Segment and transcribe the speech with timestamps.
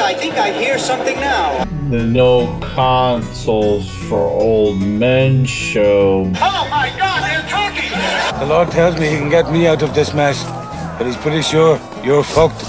[0.00, 1.64] I think I hear something now.
[1.90, 6.30] The no consoles for old men show.
[6.36, 7.90] Oh my god, they're talking!
[8.38, 10.44] The Lord tells me he can get me out of this mess,
[10.96, 12.64] but he's pretty sure you're fucked.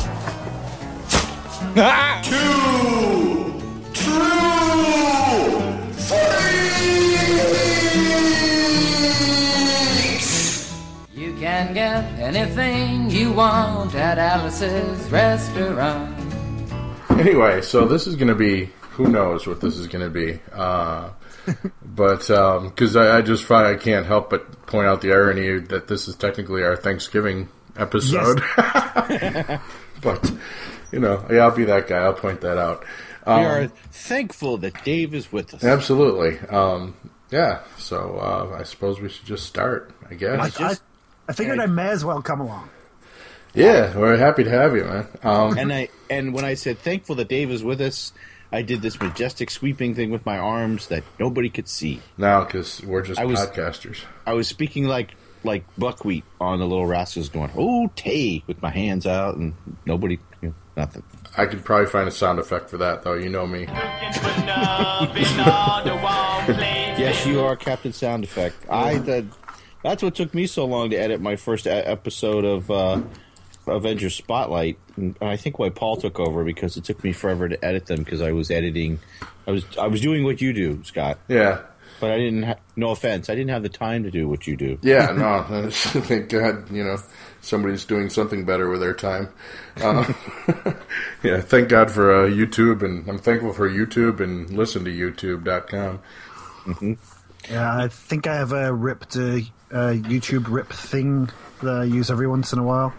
[2.24, 3.62] Two,
[3.94, 4.20] two,
[5.94, 6.50] three.
[11.14, 16.19] You can get anything you want at Alice's restaurant.
[17.28, 20.40] Anyway, so this is going to be who knows what this is going to be.
[20.54, 21.10] Uh,
[21.84, 25.88] but because I, I just find I can't help but point out the irony that
[25.88, 28.42] this is technically our Thanksgiving episode.
[30.02, 30.32] but
[30.92, 31.98] you know, yeah, I'll be that guy.
[31.98, 32.84] I'll point that out.
[33.28, 35.64] We Um, are thankful that Dave is with us.
[35.64, 36.40] absolutely.
[36.50, 36.96] Um,
[37.32, 37.60] yeah.
[37.78, 39.92] So uh, I suppose we should just start.
[40.10, 40.40] I guess.
[40.40, 40.84] I, just-
[41.28, 42.70] I figured I may as well come along.
[43.54, 45.08] Yeah, we're happy to have you, man.
[45.24, 48.14] Um, And I and when I said thankful that Dave is with us,
[48.52, 52.02] I did this majestic sweeping thing with my arms that nobody could see.
[52.18, 54.00] now, because we're just I was- podcasters.
[54.26, 58.70] I was speaking like like buckwheat on the little rascals, going "Oh, Tay" with my
[58.72, 59.54] hands out, and
[59.86, 61.04] nobody, you know, nothing.
[61.38, 63.14] I could probably find a sound effect for that, though.
[63.14, 63.66] You know me.
[66.98, 68.56] Yes, you are Captain Sound Effect.
[68.70, 69.26] I that
[69.84, 73.02] that's what took me so long to edit my first episode of uh,
[73.70, 77.64] Avengers Spotlight, and I think why Paul took over because it took me forever to
[77.66, 79.00] edit them because I was editing.
[79.48, 81.62] I was I was doing what you do, Scott, Yeah.
[82.00, 82.44] but I didn't.
[82.44, 84.78] Ha- no offense, I didn't have the time to do what you do.
[84.82, 85.70] Yeah, no.
[85.72, 86.98] Thank God, you know,
[87.42, 89.30] somebody's doing something better with their time.
[89.82, 90.12] Uh,
[91.24, 96.00] yeah, thank God for uh, YouTube, and I'm thankful for YouTube and listen to YouTube.com.
[97.50, 99.40] Yeah, I think I have a ripped uh,
[99.72, 101.30] uh, YouTube rip thing
[101.64, 102.94] that I use every once in a while.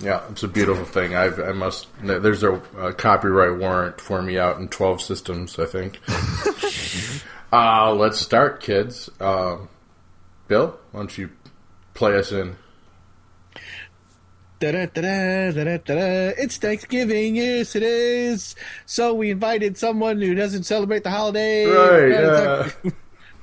[0.00, 1.14] Yeah, it's a beautiful thing.
[1.16, 1.88] I've, I must.
[2.02, 5.98] There's a, uh copyright warrant for me out in 12 systems, I think.
[7.52, 9.10] uh, let's start, kids.
[9.20, 9.68] Um,
[10.46, 11.30] Bill, why don't you
[11.94, 12.56] play us in?
[14.60, 16.34] Da-da-da-da, da-da-da-da.
[16.36, 18.56] It's Thanksgiving, yes it is.
[18.86, 21.64] So we invited someone who doesn't celebrate the holiday.
[21.66, 22.62] Right, We're gonna yeah.
[22.64, 22.92] talk- We're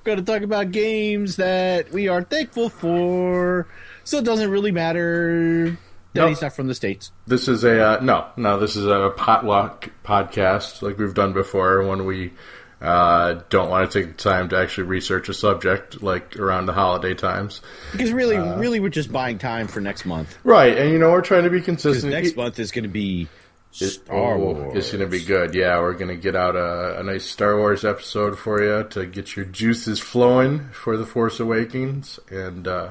[0.03, 3.67] going to talk about games that we are thankful for.
[4.03, 5.77] So it doesn't really matter
[6.15, 6.29] that Nope.
[6.29, 7.11] he's not from the States.
[7.27, 8.59] This is a uh, no, no.
[8.59, 12.33] This is a potluck podcast, like we've done before, when we
[12.81, 16.73] uh, don't want to take the time to actually research a subject, like around the
[16.73, 17.61] holiday times.
[17.91, 20.37] Because really, Uh, really, we're just buying time for next month.
[20.43, 22.11] Right, and you know we're trying to be consistent.
[22.11, 23.27] next month is going to be
[23.71, 24.73] Star Oh, Wars.
[24.77, 25.53] It's going to be good.
[25.55, 29.05] Yeah, we're going to get out a, a nice Star Wars episode for you to
[29.05, 32.17] get your juices flowing for the Force Awakens.
[32.29, 32.89] And uh,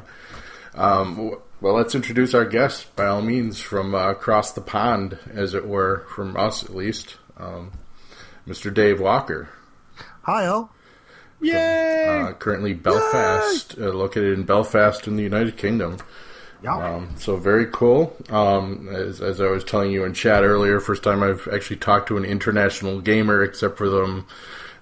[0.74, 5.54] um, well, let's introduce our guest by all means from uh, across the pond, as
[5.54, 7.72] it were, from us at least, um,
[8.46, 8.72] Mr.
[8.72, 9.48] Dave Walker.
[10.24, 10.70] Hi, all.
[11.40, 12.06] Yay!
[12.06, 15.96] Uh, currently Belfast, uh, located in Belfast in the United Kingdom.
[16.62, 16.76] Yeah.
[16.76, 18.14] Um, so very cool.
[18.28, 22.08] Um, as, as I was telling you in chat earlier, first time I've actually talked
[22.08, 24.26] to an international gamer, except for them,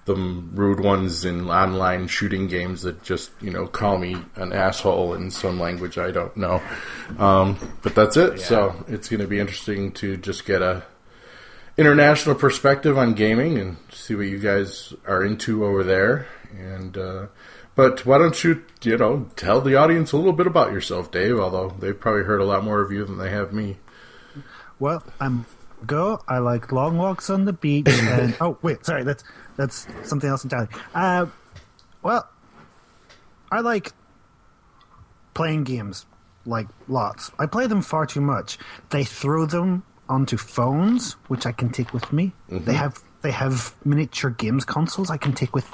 [0.05, 5.13] them rude ones in online shooting games that just you know call me an asshole
[5.13, 6.61] in some language I don't know.
[7.17, 8.39] Um, but that's it.
[8.39, 10.83] So it's going to be interesting to just get a
[11.77, 16.27] international perspective on gaming and see what you guys are into over there.
[16.51, 17.27] And uh,
[17.75, 21.39] but why don't you you know tell the audience a little bit about yourself, Dave?
[21.39, 23.77] Although they've probably heard a lot more of you than they have me.
[24.79, 25.45] Well, I'm
[25.85, 26.21] go.
[26.27, 27.87] I like long walks on the beach.
[27.89, 29.23] And oh, wait, sorry, that's
[29.55, 30.69] that's something else entirely.
[30.93, 31.27] Uh,
[32.01, 32.29] well,
[33.51, 33.91] I like
[35.33, 36.05] playing games,
[36.45, 37.31] like lots.
[37.39, 38.57] I play them far too much.
[38.89, 42.33] They throw them onto phones, which I can take with me.
[42.49, 45.69] They have they have miniature games consoles I can take with.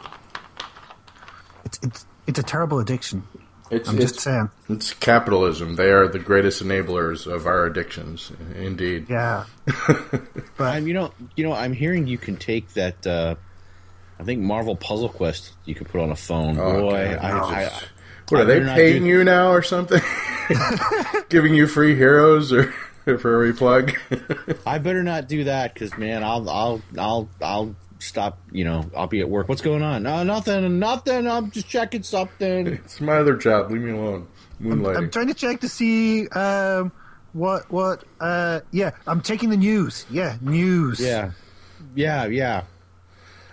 [1.66, 3.23] It's it's it's a terrible addiction.
[3.72, 4.50] It's, I'm it's, just saying.
[4.67, 5.75] it's capitalism.
[5.75, 8.31] They are the greatest enablers of our addictions.
[8.56, 9.06] Indeed.
[9.07, 9.46] Yeah.
[10.59, 13.05] I'm, you know, you know, I'm hearing you can take that.
[13.05, 13.35] Uh,
[14.19, 16.59] I think Marvel Puzzle Quest you could put on a phone.
[16.59, 17.43] Oh, Boy, God, I, no.
[17.45, 17.71] I,
[18.29, 20.01] What I are they paying do- you now or something?
[21.29, 22.71] Giving you free heroes or
[23.05, 23.93] for every plug?
[24.66, 28.39] I better not do that because man, I'll, I'll, I'll, I'll stop.
[28.51, 29.47] You know, I'll be at work.
[29.47, 30.03] What's going on?
[30.03, 31.27] No, nothing, nothing.
[31.27, 32.67] I'm just checking something.
[32.67, 33.71] it's my other job.
[33.71, 34.27] Leave me alone.
[34.61, 34.97] Moonlighting.
[34.97, 36.91] I'm trying to check to see um,
[37.31, 38.03] what what.
[38.19, 40.05] Uh, yeah, I'm taking the news.
[40.09, 40.99] Yeah, news.
[40.99, 41.31] Yeah,
[41.95, 42.63] yeah, yeah.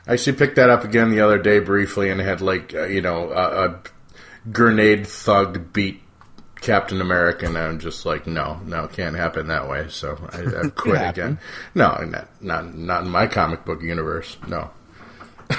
[0.06, 3.00] I actually picked that up again the other day briefly and had like uh, you
[3.00, 3.80] know a, a
[4.50, 6.00] grenade thug beat
[6.60, 9.86] Captain America, and I'm just like, no, no, it can't happen that way.
[9.88, 11.38] So I, I've quit again.
[11.74, 14.36] No, not, not not in my comic book universe.
[14.48, 14.70] No.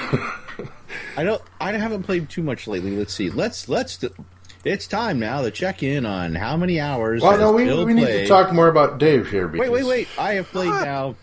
[1.16, 1.42] I don't.
[1.60, 2.96] I haven't played too much lately.
[2.96, 3.30] Let's see.
[3.30, 4.04] Let's let's.
[4.64, 7.22] It's time now to check in on how many hours.
[7.22, 9.46] Well, no, we, Bill we need to talk more about Dave here.
[9.46, 10.08] Because, Wait, wait, wait!
[10.18, 11.14] I have played now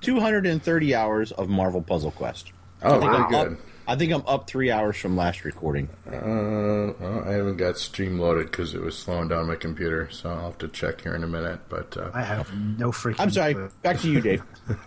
[0.00, 2.52] 230 hours of Marvel Puzzle Quest.
[2.82, 3.52] Oh, I think, very I'm good.
[3.52, 5.88] up, I think I'm up three hours from last recording.
[6.06, 10.30] Uh, well, I haven't got Steam loaded because it was slowing down my computer, so
[10.30, 11.60] I'll have to check here in a minute.
[11.68, 13.20] But uh, I have no freaking.
[13.20, 13.54] I'm sorry.
[13.54, 13.70] clue.
[13.82, 14.42] Back to you, Dave.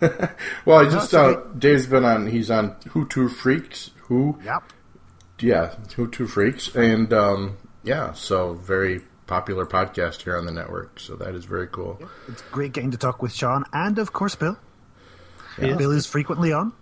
[0.64, 1.42] well, I just it's uh.
[1.58, 2.26] Dave's been on.
[2.26, 3.90] He's on Who Two Freaks.
[4.02, 4.38] Who?
[4.44, 4.62] Yep.
[5.40, 11.00] Yeah, Who Two Freaks, and um, yeah, so very popular podcast here on the network.
[11.00, 12.00] So that is very cool.
[12.28, 14.56] It's great getting to talk with Sean and, of course, Bill.
[15.58, 16.72] Bill is frequently on.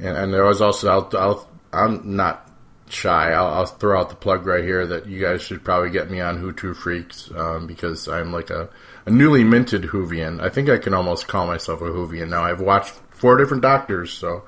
[0.00, 2.48] And, and there was also I'll, I'll I'm not
[2.88, 3.30] shy.
[3.32, 6.20] I'll, I'll throw out the plug right here that you guys should probably get me
[6.20, 8.68] on Who Two Freaks um, because I'm like a,
[9.06, 10.40] a newly minted Whovian.
[10.40, 12.42] I think I can almost call myself a Whovian now.
[12.44, 14.44] I've watched four different doctors, so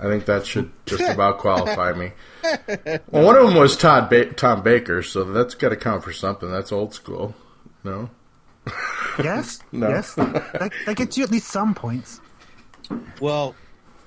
[0.00, 2.12] I think that should just about qualify me.
[2.42, 6.12] Well, one of them was Todd ba- Tom Baker, so that's got to count for
[6.12, 6.50] something.
[6.50, 7.34] That's old school,
[7.84, 8.10] no?
[9.22, 9.88] Yes, No.
[9.88, 10.14] yes.
[10.14, 12.20] That, that gets you at least some points.
[13.20, 13.54] well,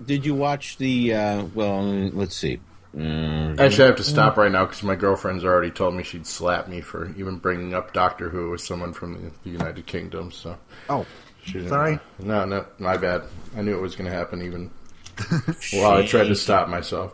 [0.05, 1.13] did you watch the?
[1.13, 2.59] Uh, well, let's see.
[2.95, 6.25] Mm, Actually, I have to stop right now because my girlfriend's already told me she'd
[6.25, 10.31] slap me for even bringing up Doctor Who with someone from the, the United Kingdom.
[10.31, 10.57] So,
[10.89, 11.05] Oh,
[11.43, 11.99] she Sorry?
[12.19, 13.23] No, no, my bad.
[13.55, 14.41] I knew it was going to happen.
[14.41, 14.71] Even
[15.73, 17.13] well, I tried to stop myself.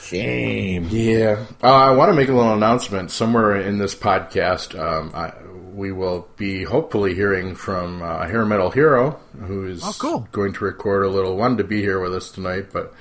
[0.00, 0.86] shame.
[0.90, 4.78] Yeah, uh, I want to make a little announcement somewhere in this podcast.
[4.78, 5.32] Um, I,
[5.78, 10.28] we will be hopefully hearing from uh, Hair Metal Hero, who is Oh, cool.
[10.32, 11.36] going to record a little.
[11.36, 12.92] one to be here with us tonight, but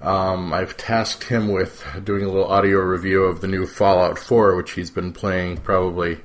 [0.00, 4.54] um, I've tasked him with doing a little audio review of the new Fallout 4,
[4.56, 5.58] which he's been playing.
[5.58, 6.20] Probably,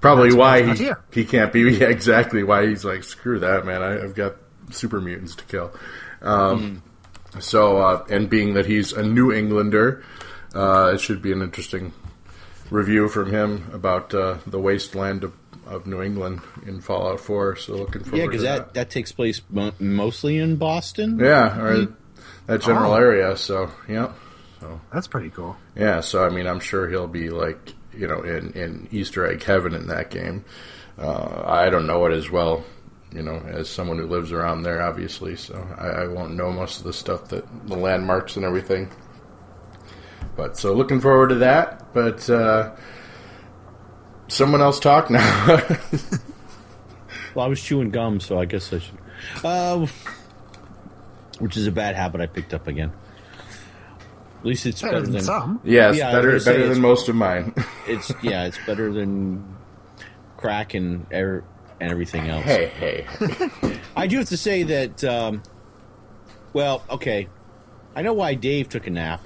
[0.00, 1.00] probably That's why he, here.
[1.12, 1.62] he can't be.
[1.78, 3.82] Yeah, exactly why he's like, screw that, man.
[3.82, 4.36] I, I've got
[4.70, 5.72] super mutants to kill.
[6.22, 6.82] Um,
[7.40, 10.02] So, uh, and being that he's a New Englander,
[10.54, 11.92] uh, it should be an interesting
[12.70, 15.32] review from him about uh, the wasteland of,
[15.70, 17.56] of New England in Fallout 4.
[17.56, 18.56] So, looking forward Yeah, because that.
[18.58, 21.18] that that takes place mo- mostly in Boston.
[21.18, 21.88] Yeah, or
[22.46, 22.96] that general Oh.
[22.96, 23.36] area.
[23.36, 24.12] So, yeah.
[24.60, 25.56] so that's pretty cool.
[25.76, 29.42] Yeah, so I mean, I'm sure he'll be like, you know, in, in Easter egg
[29.42, 30.44] heaven in that game.
[30.98, 32.62] Uh, I don't know it as well,
[33.12, 35.34] you know, as someone who lives around there, obviously.
[35.36, 38.90] So I, I won't know most of the stuff that the landmarks and everything.
[40.36, 41.92] But so looking forward to that.
[41.94, 42.72] But uh,
[44.30, 45.60] someone else talk now.
[47.32, 48.98] Well, I was chewing gum, so I guess I should.
[49.44, 49.86] Uh,
[51.38, 52.90] which is a bad habit I picked up again.
[54.40, 55.60] At least it's Better better, than than some.
[55.62, 57.54] yes, Yeah, better better than most of mine.
[57.86, 59.44] It's yeah, it's better than
[60.38, 61.44] crack and air
[61.80, 62.44] and everything else.
[62.44, 63.06] hey, hey.
[63.96, 65.04] I do have to say that.
[65.04, 65.42] Um,
[66.52, 67.28] well, okay,
[67.94, 69.20] I know why Dave took a nap,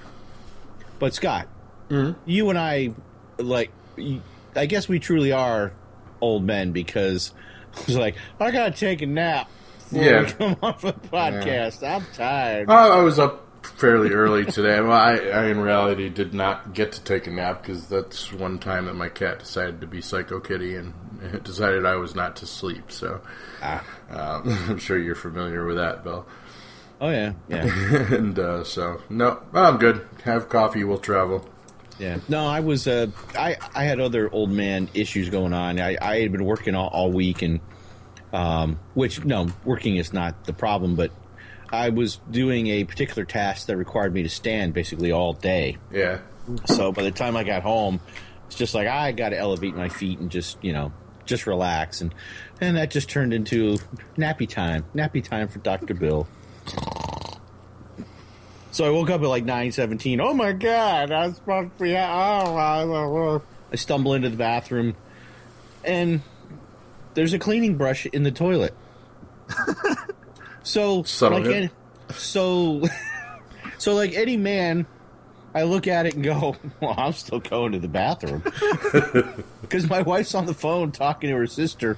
[0.99, 1.49] but Scott,
[1.89, 2.91] you and I,
[3.39, 4.21] like, you-
[4.57, 5.73] I guess we truly are
[6.21, 7.33] old men because
[7.73, 9.49] it's like I gotta take a nap
[9.91, 10.23] before Yeah.
[10.23, 11.87] we come off the podcast.
[11.87, 12.69] I'm tired.
[12.71, 14.81] Uh, I was up fairly early today.
[14.81, 18.59] Well, I, I in reality did not get to take a nap because that's one
[18.59, 20.93] time that my cat decided to be Psycho Kitty and
[21.45, 22.93] decided I was not to sleep.
[22.93, 23.21] So
[23.63, 23.81] um,
[24.11, 26.27] I'm sure you're familiar with that, Bill.
[27.01, 27.65] Oh yeah, yeah,
[28.15, 30.07] and uh, so no, well, I'm good.
[30.25, 30.85] Have coffee.
[30.85, 31.47] We'll travel.
[31.99, 32.19] Yeah.
[32.29, 32.87] No, I was.
[32.87, 35.81] Uh, I I had other old man issues going on.
[35.81, 37.61] I I had been working all, all week and.
[38.33, 41.13] Um, which no, working is not the problem, but
[41.71, 45.79] I was doing a particular task that required me to stand basically all day.
[45.93, 46.19] Yeah.
[46.67, 48.01] So by the time I got home,
[48.47, 50.93] it's just like I got to elevate my feet and just you know
[51.27, 52.15] just relax, and
[52.61, 53.79] and that just turned into
[54.17, 56.27] nappy time, nappy time for Doctor Bill.
[58.75, 60.21] So I woke up at like nine seventeen.
[60.21, 61.95] Oh my god, I was supposed to be.
[61.97, 63.41] Oh,
[63.73, 64.97] I stumble into the bathroom,
[65.85, 66.23] and
[67.15, 68.75] there's a cleaning brush in the toilet.
[70.65, 71.71] so Subtle like any,
[72.15, 72.83] so
[73.79, 74.87] so like any man
[75.55, 78.43] I look at it and go, well, I'm still going to the bathroom.
[79.63, 81.97] Because my wife's on the phone talking to her sister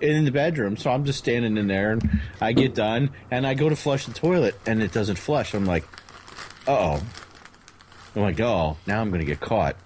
[0.00, 0.76] in the bedroom.
[0.76, 4.06] So I'm just standing in there and I get done and I go to flush
[4.06, 5.54] the toilet and it doesn't flush.
[5.54, 5.84] I'm like,
[6.66, 7.02] uh oh.
[8.16, 9.76] I'm like, oh, now I'm going to get caught.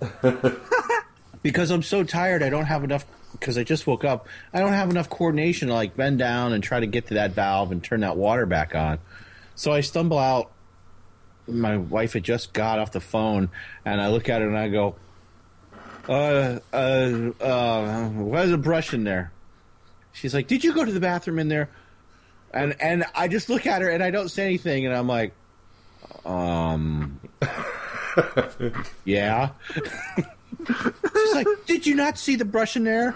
[1.42, 3.06] because I'm so tired, I don't have enough.
[3.32, 6.62] Because I just woke up, I don't have enough coordination to like bend down and
[6.62, 8.98] try to get to that valve and turn that water back on.
[9.54, 10.50] So I stumble out
[11.48, 13.48] my wife had just got off the phone
[13.84, 14.96] and I look at her and I go,
[16.08, 19.32] uh, uh, uh, why's a brush in there?
[20.18, 21.70] She's like, did you go to the bathroom in there?
[22.52, 25.32] And and I just look at her and I don't say anything, and I'm like,
[26.24, 27.20] um,
[29.04, 29.50] yeah.
[30.66, 33.14] She's like, did you not see the brush in there?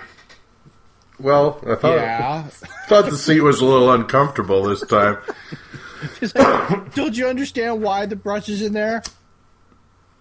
[1.18, 2.42] Well, I thought Yeah.
[2.88, 5.18] thought the seat was a little uncomfortable this time.
[6.20, 9.02] She's like, don't you understand why the brush is in there?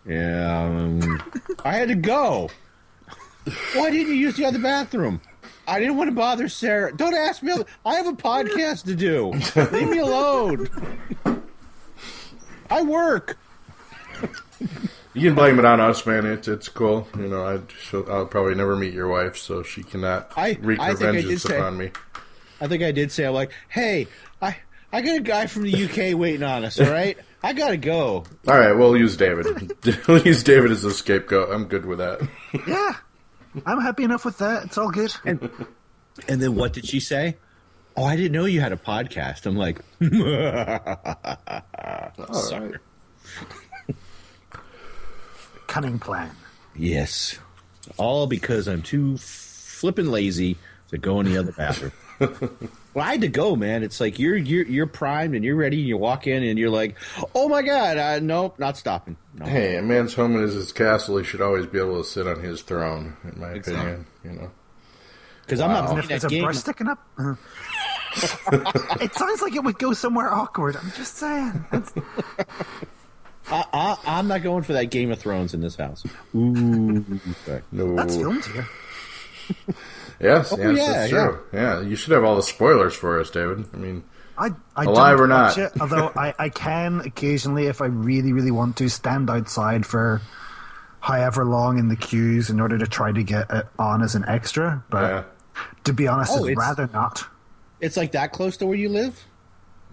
[0.06, 1.22] Yeah, um,
[1.66, 2.50] I had to go.
[3.74, 5.22] Why didn't you use the other bathroom?
[5.72, 6.96] I didn't want to bother Sarah.
[6.96, 7.54] Don't ask me.
[7.86, 9.32] I have a podcast to do.
[9.72, 10.68] Leave me alone.
[12.70, 13.38] I work.
[15.13, 16.25] You can blame it on us, man.
[16.25, 17.08] It's it's cool.
[17.18, 20.80] You know, I she'll, I'll probably never meet your wife, so she cannot I- wreak
[20.80, 21.92] I her vengeance say- upon me.
[22.60, 24.08] I think I did say, I'm like, hey,
[24.42, 24.56] I,
[24.94, 27.18] I got a guy from the UK waiting on us, all right?
[27.42, 28.24] I got to go.
[28.48, 29.74] All right, we'll use David.
[30.08, 31.50] we'll use David as a scapegoat.
[31.51, 32.22] I'm good with that.
[32.68, 32.98] Yeah,
[33.65, 34.65] I'm happy enough with that.
[34.65, 35.13] It's all good.
[35.25, 37.38] And then what did she say?
[37.96, 39.46] Oh, I didn't know you had a podcast.
[39.46, 39.81] I'm like,
[42.34, 42.77] sorry.
[45.67, 46.31] Cunning plan.
[46.75, 47.38] Yes.
[47.98, 50.58] All because I'm too flippin' lazy
[50.89, 51.91] to go in the other bathroom.
[52.94, 53.84] well, I had to go, man.
[53.84, 55.80] It's like you're you're you're primed and you're ready.
[55.80, 56.96] And you walk in and you're like,
[57.36, 59.46] "Oh my god, uh, nope, not stopping." No.
[59.46, 61.18] Hey, a man's home is his castle.
[61.18, 63.82] He should always be able to sit on his throne, in my Exactly.
[63.84, 64.06] opinion.
[64.24, 64.52] You know.
[65.44, 66.44] Because I'm not And playing if there's that a game.
[66.44, 67.00] brush sticking up,
[69.02, 70.76] it sounds like it would go somewhere awkward.
[70.78, 71.66] I'm just saying.
[73.50, 76.04] I, I, I'm not going for that Game of Thrones in this house.
[76.36, 77.04] Ooh,
[77.46, 77.62] sorry.
[77.72, 77.96] No.
[77.96, 78.68] that's filmed here.
[80.22, 81.40] Yes, Oh, yes, yeah, that's true.
[81.54, 81.82] Yeah.
[81.82, 83.66] you should have all the spoilers for us, David.
[83.74, 84.04] I mean,
[84.38, 85.58] I, I Alive don't or not.
[85.58, 90.22] It, although I, I can occasionally, if I really, really want to, stand outside for
[91.00, 94.24] however long in the queues in order to try to get it on as an
[94.28, 94.84] extra.
[94.90, 95.24] But yeah,
[95.86, 97.25] to be honest, Oh, I'd rather not.
[97.80, 99.24] It's like that close to where you live.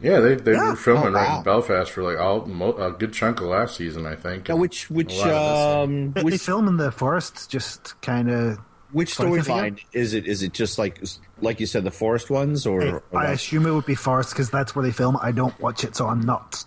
[0.02, 0.70] yeah, they they Yeah.
[0.70, 1.38] were filming Oh, right wow.
[1.38, 4.48] in Belfast for like all mo- a good chunk of last season, I think.
[4.48, 8.00] Now, which which A lot of um They, which they film in the forest, just
[8.02, 8.58] kind of.
[8.92, 10.26] Which Sorry, say storyline is it?
[10.26, 11.02] Is it just like
[11.40, 13.30] like you said, the forest ones, or, or I what?
[13.30, 15.18] assume it would be forest because that's where they film.
[15.20, 16.64] I don't watch it, so I'm not.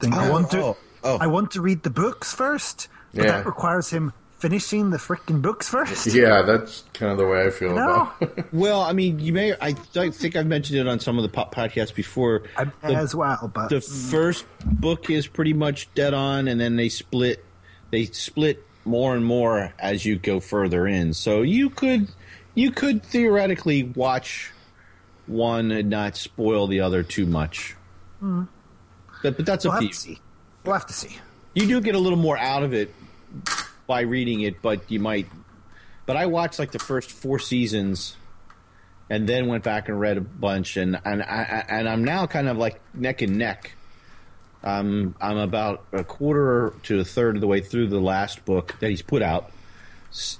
[0.00, 0.62] Think I Oh, want to.
[0.62, 1.18] oh, oh.
[1.20, 3.32] I want to read the books first, but Yeah.
[3.32, 6.06] that requires him finishing the freaking books first.
[6.14, 8.10] yeah, that's kind of the way I feel No.
[8.18, 8.22] about.
[8.22, 8.44] it.
[8.54, 9.52] Well, I mean, you may.
[9.52, 12.44] I, I think I've mentioned it on some of the po- podcasts before.
[12.56, 14.10] I, The- as well, but the mm.
[14.10, 17.44] first book is pretty much dead on, and then they split.
[17.90, 21.14] They split more and more as you go further in.
[21.14, 22.08] So you could,
[22.54, 24.52] you could theoretically watch
[25.26, 27.76] one and not spoil the other too much.
[28.18, 28.44] Hmm.
[29.22, 30.16] But, but that's we'll up have to to you.
[30.64, 31.18] We'll have to see.
[31.54, 32.94] You do get a little more out of it
[33.86, 35.26] by reading it, but you might.
[36.06, 38.16] But I watched like the first four seasons,
[39.08, 42.48] and then went back and read a bunch, and and I, and I'm now kind
[42.48, 43.74] of like neck and neck.
[44.62, 48.76] Um, I'm about a quarter to a third of the way through the last book
[48.80, 49.50] that he's put out,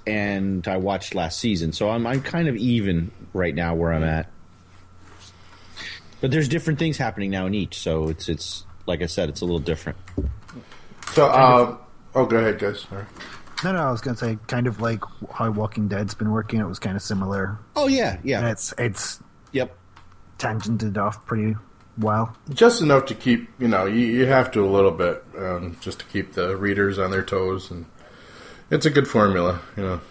[0.05, 4.03] and I watched last season, so I'm I'm kind of even right now where I'm
[4.03, 4.29] at.
[6.19, 9.41] But there's different things happening now in each, so it's it's like I said, it's
[9.41, 9.97] a little different.
[11.13, 11.77] So, uh,
[12.15, 12.81] oh, go ahead, guys.
[12.81, 13.05] Sorry.
[13.63, 16.59] No, no, I was going to say kind of like how Walking Dead's been working.
[16.59, 17.59] It was kind of similar.
[17.75, 19.19] Oh yeah, yeah, And it's it's
[19.51, 19.75] yep.
[20.39, 21.55] tangented off pretty
[21.97, 22.35] well.
[22.53, 25.99] Just enough to keep, you know, you, you have to a little bit, um, just
[25.99, 27.85] to keep the readers on their toes, and
[28.69, 30.01] it's a good formula, you know.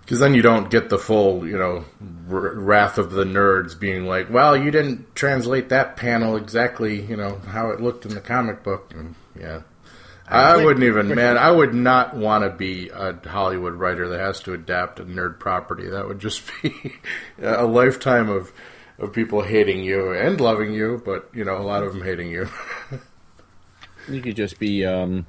[0.00, 1.84] Because then you don't get the full, you know,
[2.30, 7.16] r- wrath of the nerds being like, "Well, you didn't translate that panel exactly, you
[7.16, 9.60] know, how it looked in the comic book." And, yeah,
[10.30, 11.38] I wouldn't even, man.
[11.38, 15.38] I would not want to be a Hollywood writer that has to adapt a nerd
[15.38, 15.88] property.
[15.88, 16.96] That would just be
[17.42, 18.52] a lifetime of
[18.98, 22.30] of people hating you and loving you, but you know, a lot of them hating
[22.30, 22.48] you.
[24.08, 25.26] You could just be um,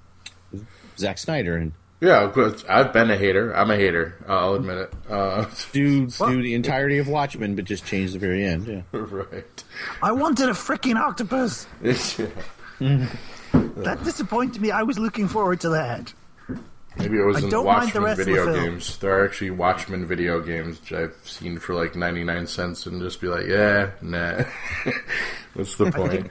[0.98, 2.64] Zack Snyder and yeah, of course.
[2.70, 3.54] I've been a hater.
[3.54, 4.16] I'm a hater.
[4.26, 4.94] I'll admit it.
[5.10, 8.68] Uh, do do the entirety of Watchmen, but just change the very end.
[8.68, 8.82] Yeah.
[8.92, 9.64] right.
[10.02, 11.68] I wanted a freaking octopus.
[11.82, 13.10] Yeah.
[13.52, 14.72] That disappointed me.
[14.72, 16.14] I was looking forward to that.
[17.00, 18.66] Maybe it was I in the don't mind the Watchmen rest of the video film.
[18.66, 18.98] games.
[18.98, 23.22] There are actually Watchmen video games which I've seen for like 99 cents and just
[23.22, 24.44] be like, yeah, nah.
[25.54, 26.30] What's the point?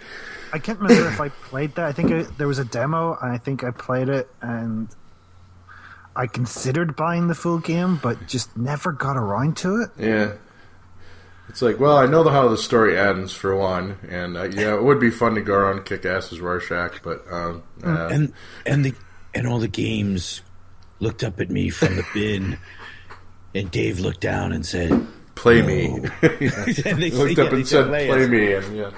[0.53, 1.87] I can't remember if I played that.
[1.87, 4.89] I think I, there was a demo, and I think I played it, and
[6.17, 9.91] I considered buying the full game, but just never got around to it.
[9.99, 10.33] Yeah.
[11.51, 14.75] It's like, well, I know the, how the story ends for one, and uh, yeah,
[14.75, 18.09] it would be fun to go around and kick ass as Rorschach, but um, uh,
[18.11, 18.33] And
[18.67, 18.95] and the
[19.35, 20.43] and all the games
[21.01, 22.59] looked up at me from the bin,
[23.55, 25.87] and Dave looked down and said, Play me.
[25.95, 28.91] and they, Looked yeah, up they and said, "Play "Play me," and yeah.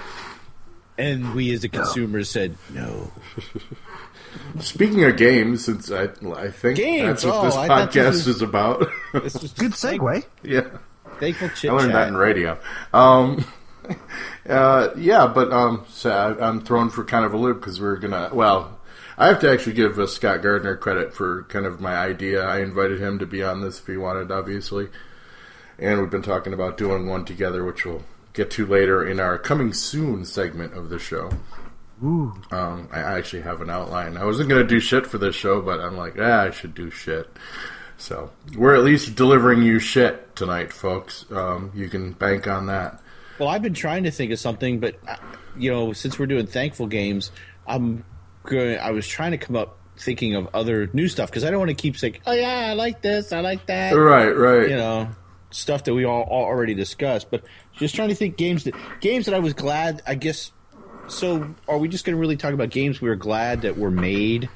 [0.97, 3.11] And we, as the consumers, said, "No."
[4.61, 7.07] Speaking of games, since I, I think Games?
[7.07, 8.87] that's what Oh, this I thought this podcast was- is about.
[9.12, 10.25] This was Good segue.
[10.42, 10.69] yeah,
[11.19, 12.59] Thankful chit I learned that in radio.
[12.95, 13.45] Um,
[14.49, 17.97] uh, yeah, but um, so I, I'm thrown for kind of a loop because we're
[17.97, 18.30] gonna.
[18.33, 18.78] Well,
[19.21, 22.43] I have to actually give uh, Scott Gardner credit for kind of my idea.
[22.43, 24.89] I invited him to be on this if he wanted, obviously,
[25.79, 29.37] and we've been talking about doing one together, which we'll get to later in our
[29.37, 31.31] coming soon segment of the show.
[32.00, 34.17] Um, I actually have an outline.
[34.17, 36.75] I wasn't going to do shit for this show, but I'm like, ah, I should
[36.75, 37.29] do shit.
[37.99, 41.27] So we're at least delivering you shit tonight, folks.
[41.31, 43.03] Um, you can bank on that.
[43.39, 45.17] Well, I've been trying to think of something, but uh,
[45.59, 47.31] you know, since we're doing thankful games,
[47.67, 48.03] I'm
[48.45, 48.79] going.
[48.79, 51.71] I was trying to come up thinking of other new stuff because I don't want
[51.71, 54.69] to keep saying, "Oh yeah, I like this, I like that." Right, right.
[54.69, 55.11] You know,
[55.51, 57.31] stuff that we all, all already discussed.
[57.31, 60.03] But just trying to think games that games that I was glad.
[60.07, 60.53] I guess.
[61.09, 63.91] So, are we just going to really talk about games we were glad that were
[63.91, 64.49] made,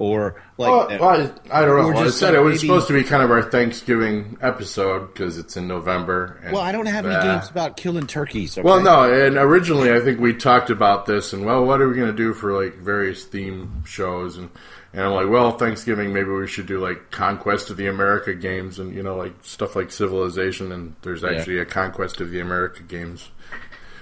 [0.00, 0.68] or like?
[0.70, 1.88] Well, well, I, I don't know.
[1.90, 5.12] Or I just said it was maybe- supposed to be kind of our Thanksgiving episode
[5.12, 6.40] because it's in November.
[6.42, 8.58] And, well, I don't have any uh, games about killing turkeys.
[8.58, 8.66] Okay?
[8.66, 11.94] Well, no, and originally I think we talked about this, and well, what are we
[11.94, 14.48] going to do for like various theme shows, and
[14.92, 18.78] and I'm like, well, Thanksgiving, maybe we should do like Conquest of the America games,
[18.80, 22.82] and you know, like stuff like Civilization, and there's actually a Conquest of the America
[22.82, 23.30] games.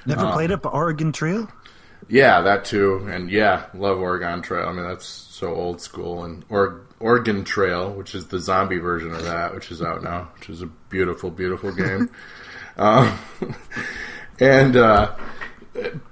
[0.06, 1.48] Never Uh, played up Oregon Trail.
[2.08, 4.66] Yeah, that too, and yeah, love Oregon Trail.
[4.66, 5.06] I mean, that's
[5.38, 9.70] so old school, and or- Organ Trail, which is the zombie version of that, which
[9.70, 12.10] is out now, which is a beautiful, beautiful game.
[12.76, 13.16] um,
[14.40, 15.14] and uh,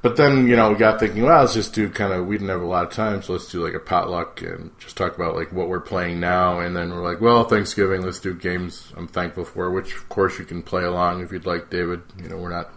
[0.03, 2.27] but then you know, we got thinking, well, let's just do kind of.
[2.27, 4.97] We didn't have a lot of time, so let's do like a potluck and just
[4.97, 6.61] talk about like what we're playing now.
[6.61, 10.39] And then we're like, well, Thanksgiving, let's do games I'm thankful for, which of course
[10.39, 12.03] you can play along if you'd like, David.
[12.23, 12.71] You know, we're not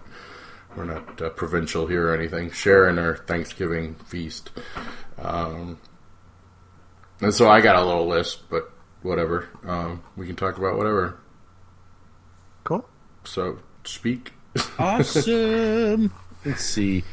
[0.76, 2.52] we're not uh, provincial here or anything.
[2.52, 4.50] Sharing our Thanksgiving feast.
[5.20, 5.78] Um,
[7.22, 9.50] and so I got a little list, but whatever.
[9.66, 11.18] Um, we can talk about whatever.
[12.64, 12.88] Cool.
[13.24, 14.32] So speak.
[14.78, 16.12] awesome.
[16.46, 17.04] Let's see.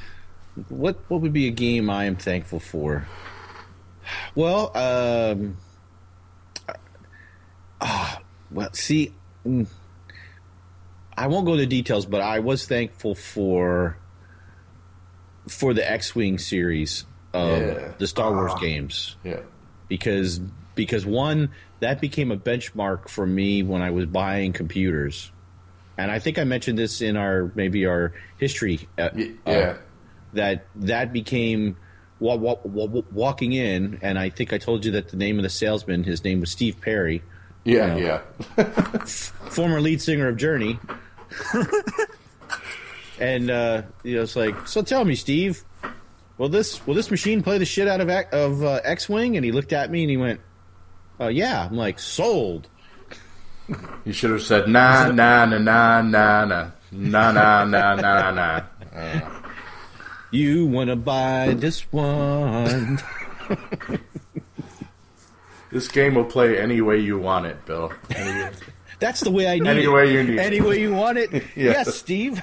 [0.69, 3.07] What what would be a game I am thankful for?
[4.35, 5.57] Well, um,
[7.81, 9.13] ah, well, see,
[9.45, 9.67] mm,
[11.17, 13.99] I won't go into details, but I was thankful for
[15.49, 17.93] for the X-wing series of Yeah.
[17.99, 19.41] the Star Wars games Yeah.
[19.89, 20.41] Because
[20.75, 25.31] because one that became a benchmark for me when I was buying computers,
[25.99, 28.89] and I think I mentioned this in our maybe our history.
[28.99, 29.11] Uh, uh,
[29.47, 29.77] yeah.
[30.35, 31.77] that that became
[32.19, 35.43] wa- wa- wa- walking in, and I think I told you that the name of
[35.43, 37.23] the salesman, his name was Steve Perry,
[37.65, 37.97] Yeah.
[37.97, 38.21] Yeah.
[38.57, 38.65] Yeah.
[39.05, 40.79] former lead singer of Journey.
[43.21, 45.65] and uh, you know, it's like, so tell me, Steve,
[46.39, 49.37] will this will this machine play the shit out of of uh, X Wing?
[49.37, 50.41] And he looked at me and he went,
[51.21, 52.69] uh, "Yeah." I'm like, sold.
[54.05, 59.41] You should have said nah, nah, nah, nah, nah, nah, nah, nah, nah, nah, nah.
[60.31, 62.99] You want to buy this one?
[65.73, 67.93] This game will play any way you want it, Bill.
[68.15, 68.55] Any,
[69.01, 69.89] That's the way I need Any it.
[69.89, 70.39] way you need it.
[70.39, 71.43] Any way you want it.
[71.57, 72.41] Yes, Steve.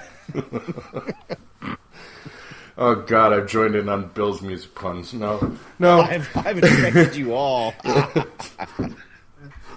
[2.77, 5.13] Oh God, I've joined in on Bill's music puns.
[5.13, 6.01] No, no.
[6.09, 7.73] I've, I've infected you all.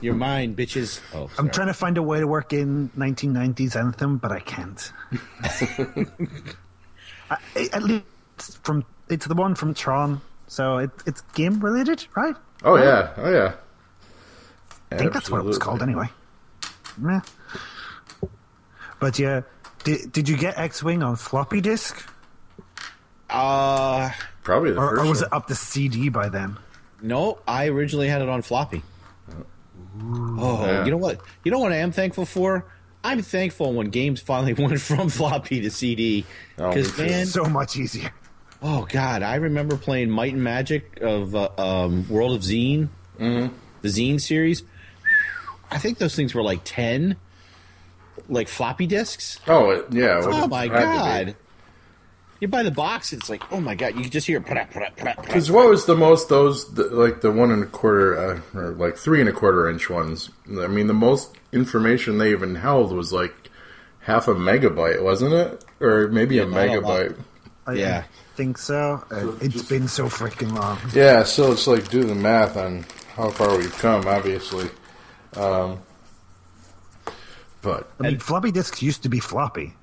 [0.01, 1.01] You're mine, bitches.
[1.15, 1.51] Oh, I'm sorry.
[1.51, 4.93] trying to find a way to work in 1990s anthem, but I can't.
[7.31, 7.39] I,
[7.73, 8.05] at least
[8.63, 12.37] from it's the one from Tron, so it, it's game related, right?
[12.63, 13.55] Oh yeah, oh yeah.
[14.93, 16.09] I think that's what it was called anyway.
[16.99, 17.21] Meh.
[19.01, 19.43] But yeah,
[19.85, 22.09] did, did you get X-wing on floppy disk,
[23.29, 24.11] Uh,
[24.43, 25.27] Probably the or, first or was one.
[25.27, 26.57] it up to CD by then?
[27.03, 28.83] no, I originally had it on floppy.
[30.01, 30.85] Oh, Yeah.
[30.85, 31.21] you know what?
[31.45, 32.65] You know what I am thankful for?
[33.05, 36.25] I'm thankful when games finally went from floppy to CD.
[36.59, 37.11] Oh, Because me too.
[37.11, 38.11] man, So much easier.
[38.63, 43.55] oh god, I remember playing Might and Magic of uh, um, World of Xeen, mm-hmm.
[43.83, 44.63] the Xeen series.
[45.71, 47.17] I think those things were like ten,
[48.29, 49.39] like floppy disks.
[49.47, 50.19] Oh it, yeah.
[50.19, 50.83] it Oh would've my had to be.
[51.33, 51.37] god!
[52.41, 54.41] You buy the box, it's like, oh my god, you can just hear.
[54.41, 58.73] Because what was the most those the, like the one and a quarter uh, or
[58.73, 60.29] like three and a quarter inch ones?
[60.49, 63.35] I mean, the most information they even held was like
[64.01, 65.65] half a megabyte, wasn't it?
[65.81, 67.17] Or maybe a not a megabyte.
[67.67, 68.05] I Yeah.
[68.37, 69.03] think so.
[69.11, 70.79] Uh, it's been so freaking long.
[70.93, 74.69] Yeah, so it's like do the math on how far we've come, obviously.
[75.35, 75.81] Um,
[77.63, 79.75] but I mean, floppy disks used to be floppy.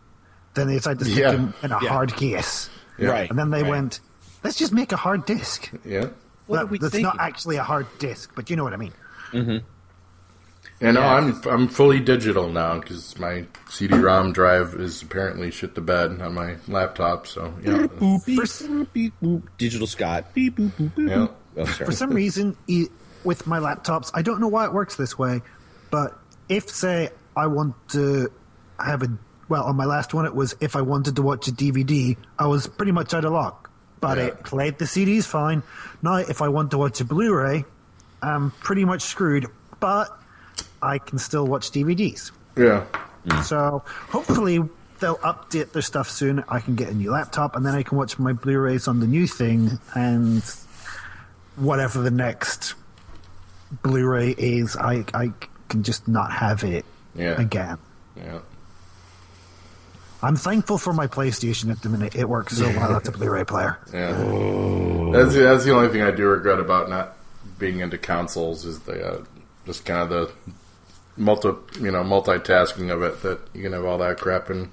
[0.53, 1.31] Then they decided to stick Yeah.
[1.31, 1.89] them in a Yeah.
[1.89, 2.69] hard case.
[2.97, 3.29] yeah, Right.
[3.29, 3.71] And then they Right.
[3.71, 3.99] went,
[4.43, 5.69] let's just make a hard disk.
[5.83, 6.07] yeah.
[6.45, 7.05] What That- are we that's thinking?
[7.05, 8.93] not actually a hard disk, but you know what I mean.
[9.31, 9.57] Mm-hmm.
[10.81, 11.13] And Yeah.
[11.15, 16.33] I'm I'm fully digital now because my CD-ROM drive is apparently shit to bed on
[16.33, 17.25] my laptop.
[17.27, 19.43] So yeah, Boop, beep, boop, beep, boop.
[19.57, 20.33] Digital Scott.
[20.33, 21.27] Beep, boop, boop, boop, Yeah.
[21.61, 21.65] Oh.
[21.65, 22.87] For some reason, e-
[23.23, 25.41] with my laptops, I don't know why it works this way,
[25.89, 28.29] but if, say, I want to
[28.79, 29.07] have a.
[29.49, 32.47] Well, on my last one, it was if I wanted to watch a DVD, I
[32.47, 33.69] was pretty much out of luck.
[33.99, 34.25] But Yeah.
[34.25, 35.63] it played the CDs fine.
[36.01, 37.65] Now, if I want to watch a Blu ray,
[38.21, 39.47] I'm pretty much screwed,
[39.79, 40.09] but
[40.81, 42.31] I can still watch DVDs.
[42.57, 42.83] yeah.
[43.27, 43.43] Mm.
[43.43, 44.59] So hopefully
[44.99, 46.43] they'll update their stuff soon.
[46.49, 49.07] I can get a new laptop, and then I can watch my Blu-rays on the
[49.07, 50.43] new thing, and
[51.55, 52.75] whatever the next
[53.81, 55.31] Blu-ray is, I I
[55.69, 57.39] can just not have it Yeah.
[57.41, 57.77] again.
[58.15, 58.39] Yeah.
[60.23, 62.15] I'm thankful for my PlayStation at the minute.
[62.15, 63.77] It works so well as a Blu-ray player.
[63.93, 64.13] Yeah.
[65.11, 67.17] That's that's the only thing I do regret about not
[67.59, 69.23] being into consoles is the uh,
[69.65, 70.31] just kind of the
[71.17, 74.71] multi you know multitasking of it that you can have all that crap in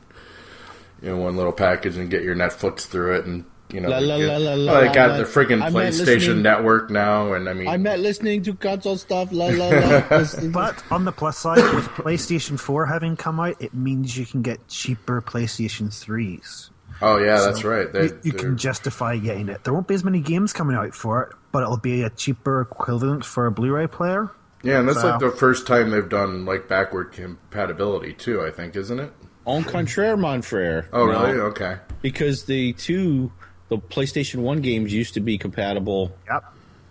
[1.02, 3.98] you know one little package and get your Netflix through it and you know La,
[3.98, 5.16] la, get- la, la, well, oh, they la, got la.
[5.18, 6.40] the friggin' PlayStation.
[6.42, 9.32] Network now and I mean I'm not listening to console stuff.
[9.32, 10.24] La la la.
[10.52, 14.42] But on the plus side, with PlayStation 4 having come out, it means you can
[14.42, 16.70] get cheaper PlayStation 3s.
[17.02, 19.64] oh yeah that's right they, you, you they're- can justify getting it.
[19.64, 22.60] There won't be as many games coming out for it, but it'll be a cheaper
[22.60, 24.30] equivalent for a Blu-ray player.
[24.62, 28.76] yeah and that's like the first time they've done like backward compatibility too I think
[28.76, 29.12] isn't it
[29.46, 30.86] En contraire, mon frere.
[30.92, 33.32] oh No, really okay Because the two,
[33.70, 36.44] the PlayStation One games used to be compatible Yep.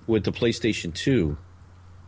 [0.07, 1.37] with the PlayStation Two.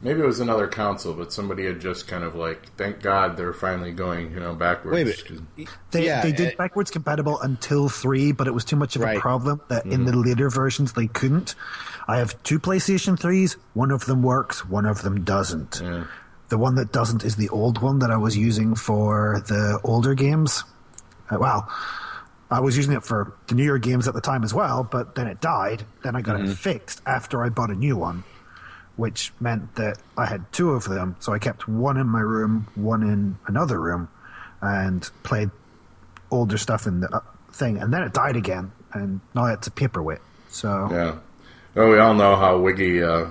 [0.03, 3.53] Maybe it was another console, but somebody had just kind of like, thank God they're
[3.53, 4.95] finally going, you know, backwards.
[4.95, 5.69] Wait a minute.
[5.91, 9.03] They, Yeah, they did uh, backwards compatible until three, but it was too much of
[9.03, 9.17] Right.
[9.17, 11.53] a problem that in the later versions they couldn't.
[12.07, 13.57] I have two PlayStation 3s.
[13.75, 15.83] One of them works, one of them doesn't.
[16.49, 20.15] The one that doesn't is the old one that I was using for the older
[20.15, 20.63] games.
[21.29, 21.69] Uh, well,
[22.51, 25.15] I was using it for the New newer games at the time as well, but
[25.15, 25.83] then it died.
[26.03, 28.25] Then I got it fixed after I bought a new one,
[28.97, 31.15] which meant that I had two of them.
[31.19, 34.09] So I kept one in my room, one in another room,
[34.61, 35.49] and played
[36.29, 37.21] older stuff in the uh,
[37.53, 37.77] thing.
[37.77, 40.19] And then it died again, and now it's a paperweight.
[40.49, 41.19] So Yeah.
[41.73, 43.27] Well, we all know how wiggy uh,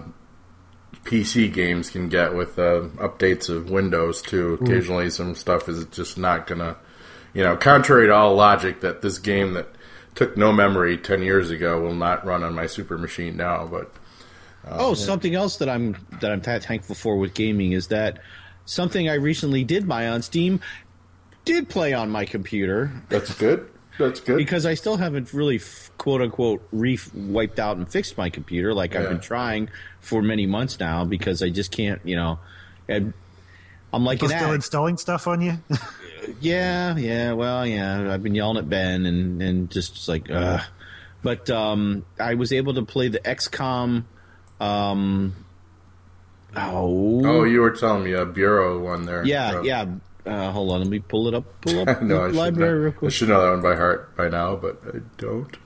[1.04, 4.58] PC games can get with uh, updates of Windows too.
[4.62, 6.76] Occasionally, some stuff is just not gonna,
[7.34, 9.68] you know, contrary to all logic, that this game that
[10.14, 13.66] took no memory ten years ago will not run on my super machine now.
[13.66, 13.92] But
[14.66, 18.18] um, oh, something else that I'm that I'm th- thankful for with gaming is that
[18.64, 20.60] something I recently did buy on Steam
[21.44, 23.68] did play on my computer that's good.
[23.98, 24.36] That's good.
[24.36, 25.60] because I still haven't really
[25.98, 29.68] quote unquote re wiped out and fixed my computer like I've been trying
[30.00, 32.38] for many months now because I just can't, you know.
[32.88, 33.12] and
[33.92, 34.54] I'm like Still an still addict.
[34.56, 35.58] installing stuff on you?
[36.40, 38.12] Yeah, yeah, well, yeah.
[38.12, 40.60] I've been yelling at Ben and and just, like, uh
[41.22, 44.04] But um, I was able to play the XCOM.
[44.60, 45.34] Um,
[46.56, 49.24] oh, oh, you were telling me a bureau one there.
[49.24, 49.86] yeah, yeah.
[50.26, 51.60] Uh, hold on, let me pull it up.
[51.62, 54.28] Pull up no, I library know, real I should know that one by heart by
[54.28, 55.56] now, but I don't.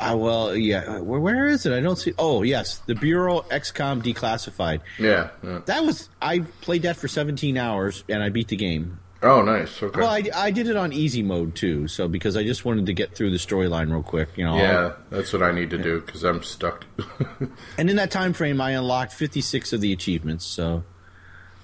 [0.00, 0.98] Ah, well, yeah.
[0.98, 1.72] Where, where is it?
[1.72, 2.12] I don't see.
[2.18, 4.80] Oh, yes, the Bureau XCOM Declassified.
[4.98, 5.30] Yeah.
[5.44, 5.60] yeah.
[5.66, 8.98] That was I played that for 17 hours and I beat the game.
[9.22, 9.80] Oh, nice.
[9.80, 10.00] Okay.
[10.00, 12.92] Well, I, I did it on easy mode too, so because I just wanted to
[12.92, 14.56] get through the storyline real quick, you know.
[14.56, 16.86] yeah, that's what I need to do because I'm stuck.
[17.78, 20.44] And in that time frame, I unlocked 56 of the achievements.
[20.44, 20.84] So,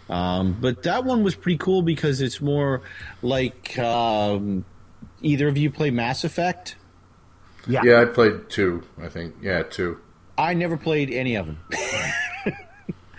[0.09, 2.83] um, but that one was pretty cool because it's more
[3.23, 4.65] like um,
[5.23, 6.77] either of you play Mass Effect.
[7.67, 7.83] yeah.
[7.85, 8.83] yeah, I played two.
[9.01, 9.35] I think.
[9.43, 9.99] Yeah, two.
[10.37, 11.59] I never played any of them.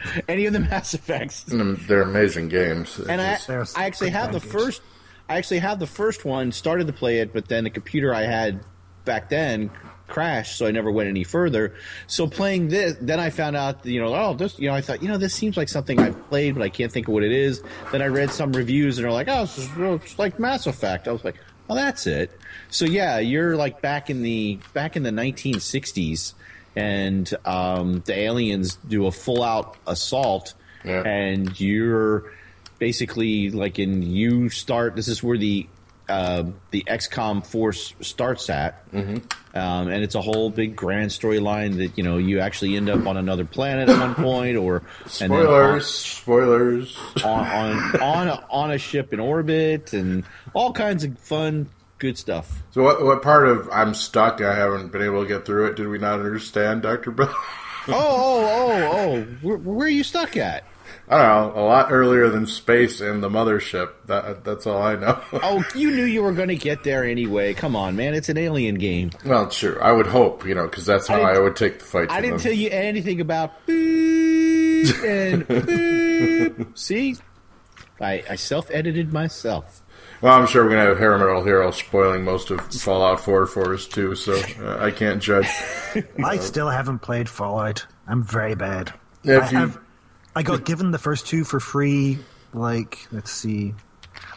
[0.27, 1.43] any of the Mass Effects.
[1.47, 2.99] They're amazing games.
[2.99, 3.38] And I,
[3.75, 4.51] I actually have the package.
[4.51, 4.81] first.
[5.27, 6.51] I actually have the first one.
[6.51, 8.63] Started to play it, but then the computer I had
[9.05, 9.71] back then
[10.07, 11.75] crashed, so I never went any further.
[12.07, 15.01] So playing this, then I found out, you know, oh, this, you know, I thought,
[15.01, 17.31] you know, this seems like something I've played, but I can't think of what it
[17.31, 17.62] is.
[17.91, 20.67] Then I read some reviews, and they're like, oh, this is well, it's like Mass
[20.67, 21.07] Effect.
[21.07, 21.35] I was like,
[21.69, 22.31] oh, that's it.
[22.69, 26.33] So yeah, you're like back in the back in the 1960s,
[26.75, 30.53] and um, the aliens do a full out assault
[30.86, 31.01] Yeah.
[31.03, 32.32] and you're
[32.77, 35.67] basically like in you start this is where the
[36.08, 39.17] uh, the XCOM Force starts at, mm-hmm.
[39.55, 43.05] um, and it's a whole big grand storyline that you know you actually end up
[43.05, 46.97] on another planet at one point, or Spoilers, spoilers.
[47.23, 50.23] on on on a, on a ship in orbit, and
[50.55, 52.63] all kinds of fun, good stuff.
[52.71, 54.41] So, what, what part of I'm stuck?
[54.41, 55.75] I haven't been able to get through it.
[55.75, 57.33] Did we not understand, Doctor Bill?
[57.88, 59.21] Oh, oh, oh, oh!
[59.41, 60.63] Where, where are you stuck at?
[61.07, 61.62] I don't know.
[61.62, 63.93] A lot earlier than space and the mothership.
[64.05, 65.19] That that's all I know.
[65.41, 67.55] Oh, you knew you were going to get there anyway.
[67.55, 68.13] Come on, man!
[68.13, 69.09] It's an alien game.
[69.25, 69.81] well, sure.
[69.81, 72.12] I would hope, you know, because that's how I I, would take the fight.
[72.12, 72.43] I didn't them.
[72.43, 75.47] tell you anything about and.
[76.75, 77.15] See,
[78.01, 79.83] I, I self edited myself.
[80.21, 83.73] Well, I'm sure we're gonna have Hair Metal Hero spoiling most of Fallout 4 for
[83.73, 85.47] us too, so uh, I can't judge.
[86.23, 87.85] I still haven't played Fallout.
[88.07, 88.93] I'm very bad.
[89.23, 89.77] If I, you- I've-
[90.35, 92.19] I got given the first two for free,
[92.53, 93.73] like let's see,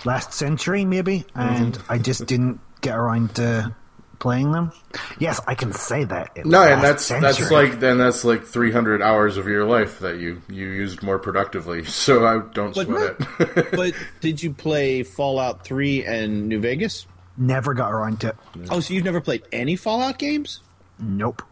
[0.04, 1.78] last century maybe, and.
[1.88, 3.74] I just didn't get around to
[4.22, 4.72] playing them.
[5.18, 6.34] Yes, I can say that.
[6.46, 10.18] No, and last that's that's like then that's like 300 hours of your life that
[10.18, 11.84] you you used more productively.
[12.02, 13.70] So I don't But- sweat it.
[13.76, 17.06] But did you play Fallout 3 and New Vegas?
[17.36, 18.36] never got around to it.
[18.70, 20.60] Oh, so you've never played any Fallout games?
[20.98, 21.42] Nope.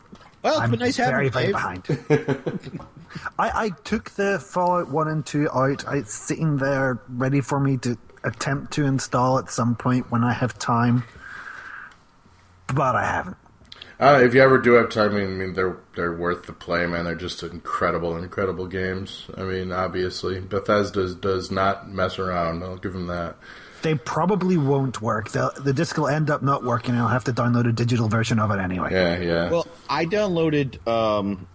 [0.42, 2.37] Well, it's I'm been nice very, having very you, Dave.
[2.37, 2.80] behind.
[3.38, 5.85] I, I took the Fallout 1 and 2 out.
[5.94, 10.33] It's sitting there ready for me to attempt to install at some point when I
[10.35, 11.02] have time.
[12.74, 13.37] But I haven't.
[13.98, 17.04] Uh, if you ever do have time, I mean, they're they're worth the play, man.
[17.04, 19.26] They're just incredible, incredible games.
[19.37, 22.62] I mean, obviously, Bethesda does not mess around.
[22.62, 23.37] I'll give them that.
[23.83, 25.30] They probably won't work.
[25.30, 28.09] The, the disc will end up not working, and I'll have to download a digital
[28.09, 28.90] version of it anyway.
[28.92, 29.50] Yeah, yeah.
[29.50, 31.46] Well, I downloaded um,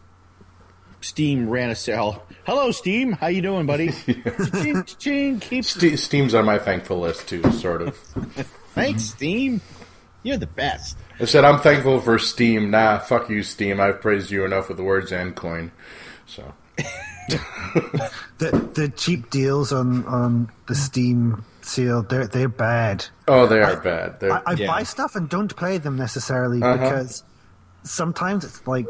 [1.02, 2.24] Steam ran a sale.
[2.46, 3.12] Hello, Steam.
[3.12, 3.92] How you doing, buddy?
[4.62, 7.96] Ching, ching, keep Ste- Steam's on my thankful list too, sort of.
[8.74, 9.62] Thanks, Steam.
[10.24, 10.98] You're the best.
[11.20, 12.72] I said I'm thankful for Steam.
[12.72, 13.80] Nah, fuck you, Steam.
[13.80, 15.72] I've praised you enough with the words and coin.
[16.26, 16.54] So
[18.38, 23.06] The the cheap deals on, on the Steam sale, they're they're bad.
[23.28, 24.20] oh, they are bad.
[24.20, 24.68] They're, I, I Yeah.
[24.68, 26.78] buy stuff and don't play them necessarily Uh-huh.
[26.78, 27.24] because
[27.84, 28.86] sometimes it's like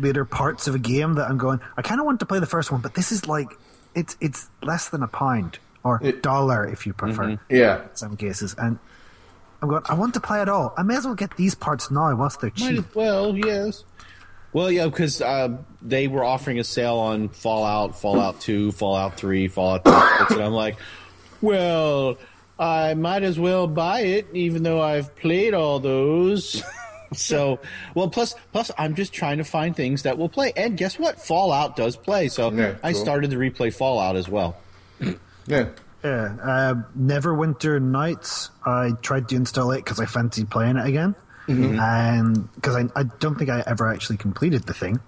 [0.00, 1.60] later parts of a game that I'm going.
[1.76, 3.48] I kind of want to play the first one, but this is like
[3.94, 7.38] it's it's less than a pound or It- dollar if you prefer.
[7.48, 7.82] yeah.
[7.82, 8.78] In some cases, and
[9.66, 9.82] I'm going.
[9.86, 10.72] I want to play it all.
[10.76, 12.78] I may as well get these parts now whilst they're Might cheap.
[12.78, 13.84] as well, yes.
[14.52, 19.48] Well, yeah, because uh, they were offering a sale on Fallout, Fallout 2, Fallout 3,
[19.48, 20.76] Fallout 6, and I'm like,
[21.42, 22.16] well,
[22.58, 26.62] I might as well buy it, even though I've played all those.
[27.12, 27.58] so,
[27.94, 30.52] well, plus, plus, I'm just trying to find things that will play.
[30.56, 31.20] And guess what?
[31.20, 32.28] Fallout does play.
[32.28, 33.00] So Yeah, I cool.
[33.02, 34.56] started to replay Fallout as well.
[35.46, 35.68] Yeah.
[36.06, 38.50] Yeah, uh, Neverwinter Nights.
[38.64, 41.16] I tried to install it because I fancied playing it again,
[41.48, 45.00] and because I, I don't think I ever actually completed the thing.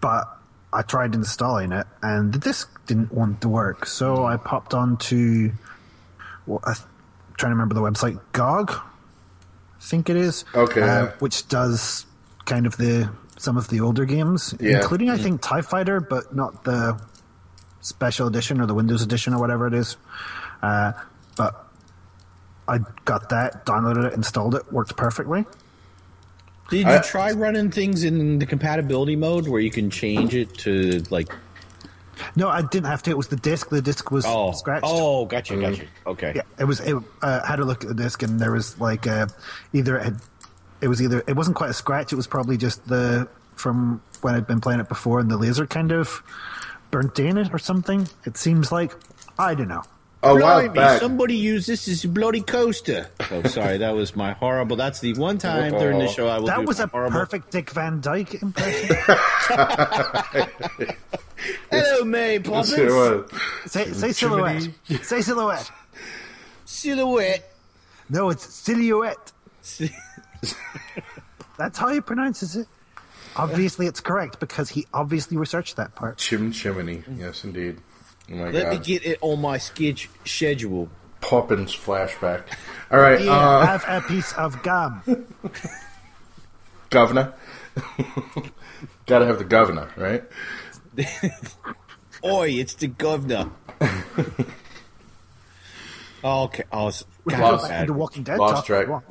[0.00, 0.24] But
[0.72, 3.86] I tried installing it, and the disk didn't want to work.
[3.86, 5.52] So I popped on to,
[6.46, 6.74] well, I'm
[7.36, 8.82] trying to remember the website, GOG, I
[9.80, 10.44] think it is.
[10.54, 12.04] Okay, uh, which does
[12.46, 14.78] kind of the some of the older games, Yeah.
[14.78, 16.98] including I think Tie Fighter, but not the
[17.86, 19.96] special edition or the Windows edition or whatever it is.
[20.62, 20.92] Uh,
[21.36, 21.54] but
[22.68, 25.44] I got that, downloaded it, installed it, worked perfectly.
[26.68, 30.52] Did you I- try running things in the compatibility mode where you can change it
[30.58, 31.28] to like
[32.34, 33.10] No, I didn't have to.
[33.10, 33.68] It was the disc.
[33.68, 34.84] The disc was oh scratched.
[34.84, 36.80] oh gotcha gotcha okay Yeah, it was.
[36.80, 39.26] It uh, had a look at the disc, and there was like uh,
[39.72, 40.16] either it, had,
[40.80, 42.12] it was either it wasn't quite a scratch.
[42.12, 45.66] It was probably just the from when I'd been playing it before, and the laser
[45.68, 46.20] kind of
[46.96, 48.08] burnt in it or something.
[48.24, 48.94] It seems like
[49.38, 49.82] I don't know.
[50.22, 50.98] Oh, while Blimey, back.
[51.00, 53.08] somebody used this as a bloody coaster.
[53.30, 54.74] Oh, sorry, that was my horrible.
[54.76, 57.12] That's the one time during the show I will do That was a horrible.
[57.20, 58.96] perfect Dick Van Dyke impression.
[61.70, 63.30] Hello, May Yes, Poppins.
[63.70, 64.68] say, say silhouette.
[65.02, 65.70] Say silhouette.
[66.64, 67.52] Silhouette.
[68.08, 69.32] No, it's silhouette.
[71.58, 72.66] That's how he pronounces it.
[73.38, 76.18] Obviously, it's correct because he obviously researched that part.
[76.18, 77.02] Chim chimney.
[77.18, 77.78] Yes, indeed.
[78.30, 80.88] Oh my Let me get it on my sketch schedule.
[81.20, 82.42] Poppins flashback.
[82.90, 85.02] All right, Yeah, uh, have a piece of gum.
[86.90, 87.32] governor.
[89.06, 90.24] Gotta have the governor, right?
[92.24, 93.50] Oi, it's the governor.
[96.24, 96.64] okay.
[96.72, 97.88] Oh, it's God, Lost- bad.
[97.88, 98.38] The Walking Dead.
[98.38, 98.88] Lost talk- track.
[98.88, 99.04] Well,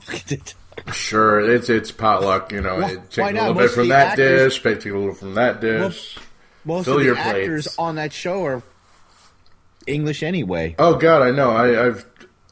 [0.93, 2.51] Sure, it's it's potluck.
[2.51, 4.97] You know, Why- it take a little Most bit from that actors- dish, take a
[4.97, 6.17] little from that dish.
[6.63, 7.79] Most Fill of the your actors plates.
[7.79, 8.63] on that show are
[9.87, 10.75] English anyway.
[10.79, 11.51] Oh God, I know.
[11.51, 12.05] I, I've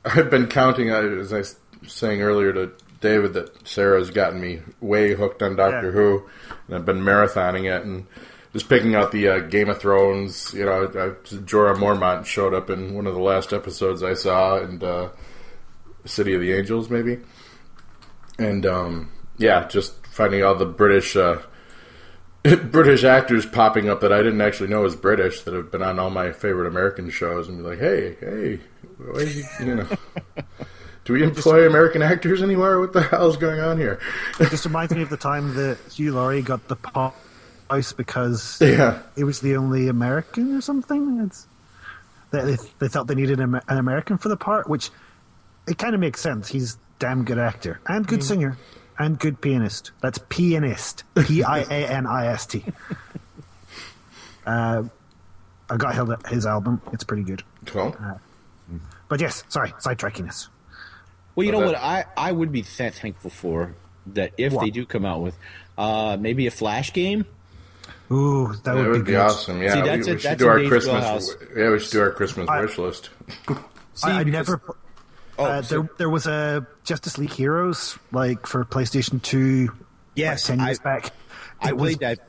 [0.06, 1.56] I've been counting, as I was
[1.88, 5.92] saying earlier to David, that Sarah's gotten me way hooked on Doctor Yeah.
[5.94, 6.24] Who,
[6.68, 8.06] and I've been marathoning it and
[8.54, 10.54] just picking out the uh, Game of Thrones.
[10.54, 14.58] You know, uh, Jorah Mormont showed up in one of the last episodes I saw,
[14.60, 15.10] and uh,
[16.06, 17.18] City of the Angels, maybe.
[18.40, 21.16] And um, yeah, just finding all the British.
[21.16, 21.42] Uh,
[22.72, 25.98] British actors popping up that I didn't actually know was British that have been on
[25.98, 28.60] all my favorite American shows and be like, hey, hey,
[28.98, 29.88] why is you know,
[31.06, 32.82] do we employ American actors anymore?
[32.82, 33.98] What the hell is going on here?
[34.42, 37.16] It just reminds me of the time that Hugh Laurie got the pop
[37.70, 41.22] house because yeah, he was the only American or something.
[41.26, 41.48] It's,
[42.32, 44.90] they, they, they felt they needed an an American for the part, which
[45.68, 46.50] it kind of makes sense.
[46.50, 48.58] He's damn good actor and good singer
[48.98, 49.92] and good pianist.
[50.02, 51.04] That's pianist.
[51.28, 52.64] P I A N I S T.
[54.46, 54.84] Uh,
[55.70, 56.82] I got his, his album.
[56.94, 57.44] It's pretty good.
[57.76, 58.20] well,
[59.10, 60.48] But yes, sorry, sidetracking us.
[61.36, 63.74] Well, you know what I, I would be th- thankful for
[64.08, 64.64] that if What?
[64.64, 65.36] they do come out with
[65.78, 67.26] uh, maybe a flash game.
[68.12, 69.20] Ooh, that that would, would be, be good.
[69.22, 69.62] awesome.
[69.62, 70.94] Yeah, See, we, that's we should that's do in our Dave's Christmas.
[71.04, 71.36] wheelhouse.
[71.58, 73.10] Yeah, we should do our Christmas I- wish list.
[73.96, 74.76] See, I, I because- never.
[75.40, 79.70] Oh, uh, so- there, there was a Justice League Heroes like for PlayStation Two.
[80.16, 81.12] Yes, like ten years I- back.
[81.62, 82.28] I It was played that.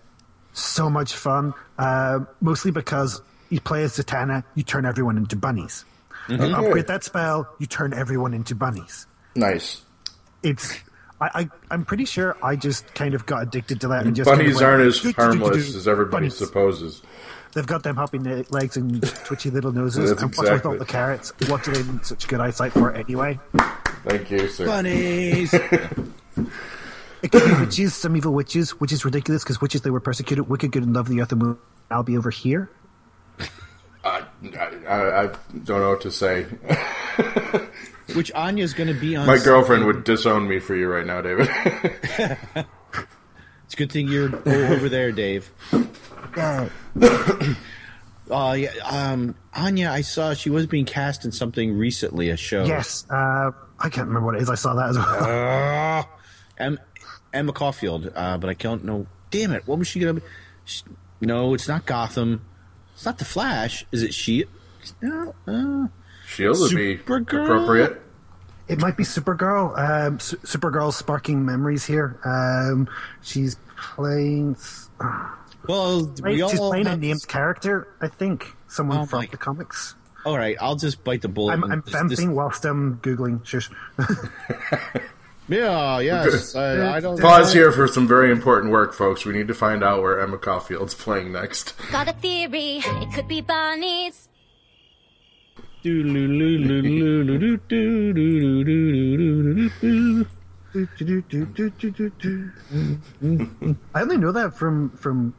[0.53, 1.55] so much fun.
[1.79, 5.85] Uh, mostly because you play as Zatanna, you turn everyone into bunnies.
[6.29, 6.43] Mm-hmm.
[6.45, 9.07] You upgrade that spell, you turn everyone into bunnies.
[9.35, 9.83] Nice.
[10.43, 10.73] It's.
[11.21, 14.29] I, I, I'm pretty sure I just kind of got addicted to that and just
[14.29, 16.37] kind of Bunnies went, aren't as "Do, do, do, do, harmless as everybody Bunnies.
[16.37, 17.03] supposes.
[17.55, 20.11] They've got them hopping le- legs and twitchy little noses.
[20.11, 21.33] That's and what's with all the carrots?
[21.49, 23.39] What do they need such good eyesight for anyway?
[24.05, 24.67] Thank you, sir.
[24.67, 25.55] Bunnies.
[25.55, 30.49] It could be witches, some evil witches, which is ridiculous because witches they were persecuted,
[30.49, 31.59] wicked, good, and love the earth and moon.
[31.91, 32.71] I'll be over here.
[34.05, 34.23] I,
[34.87, 35.27] I, I
[35.65, 36.43] don't know what to say.
[38.15, 39.27] Which Anya's going to be on.
[39.27, 41.49] My girlfriend would disown me for you right now, David.
[43.65, 45.51] It's a good thing you're over there, Dave.
[46.37, 46.69] Yeah.
[48.31, 52.65] Uh, yeah, um, Anya, I saw she was being cast in something recently, a show.
[52.65, 53.05] Yes.
[53.11, 54.49] Uh, I can't remember what it is.
[54.49, 55.99] I saw that as well.
[55.99, 56.05] Uh,
[56.59, 56.79] Em-
[57.35, 59.07] Emma Caulfield, uh, but I can't know.
[59.31, 59.67] Damn it!
[59.67, 60.15] What was she gonna?
[60.15, 60.23] be?
[60.65, 60.85] She,
[61.21, 62.43] no, it's not Gotham.
[62.95, 63.85] It's not the Flash.
[63.93, 64.47] Is it she?
[65.03, 65.35] No.
[65.47, 65.89] Uh,
[66.27, 68.01] Shield would be appropriate.
[68.69, 69.79] It might be Supergirl.
[69.79, 72.19] Um, Su- Supergirl's sparking memories here.
[72.25, 72.89] Um,
[73.21, 74.57] she's playing.
[75.69, 77.89] Well, we she's all playing a have- named character.
[78.01, 79.95] I think someone Oh from my- the comics.
[80.25, 81.53] All right, I'll just bite the bullet.
[81.53, 83.45] I'm, and I'm this- vamping this- whilst I'm googling.
[83.45, 83.69] Shush.
[85.49, 86.55] yeah, yes.
[86.57, 87.21] I, I don't.
[87.21, 89.25] Pause here for some very important work, folks.
[89.27, 91.75] We need to find out where Emma Caulfield's playing next.
[91.93, 94.29] Got a theory, it could be Bonnie's.
[102.75, 105.35] I only know that from from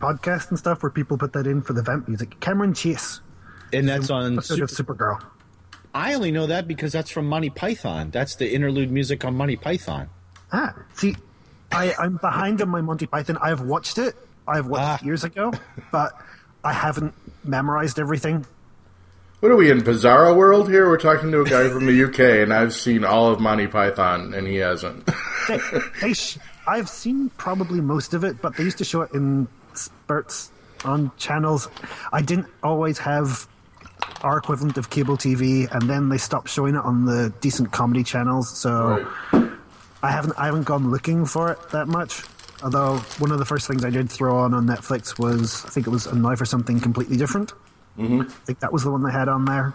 [0.00, 2.38] podcasts and stuff where people put that in for the vamp music.
[2.40, 3.20] Cameron Chase,
[3.72, 4.34] And that's on.
[4.34, 5.24] episode Super- of Supergirl.
[5.94, 8.10] I only know that because that's from Monty Python.
[8.10, 10.08] That's the interlude music on Monty Python.
[10.52, 11.16] Ah, see,
[11.72, 13.38] I, I'm behind on my Monty Python.
[13.42, 14.14] I've watched it.
[14.46, 14.94] I've watched Ah.
[14.96, 15.52] it years ago,
[15.92, 16.12] but
[16.64, 18.46] I haven't memorized everything.
[19.40, 20.86] What are we in Bizarro World here?
[20.88, 24.34] We're talking to a guy from the UK, and I've seen all of Monty Python,
[24.34, 25.08] and he hasn't.
[25.48, 25.58] They,
[26.02, 29.48] they sh- I've seen probably most of it, but they used to show it in
[29.76, 30.50] spurts
[30.84, 31.68] on channels.
[32.12, 33.46] I didn't always have
[34.22, 38.04] our equivalent of cable TV, and then they stopped showing it on the decent comedy
[38.04, 38.56] channels.
[38.56, 39.06] So
[40.02, 42.22] I haven't I haven't gone looking for it that much.
[42.62, 45.86] Although one of the first things I did throw on on Netflix was I think
[45.86, 47.52] it was And Now for something completely different.
[47.98, 48.22] Mm-hmm.
[48.22, 49.74] I think that was the one they had on there,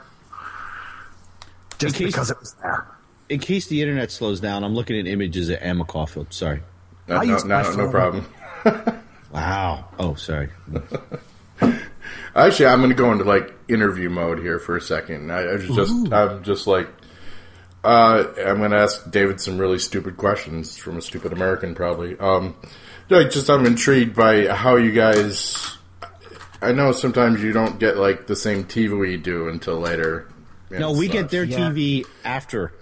[1.78, 2.88] just In case- because it was there.
[3.28, 6.32] In case the internet slows down, I'm looking at images of Emma Caulfield.
[6.32, 6.62] Sorry.
[7.08, 8.26] No, no, no, no problem.
[9.36, 9.90] Wow.
[10.00, 10.50] Oh, sorry.
[12.36, 15.32] Actually, I'm going to go into like interview mode here for a second.
[15.32, 16.88] I, I was just, I'm just like,
[17.84, 22.18] uh, I'm going to ask David some really stupid questions from a stupid American, probably.
[22.18, 22.56] Um,
[23.10, 25.78] like, just I'm intrigued by how you guys.
[26.62, 30.30] I know sometimes you don't get like the same TV we do until later.
[30.72, 31.60] No, we get their Yeah.
[31.60, 32.74] TV after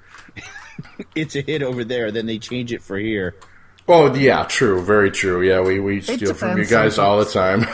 [1.16, 2.12] it's a hit over there.
[2.12, 3.36] Then they change it for here.
[3.88, 5.42] Oh yeah, true, very true.
[5.42, 7.66] Yeah, we we steal from you depends guys all the time.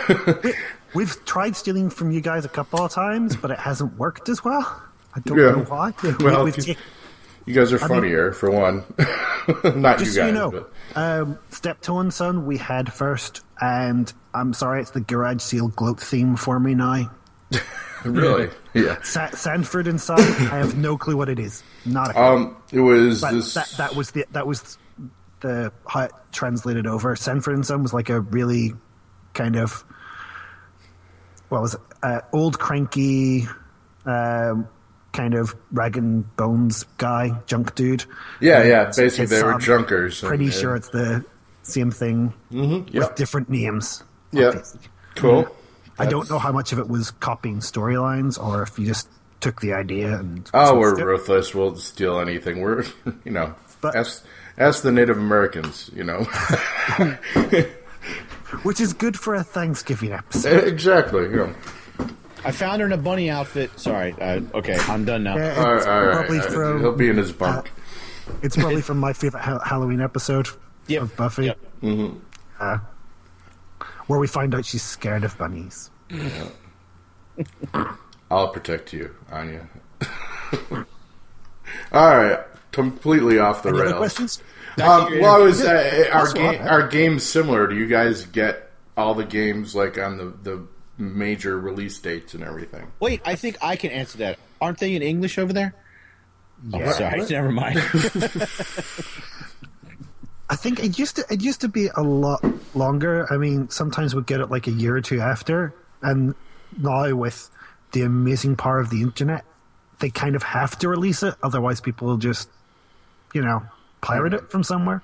[0.95, 4.43] We've tried stealing from you guys a couple of times, but it hasn't worked as
[4.43, 4.82] well.
[5.16, 5.51] I don't Yeah.
[5.51, 5.93] know why.
[6.20, 6.76] Well, We've you-
[7.45, 8.84] you guys are mean- funnier for one.
[9.64, 13.41] Not you just guys, so you know, but um, Steptoe and Son we had first,
[13.62, 17.10] and I'm sorry, it's the Garage Seal gloat theme for me now.
[18.03, 18.49] really?
[18.74, 19.01] Yeah.
[19.03, 20.20] Sa- Sanford and Son.
[20.20, 21.64] I have no clue what it is.
[21.86, 22.22] Not a clue.
[22.24, 23.53] Um, it was but this.
[23.53, 24.78] that that was the that was
[25.42, 27.16] the how it translated over.
[27.16, 28.74] Sanford and Son was like a really
[29.34, 29.84] kind of
[31.50, 31.82] what was it?
[32.02, 33.48] Uh, old cranky.
[34.06, 34.68] Um,
[35.12, 38.06] kind of rag and bones guy, junk dude.
[38.40, 38.92] yeah, Uh, yeah.
[38.96, 40.22] Basically, they were junkers.
[40.22, 40.52] Pretty yeah.
[40.52, 41.26] sure it's the
[41.64, 44.04] same thing Mhm, with different names.
[44.32, 44.62] Yeah.
[45.16, 45.48] Cool.
[45.98, 49.10] I don't know how much of it was copying storylines or if you just
[49.42, 50.50] took the idea and.
[50.54, 51.06] Oh, we're Yep.
[51.08, 51.54] ruthless.
[51.56, 52.62] We'll steal anything.
[52.62, 52.84] We're,
[53.26, 53.96] you know, But-
[54.60, 55.89] ask the Native Americans.
[55.95, 56.24] You know,
[58.64, 60.68] Which is good for a Thanksgiving episode.
[60.68, 61.24] exactly.
[61.24, 61.55] You know.
[62.43, 63.78] I found her in a bunny outfit.
[63.80, 64.14] Sorry.
[64.14, 65.36] Uh, okay, I'm done now.
[65.36, 66.16] Yeah, All it's right, all right.
[66.16, 67.70] probably Uh, from He'll be in his bunk.
[68.41, 70.47] it's probably from my favorite ha- Halloween episode
[70.88, 71.01] Yep.
[71.01, 71.60] of Buffy, Yep.
[72.60, 72.78] uh,
[74.07, 75.91] where we find out she's scared of bunnies.
[78.32, 79.68] I'll protect you, Anya.
[81.91, 82.39] all right.
[82.72, 83.93] Completely off the Any rails.
[83.97, 84.43] questions?
[84.82, 87.67] Um, well, I was, uh, our game, our games similar.
[87.67, 90.67] Do you guys get all the games like on the the
[90.97, 92.91] major release dates and everything?
[92.99, 94.38] Wait, I think I can answer that.
[94.61, 95.74] Aren't they in English over there?
[96.70, 96.86] Yeah.
[96.88, 97.78] Oh, sorry, never mind.
[100.51, 102.43] I think it used to it used to be a lot
[102.76, 103.32] longer.
[103.32, 106.34] I mean, sometimes we'd get it like a year or two after, and
[106.78, 107.49] now with
[107.91, 109.45] the amazing power of the internet,
[109.99, 112.49] they kind of have to release it, otherwise people will just,
[113.34, 113.63] you know,
[114.01, 115.01] pirate it from somewhere.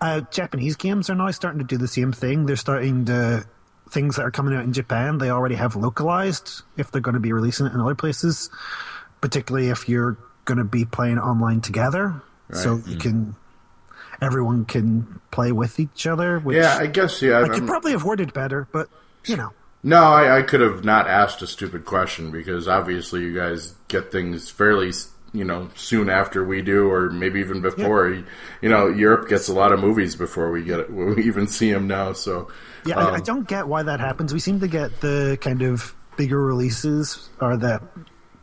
[0.00, 2.46] Uh, Japanese games are now starting to do the same thing.
[2.46, 3.46] They're starting to
[3.88, 5.18] things that are coming out in Japan.
[5.18, 8.50] They already have localized if they're going to be releasing it in other places,
[9.20, 13.34] particularly if you're going to be playing online together, so you can
[14.20, 16.38] everyone can play with each other.
[16.38, 17.42] Which Yeah, I guess yeah.
[17.42, 18.88] I could probably have worded better, but
[19.26, 19.52] you know,
[19.82, 24.12] No, I, I could have not asked a stupid question because obviously you guys get
[24.12, 24.92] things fairly,
[25.34, 28.08] you know, soon after we do, or maybe even before.
[28.08, 28.24] You,
[28.62, 31.70] you know, Europe gets a lot of movies before we get it, we even see
[31.72, 32.12] them now.
[32.12, 32.48] So
[32.86, 34.32] yeah, I, I um, don't get why that happens.
[34.32, 37.82] We seem to get the kind of bigger releases or the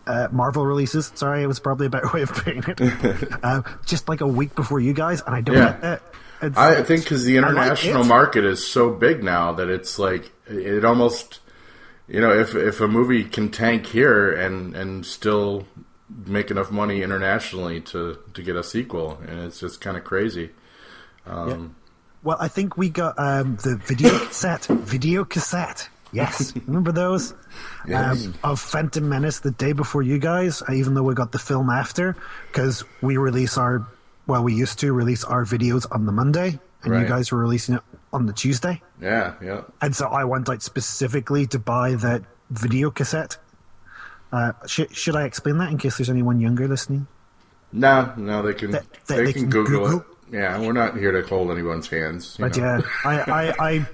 [0.05, 1.11] uh, Marvel releases.
[1.15, 3.33] Sorry, it was probably a better way of putting it.
[3.43, 5.71] uh, just like a week before you guys, and I don't Yeah.
[5.71, 6.01] get that.
[6.43, 9.99] It's- I think because the I like international market is so big now that it's
[9.99, 11.39] like it almost,
[12.07, 15.67] you know, if if a movie can tank here and and still
[16.25, 20.51] make enough money internationally to to get a sequel, and it's just kind of crazy.
[21.25, 21.75] Um,
[22.23, 24.65] Well, I think we got um, the video cassette.
[24.65, 25.89] Video cassette.
[26.13, 27.33] Yes, remember those?
[27.87, 28.25] Yes.
[28.25, 31.39] Um, of Phantom Menace the day before you guys, uh, even though we got the
[31.39, 32.15] film after,
[32.47, 33.87] because we release our,
[34.27, 37.01] well, we used to release our videos on the Monday, and Right.
[37.03, 37.81] you guys were releasing it
[38.11, 38.81] on the Tuesday.
[39.01, 39.61] Yeah, yeah.
[39.81, 43.37] And so I went out specifically to buy that video cassette.
[44.31, 47.07] Uh, sh- should I explain that in case there's anyone younger listening?
[47.73, 49.99] No, no, they can That- that they, they can can Google, Google?
[49.99, 50.05] it.
[50.33, 52.37] Yeah, we're not here to hold anyone's hands.
[52.39, 52.63] you But know.
[52.63, 53.85] yeah, I, I, I,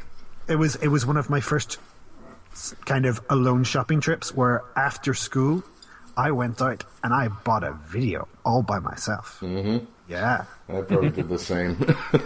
[0.47, 1.79] it was it was one of my first
[2.85, 5.63] kind of alone shopping trips where after school
[6.15, 9.39] I went out and I bought a video all by myself.
[9.41, 9.85] Mm-hmm.
[10.07, 11.77] Yeah, I probably did the same.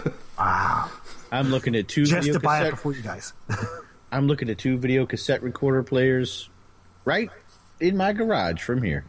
[0.38, 0.90] wow,
[1.30, 2.70] I'm looking at two just video to buy it cassette.
[2.74, 3.32] before you guys.
[4.12, 6.48] I'm looking at two video cassette recorder players
[7.06, 7.30] right
[7.82, 9.04] in my garage from here.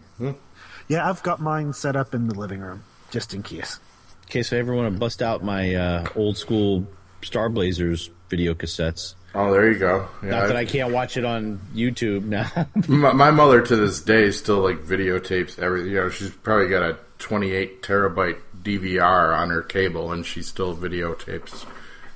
[0.88, 3.80] yeah, I've got mine set up in the living room just in case.
[4.24, 6.88] In case I ever want to bust out my uh, old school
[7.22, 9.14] Star Blazers video cassettes.
[9.36, 10.08] oh, there you go.
[10.24, 12.50] Yeah, Not that I- I can't watch it on YouTube now.
[12.88, 15.92] My, my mother to this day still like videotapes everything.
[15.92, 20.76] You know, she's probably got a 28 terabyte DVR on her cable, and she still
[20.76, 21.66] videotapes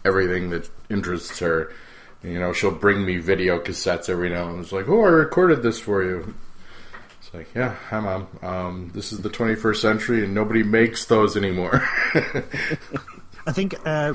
[0.03, 1.71] everything that interests her.
[2.23, 4.61] You know, she'll bring me video cassettes every now and then.
[4.61, 6.33] It's like, oh, I recorded this for you.
[7.27, 8.27] It's like, yeah, hi, mom.
[8.41, 11.83] Um, this is the 21st century, and nobody makes those anymore.
[13.45, 14.13] I think uh,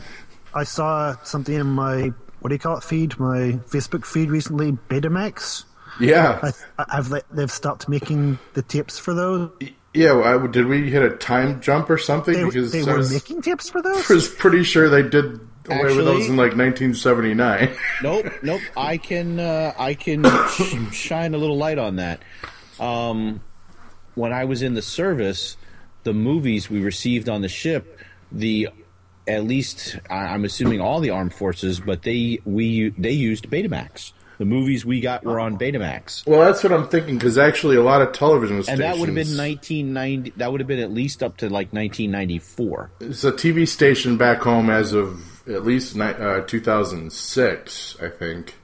[0.55, 4.73] I saw something in my what do you call it feed, my Facebook feed recently.
[4.89, 5.65] Betamax.
[6.01, 6.53] yeah, I,
[6.83, 9.51] I- I've they've stopped making the tapes for those.
[9.93, 10.13] yeah.
[10.13, 12.33] well, I, did we hit a time jump or something?
[12.33, 14.11] They, because they I were was, making tapes for those.
[14.11, 15.39] I was pretty sure they did
[15.69, 17.77] away with those in like 1979.
[18.03, 18.63] nope, nope.
[18.75, 22.23] I can uh, I can sh- shine a little light on that.
[22.83, 23.41] Um,
[24.15, 25.57] when I was in the service,
[26.03, 27.99] the movies we received on the ship,
[28.31, 28.69] the
[29.27, 34.13] at least I'm assuming all the armed forces, but they we they used Betamax.
[34.39, 36.27] The movies we got were on Betamax.
[36.27, 39.09] Well, that's what I'm thinking because actually a lot of television was And that would
[39.09, 40.33] have been 1990.
[40.39, 42.91] That would have been at least up to like 1994.
[43.01, 48.57] It's a TV station back home as of at least ni- uh, 2006, I think.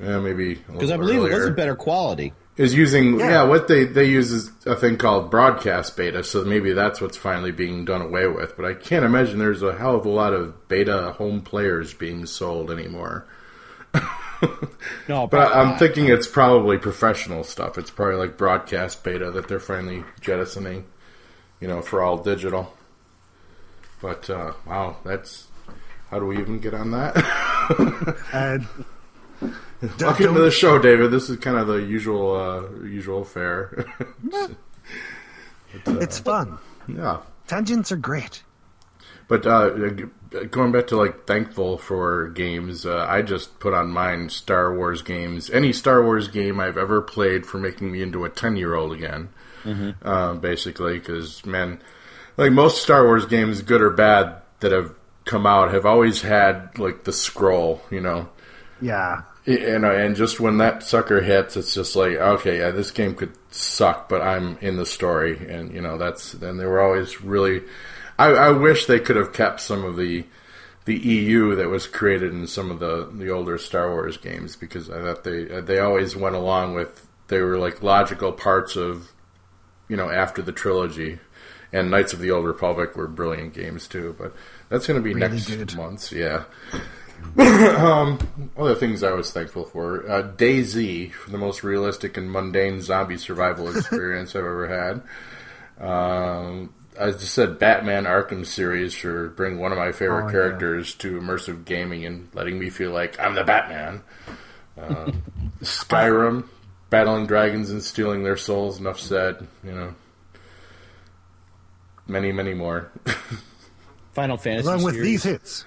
[0.00, 2.32] Yeah, maybe Because I believe it was a better quality.
[2.56, 3.28] Is using yeah.
[3.30, 3.42] Yeah.
[3.44, 7.50] what they they use is a thing called broadcast beta so maybe that's what's finally
[7.52, 10.68] being done away with but i can't imagine there's a hell of a lot of
[10.68, 13.26] beta home players being sold anymore
[15.08, 19.48] No, but I, i'm thinking it's probably professional stuff it's probably like broadcast beta that
[19.48, 20.84] they're finally jettisoning
[21.60, 22.74] you know for all digital
[24.02, 25.46] but uh wow that's
[26.10, 27.16] how do we even get on that
[28.32, 28.66] And
[30.00, 33.86] welcome to the show david this is kind of the usual uh usual fare
[35.86, 36.58] it's fun.
[36.88, 38.42] yeah Tangents are great.
[39.28, 39.70] But uh,
[40.50, 45.02] going back to like thankful for games, uh, I just put on mine Star Wars
[45.02, 45.50] games.
[45.50, 48.92] Any Star Wars game I've ever played for making me into a ten year old
[48.92, 49.28] again,
[50.02, 50.98] uh, basically.
[50.98, 51.80] Because man,
[52.36, 56.78] like most Star Wars games, good or bad, that have come out, have always had
[56.78, 58.28] like the scroll, you know.
[58.80, 59.22] Yeah.
[59.46, 63.14] You know, and just when that sucker hits, it's just like, okay, yeah, this game
[63.14, 66.32] could suck, but I'm in the story, and you know, that's.
[66.32, 67.62] Then they were always really.
[68.18, 70.24] I, I wish they could have kept some of the
[70.86, 74.88] the EU that was created in some of the the older Star Wars games because
[74.88, 79.12] I thought they they always went along with they were like logical parts of
[79.88, 81.18] you know after the trilogy,
[81.70, 84.14] and Knights of the Old Republic were brilliant games too.
[84.18, 84.34] But
[84.70, 85.76] that's going to be Really next good.
[85.76, 86.44] month, yeah.
[87.38, 88.18] um,
[88.56, 93.16] other things I was thankful for: uh, DayZ, for the most realistic and mundane zombie
[93.18, 94.68] survival experience I've ever
[95.78, 95.84] had.
[95.86, 100.32] Um, I just said Batman Arkham series for bring one of my favorite Oh, yeah.
[100.32, 104.02] characters to immersive gaming and letting me feel like I'm the Batman.
[104.80, 105.10] Uh,
[105.62, 106.46] Skyrim,
[106.90, 108.78] battling dragons and stealing their souls.
[108.78, 109.44] Enough said.
[109.64, 109.94] You know,
[112.06, 112.92] many, many more.
[114.12, 114.68] Final Fantasy.
[114.68, 115.10] Along with series.
[115.10, 115.64] these hits.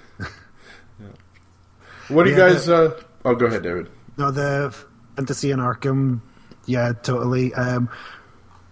[2.10, 2.70] What do you Yeah, guys?
[2.70, 3.89] Uh, oh, go ahead, David.
[4.18, 4.74] No, the
[5.16, 6.22] Fantasy and Arkham,
[6.66, 7.53] yeah, totally.
[7.53, 7.89] Um,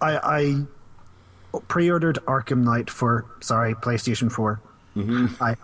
[0.00, 0.66] I,
[1.52, 4.60] I pre-ordered Arkham Knight for sorry PlayStation 4
[4.96, 5.42] Mm-hmm.
[5.44, 5.56] I,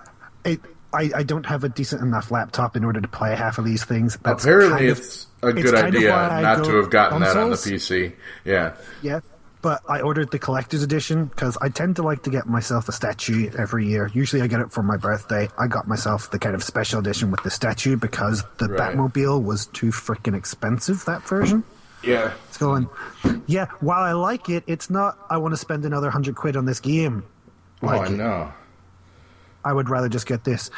[0.45, 0.61] it,
[0.93, 3.83] I, I don't have a decent enough laptop in order to play half of these
[3.83, 4.19] things.
[4.23, 7.49] That's Apparently, kind of- it's a good of idea not to have gotten that on
[7.49, 7.57] the.
[7.57, 8.13] PC.
[8.45, 8.75] Yeah.
[9.01, 9.21] Yeah,
[9.63, 12.93] but I ordered the collector's edition because I tend to like to get myself a
[12.93, 14.11] statue every year.
[14.13, 15.49] Usually, I get it for my birthday.
[15.59, 18.95] I got myself the kind of special edition with the statue because the Right.
[18.97, 21.05] Batmobile was too freaking expensive.
[21.07, 21.63] That version.
[22.03, 22.33] Yeah.
[22.49, 22.89] It's going.
[23.47, 25.17] Yeah, while I like it, it's not.
[25.31, 27.23] I want to spend another hundred quid on this game.
[27.83, 28.17] Oh, Like I it.
[28.17, 28.53] know.
[29.65, 30.71] I would rather just get this.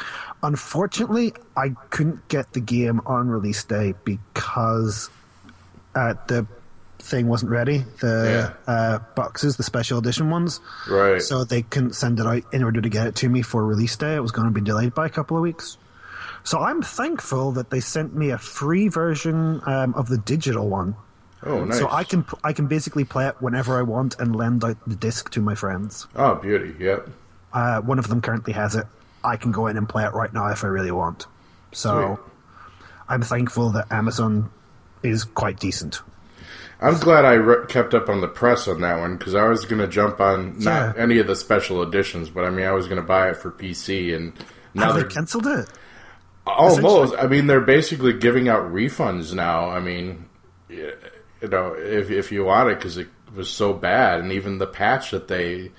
[0.43, 5.09] Unfortunately, I couldn't get the game on release day because
[5.95, 6.45] uh, the
[6.99, 7.85] thing wasn't ready.
[8.01, 10.59] The uh, boxes, the special edition ones.
[10.89, 11.21] Right.
[11.21, 13.95] So they couldn't send it out in order to get it to me for release
[13.95, 14.15] day.
[14.15, 15.77] It was going to be delayed by a couple of weeks.
[16.43, 20.95] So I'm thankful that they sent me a free version um, of the digital one.
[21.43, 21.77] Oh, nice.
[21.77, 24.95] So I can I can basically play it whenever I want and lend out the
[24.95, 26.07] disc to my friends.
[26.15, 26.75] Oh, beauty.
[26.79, 27.09] Yep.
[27.53, 28.85] Uh, one of them currently has it.
[29.23, 31.25] I can go in and play it right now if I really want.
[31.71, 32.19] So
[33.07, 34.51] I'm thankful that Amazon
[35.03, 36.01] is quite decent.
[36.81, 39.65] I'm glad I re- kept up on the press on that one because I was
[39.65, 41.01] going to jump on not Yeah.
[41.03, 43.51] any of the special editions, but I mean, I was going to buy it for
[43.51, 44.33] PC, and
[44.73, 45.69] now they cancelled it?
[46.45, 47.15] almost.
[47.17, 49.69] I mean, they're basically giving out refunds now.
[49.69, 50.25] I mean,
[50.69, 50.93] you
[51.49, 55.11] know, if if you want it because it was so bad, and even the patch
[55.11, 55.71] that they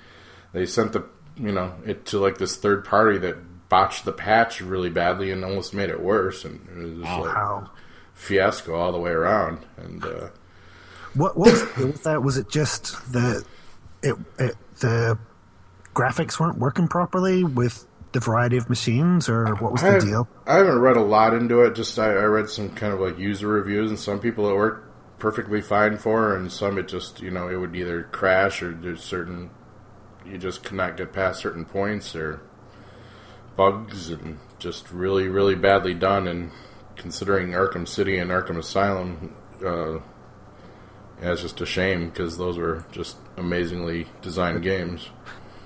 [0.53, 1.05] they sent the
[1.37, 3.37] you know it to like this third party that
[3.69, 7.63] botched the patch really badly and almost made it worse, and it was just like
[8.13, 9.59] fiasco all the way around.
[9.77, 10.29] And uh,
[11.17, 12.23] What, what was the deal with that?
[12.23, 13.43] Was it just the
[14.03, 15.17] it, it the
[15.93, 20.27] graphics weren't working properly with the variety of machines, or what was I, the deal?
[20.45, 21.75] I haven't read a lot into it.
[21.75, 24.87] Just I, I read some kind of like user reviews, and some people it worked
[25.19, 29.03] perfectly fine for, and some it just you know it would either crash or there's
[29.03, 29.49] certain
[30.25, 32.41] you just could not get past certain points or
[33.55, 36.27] bugs and just really really badly done.
[36.27, 36.51] And
[36.95, 39.99] considering Arkham City and Arkham Asylum, uh,
[41.21, 45.09] yeah, it's just a shame because those were just amazingly designed games.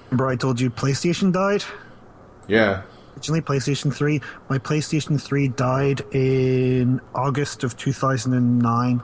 [0.09, 1.63] Remember, I told you PlayStation died.
[2.47, 2.81] Yeah,
[3.15, 4.19] Originally, PlayStation 3.
[4.49, 9.01] My PlayStation 3 died in August of 2009.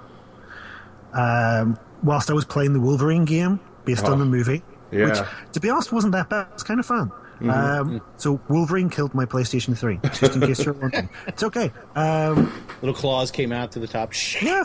[1.13, 4.13] Um, whilst I was playing the Wolverine game based Oh.
[4.13, 4.63] on the movie.
[4.91, 5.05] Yeah.
[5.05, 5.19] Which,
[5.53, 6.47] to be honest, wasn't that bad.
[6.53, 7.11] It's kind of fun.
[7.41, 7.49] Mm-hmm.
[7.49, 11.09] Um, so Wolverine killed my PlayStation 3, just in case you're wondering.
[11.27, 11.71] It's okay.
[11.95, 14.13] Um, Little claws came out to the top.
[14.41, 14.63] Yeah.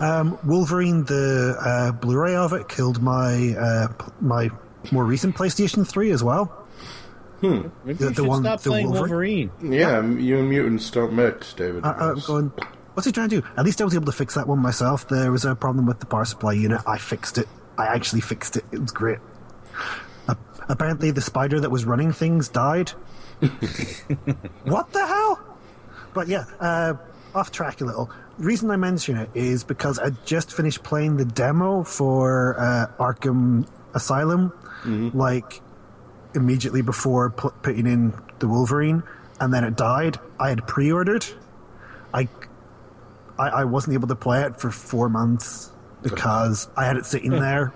[0.00, 3.88] Um, Wolverine, the uh, Blu-ray of it, killed my uh,
[4.20, 4.50] my
[4.92, 6.66] more recent PlayStation 3 as well.
[7.40, 9.50] Maybe The- you the should one- stop the playing Wolverine?
[9.60, 9.72] Wolverine.
[9.72, 10.02] yeah.
[10.04, 11.84] You and mutants don't mix, David.
[11.84, 12.52] I, I'm going.
[12.94, 13.46] What's he trying to do?
[13.56, 15.08] At least I was able to fix that one myself.
[15.08, 16.80] There was a problem with the power supply unit.
[16.86, 17.48] I fixed it.
[17.76, 18.64] I actually fixed it.
[18.72, 19.18] It was great.
[20.28, 20.34] Uh,
[20.68, 22.90] apparently, the spider that was running things died.
[24.64, 25.40] what the hell?
[26.14, 26.94] But yeah, uh,
[27.34, 28.10] off track a little.
[28.38, 33.66] reason I mention it is because I just finished playing the demo for uh, Arkham
[33.94, 34.52] Asylum,
[35.14, 35.60] like
[36.34, 39.02] immediately before pu- putting in the Wolverine,
[39.40, 40.18] and then it died.
[40.38, 41.24] I had pre-ordered.
[42.12, 42.28] I,
[43.38, 45.70] I, I wasn't able to play it for four months
[46.02, 47.72] because I had it sitting there,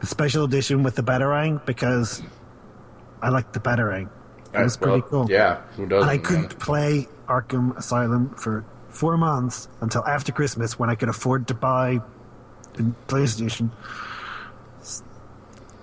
[0.00, 2.22] the special edition with the Batarang because
[3.22, 4.08] I liked the Batarang.
[4.52, 5.30] It was pretty Well, cool.
[5.30, 6.08] Yeah, who doesn't?
[6.08, 8.64] And I couldn't play Arkham Asylum for
[8.94, 12.00] four months until after Christmas when I could afford to buy
[12.74, 13.70] the PlayStation.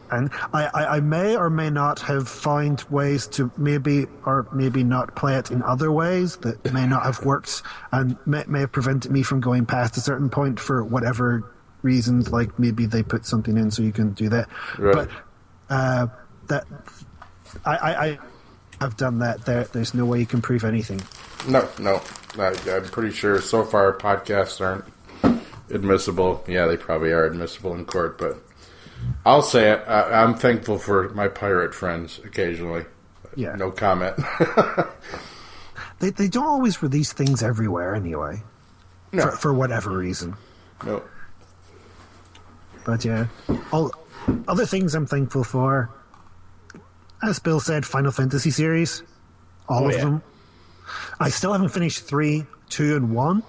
[0.09, 4.83] And I, I, I may or may not have found ways to maybe or maybe
[4.83, 7.61] not play it in other ways that may not have worked
[7.93, 11.49] and may, may have prevented me from going past a certain point for whatever
[11.81, 14.49] reasons, like maybe they put something in so you can do that.
[14.77, 14.95] Right.
[14.95, 15.09] But
[15.69, 16.07] uh,
[16.47, 16.65] that
[17.65, 18.19] I, I,
[18.81, 19.45] I have done that.
[19.45, 21.01] There, there's no way you can prove anything.
[21.47, 22.01] No, no.
[22.39, 24.85] I, I'm pretty sure so far podcasts aren't
[25.69, 26.43] admissible.
[26.47, 28.37] Yeah, they probably are admissible in court, but
[29.23, 29.83] I'll say it.
[29.87, 32.85] I, I'm thankful for my pirate friends occasionally.
[33.35, 33.55] Yeah.
[33.55, 34.17] No comment.
[35.99, 38.41] They, they don't always release things everywhere anyway,
[39.11, 40.35] no, for, for whatever reason.
[40.83, 41.03] no.
[42.83, 43.27] But yeah,
[43.71, 43.91] all
[44.47, 45.91] other things I'm thankful for.
[47.23, 49.03] As Bill said, Final Fantasy series,
[49.69, 49.99] all Oh, of yeah.
[50.01, 50.23] them.
[51.19, 53.43] I still haven't finished three, two, and one,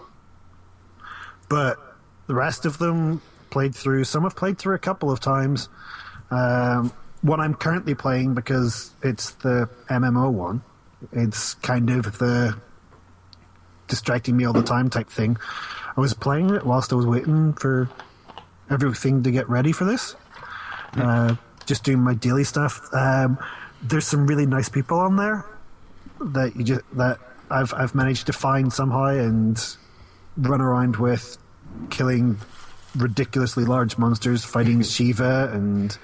[1.48, 1.78] but
[2.26, 3.20] the rest of them
[3.50, 4.04] played through.
[4.04, 5.68] Some I've played through a couple of times.
[6.30, 6.92] Um,
[7.22, 10.62] one I'm currently playing because it's the MMO one.
[11.12, 12.56] It's kind of the
[13.88, 15.36] distracting me all the time type thing.
[15.96, 17.88] I was playing it whilst I was waiting for
[18.70, 20.14] everything to get ready for this.
[20.96, 21.36] Uh,
[21.66, 22.80] just doing my daily stuff.
[22.92, 23.38] Um,
[23.82, 25.44] there's some really nice people on there
[26.20, 27.18] that you just that
[27.50, 29.58] I've I've managed to find somehow and
[30.36, 31.36] run around with,
[31.90, 32.38] killing
[32.96, 35.96] ridiculously large monsters, fighting Shiva and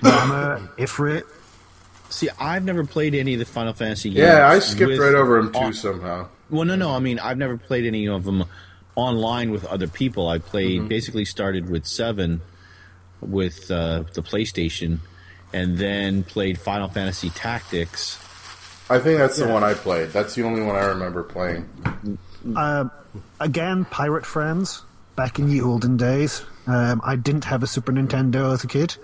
[0.00, 1.22] Ramuh, Ifrit.
[2.10, 4.18] See, I've never played any of the Final Fantasy games.
[4.18, 6.28] Yeah, I skipped with- right over them too on- somehow.
[6.50, 6.90] Well, no, no.
[6.94, 8.44] I mean, I've never played any of them
[8.94, 10.28] online with other people.
[10.28, 10.88] I played Mm-hmm.
[10.88, 12.42] basically started with seven
[13.22, 14.98] with uh, the PlayStation,
[15.52, 18.18] and then played Final Fantasy Tactics.
[18.90, 20.10] I think that's the one I played.
[20.10, 21.66] That's the only one I remember playing.
[23.40, 24.82] again, pirate friends
[25.16, 26.42] back in the olden days.
[26.66, 28.96] Um, I didn't have a Super Nintendo as a kid,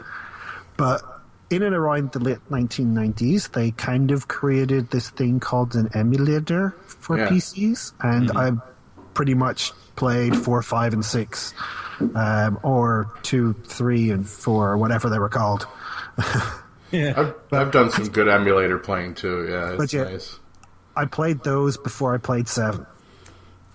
[0.76, 1.02] but
[1.50, 6.74] in and around the late 1990s, they kind of created this thing called an emulator
[6.86, 7.28] for Yeah.
[7.28, 8.52] PCs, and I
[9.14, 11.54] pretty much played four, five, and six,
[12.14, 15.66] um, or two, three, and four, or whatever they were called.
[16.92, 19.46] I've, I've done some good emulator playing too.
[19.49, 20.05] Yeah, it's But yeah.
[20.05, 20.38] nice.
[20.96, 22.86] I played those before I played Seven.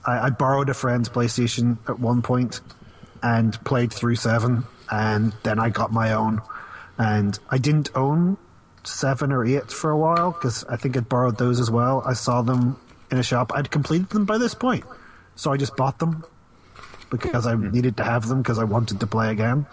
[0.05, 2.59] I, I borrowed a friend's PlayStation at one point
[3.21, 6.41] and played through Seven, and then I got my own.
[6.97, 8.37] And I didn't own
[8.83, 12.03] Seven or Eight for a while because I think I'd borrowed those as well.
[12.05, 12.77] I saw them
[13.11, 13.51] in a shop.
[13.55, 14.83] I'd completed them by this point,
[15.35, 16.25] so I just bought them
[17.17, 19.65] because I needed to have them because I wanted to play again.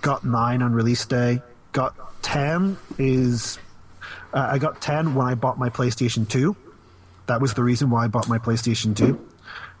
[0.00, 1.42] Got nine on release day.
[1.72, 3.58] Got ten is
[4.32, 6.56] uh, I got 10 when I bought my PlayStation 2.
[7.26, 9.18] That was the reason why I bought my PlayStation 2,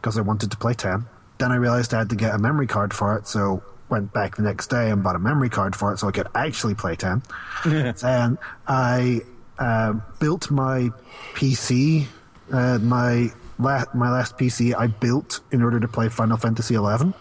[0.00, 1.04] because I wanted to play 10.
[1.38, 4.36] Then I realized I had to get a memory card for it, so went back
[4.36, 6.96] the next day and bought a memory card for it so I could actually play
[6.96, 7.22] 10.
[8.04, 9.20] and I
[9.58, 10.90] uh, built my
[11.34, 12.06] PC,
[12.52, 17.14] uh, my, la- my last PC I built in order to play Final Fantasy 11,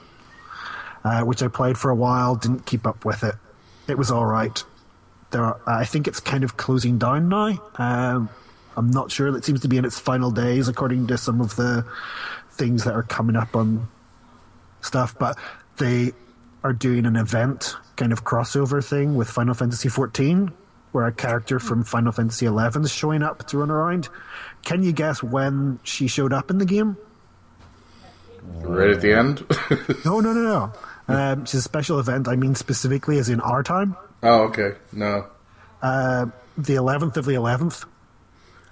[1.04, 3.36] uh, which I played for a while, didn't keep up with it.
[3.88, 4.64] It was alright
[5.32, 7.58] there are, I think it's kind of closing down now.
[7.76, 8.30] Um,
[8.76, 9.36] I'm not sure.
[9.36, 11.86] It seems to be in its final days, according to some of the
[12.52, 13.88] things that are coming up on
[14.82, 15.18] stuff.
[15.18, 15.38] But
[15.78, 16.14] they
[16.64, 20.52] are doing an event, kind of crossover thing with Final Fantasy 14,
[20.92, 24.10] where a character from Final Fantasy 11 is showing up to run around.
[24.68, 26.98] Can you guess when she showed up in the game?
[28.60, 29.46] Right at the end.
[30.04, 30.74] No, no, no, no.
[31.08, 32.28] Um, it's a special event.
[32.28, 34.74] I mean, specifically, as in our time, oh, okay.
[34.92, 35.26] No.
[35.82, 37.86] the 11th of the 11th.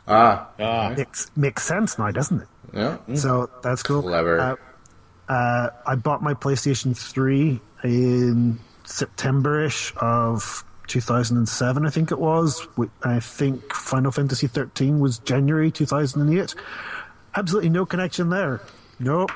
[0.06, 0.50] Ah,
[0.98, 2.48] Makes makes sense now, doesn't it?
[2.74, 2.98] yeah.
[3.16, 4.02] So that's cool.
[4.02, 4.38] Clever.
[4.38, 12.68] Uh, uh, I bought my PlayStation 3 in September-ish of 2007, I think it was.
[13.04, 16.56] I think Final Fantasy 13 was January 2008.
[17.36, 18.62] Absolutely no connection there.
[19.00, 19.32] Nope.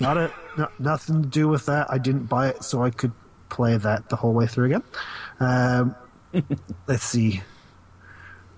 [0.00, 1.90] not a no, nothing to do with that.
[1.90, 3.12] I didn't buy it so I could
[3.48, 4.82] play that the whole way through again.
[5.40, 5.94] Um,
[6.86, 7.42] let's see.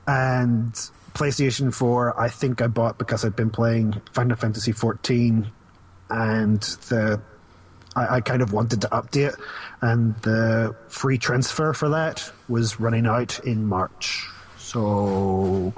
[0.07, 0.72] And
[1.14, 5.51] PlayStation 4, I think I bought because I'd been playing Final Fantasy 14
[6.11, 7.20] and the
[7.97, 9.38] I, I kind of wanted to update
[9.80, 14.26] and the free transfer for that was running out in March.
[14.59, 15.72] So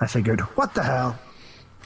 [0.00, 1.18] I figured, what the hell?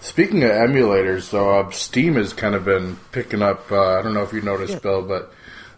[0.01, 3.71] Speaking of emulators, though, uh, Steam has kind of been picking up.
[3.71, 5.33] Uh, I don't know if you noticed, Bill, but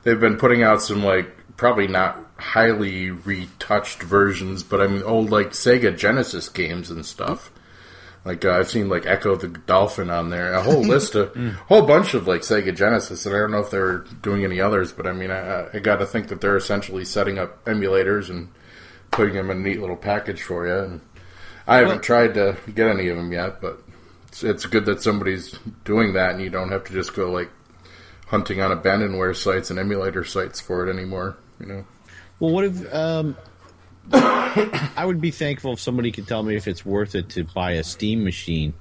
[0.05, 5.30] they've been putting out some like probably not highly retouched versions, but I mean old
[5.30, 7.52] like Sega Genesis games and stuff.
[8.25, 11.51] Like uh, I've seen like Ecco the Dolphin on there, a whole list of, a
[11.68, 14.93] whole bunch of like Sega Genesis, and I don't know if they're doing any others,
[14.93, 18.49] but I mean I, I got to think that they're essentially setting up emulators and
[19.11, 20.75] putting them in a neat little package for you.
[20.75, 21.01] And
[21.66, 23.83] I haven't tried to get any of them yet, but
[24.29, 27.51] it's, it's good that somebody's doing that, and you don't have to just go like
[28.27, 31.37] hunting on abandonware sites and emulator sites for it anymore.
[31.61, 31.85] You know.
[32.41, 33.37] Well, what if um,
[34.11, 37.73] I would be thankful if somebody could tell me if it's worth it to buy
[37.73, 38.75] a Steam machine.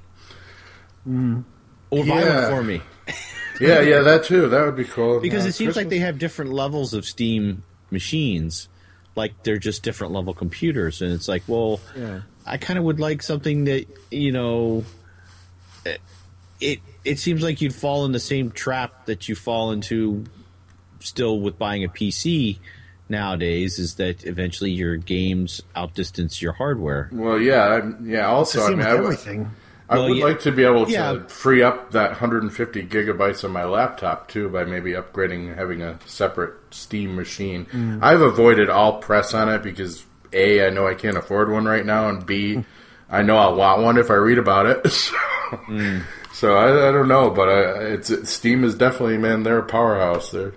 [1.08, 2.82] Or buy one for me.
[3.60, 4.50] Yeah, yeah, that too.
[4.50, 5.20] That would be cool.
[5.20, 8.70] because Yeah, it seems like they have different levels of Steam machines,
[9.16, 11.80] like they're just different level computers, and it's like, well,
[12.44, 14.84] I kind of would like something that you know.
[16.60, 20.24] It it seems like you'd fall in the same trap that you fall into
[21.00, 22.58] still with buying a PC
[23.12, 27.10] nowadays is that eventually your games outdistance your hardware.
[27.12, 28.26] Well, yeah, I'm- yeah.
[28.28, 29.48] Also, I mean, with I would.
[29.90, 30.24] I Well, would yeah.
[30.26, 31.18] like to be able to Yeah.
[31.28, 36.54] free up that 150 gigabytes on my laptop too by maybe upgrading, having a separate
[36.72, 37.66] Steam machine.
[37.74, 38.00] Mm.
[38.02, 41.86] I've avoided all press on it because a, I know I can't afford one right
[41.86, 42.64] now, and b,
[43.10, 44.88] I know I'll want one if I read about it.
[45.52, 46.04] So, Mm.
[46.32, 47.62] so I, I don't know, but I,
[47.96, 50.32] it's Steam is definitely man, they're a powerhouse.
[50.32, 50.54] They're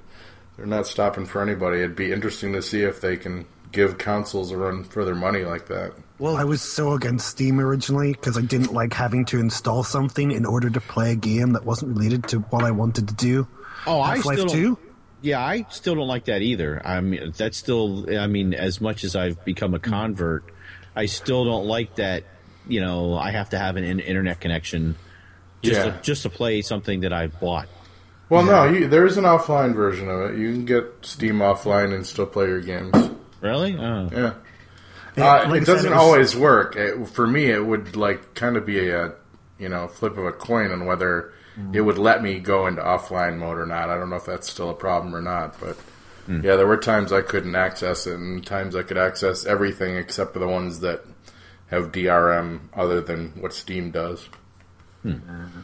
[0.57, 1.78] they're not stopping for anybody.
[1.78, 5.44] It'd be interesting to see if they can give consoles a run for their money
[5.44, 5.92] like that.
[6.18, 10.30] Well, I was so against Steam originally because I didn't like having to install something
[10.30, 13.48] in order to play a game that wasn't related to what I wanted to do.
[13.86, 14.78] Oh, I Half-Life still 2?
[15.22, 16.80] Yeah, I still don't like that either.
[16.86, 18.07] I mean, that's still.
[18.16, 20.44] I mean, as much as I've become a convert,
[20.94, 22.24] I still don't like that.
[22.68, 24.96] You know, I have to have an internet connection
[25.62, 25.92] just Yeah.
[25.92, 27.68] to, just to play something that I bought.
[28.29, 30.39] Well, no, you, there is an offline version of it.
[30.39, 32.95] You can get Steam offline and still play your games.
[33.41, 33.77] Really?
[33.77, 34.09] Oh.
[34.11, 34.35] Yeah.
[35.16, 36.77] Yeah, Uh, like it doesn't it was- always work.
[36.77, 39.12] It, for me, it would like kind of be a
[39.59, 41.75] you know flip of a coin on whether mm-hmm.
[41.75, 43.91] it would let me go into offline mode or not.
[43.91, 45.77] I don't know if that's still a problem or not, but
[46.27, 46.41] hmm.
[46.45, 50.33] yeah, there were times I couldn't access it, and times I could access everything except
[50.33, 51.05] for the ones that
[51.68, 54.29] have DRM other than what Steam does.
[55.03, 55.12] Hmm.
[55.12, 55.61] Uh-huh.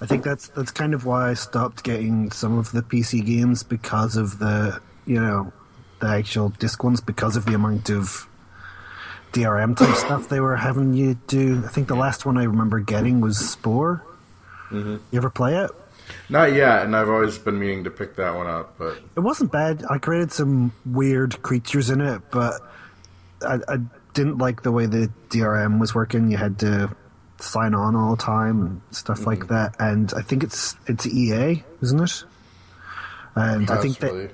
[0.00, 3.62] I think that's that's kind of why I stopped getting some of the PC games
[3.62, 5.52] because of the you know
[6.00, 8.28] the actual disc ones because of the amount of
[9.32, 11.62] DRM type stuff they were having you do.
[11.64, 14.04] I think the last one I remember getting was Spore.
[14.70, 14.96] Mm-hmm.
[15.10, 15.70] You ever play it?
[16.28, 19.52] Not yet, and I've always been meaning to pick that one up, but It wasn't
[19.52, 19.84] bad.
[19.88, 22.60] I created some weird creatures in it, but
[23.46, 23.78] I, I
[24.12, 26.30] didn't like the way the DRM was working.
[26.30, 26.94] You had to
[27.44, 29.54] sign on all the time and stuff like mm-hmm.
[29.54, 29.76] that.
[29.78, 32.24] And I think it's it's EA, isn't it?
[33.36, 34.30] And I think that,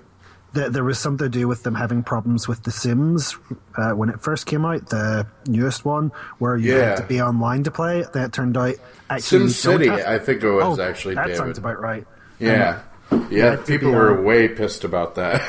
[0.52, 3.36] that there was something to do with them having problems with The Sims
[3.76, 6.90] uh, when it first came out, the newest one, where you Yeah.
[6.90, 8.00] had to be online to play.
[8.00, 8.74] it turned out
[9.08, 11.38] actually Sim City, have- I think it was oh, actually that David.
[11.38, 12.06] sounds about right.
[12.38, 12.80] Yeah.
[13.10, 15.40] Um, yeah, people were on- way pissed about that.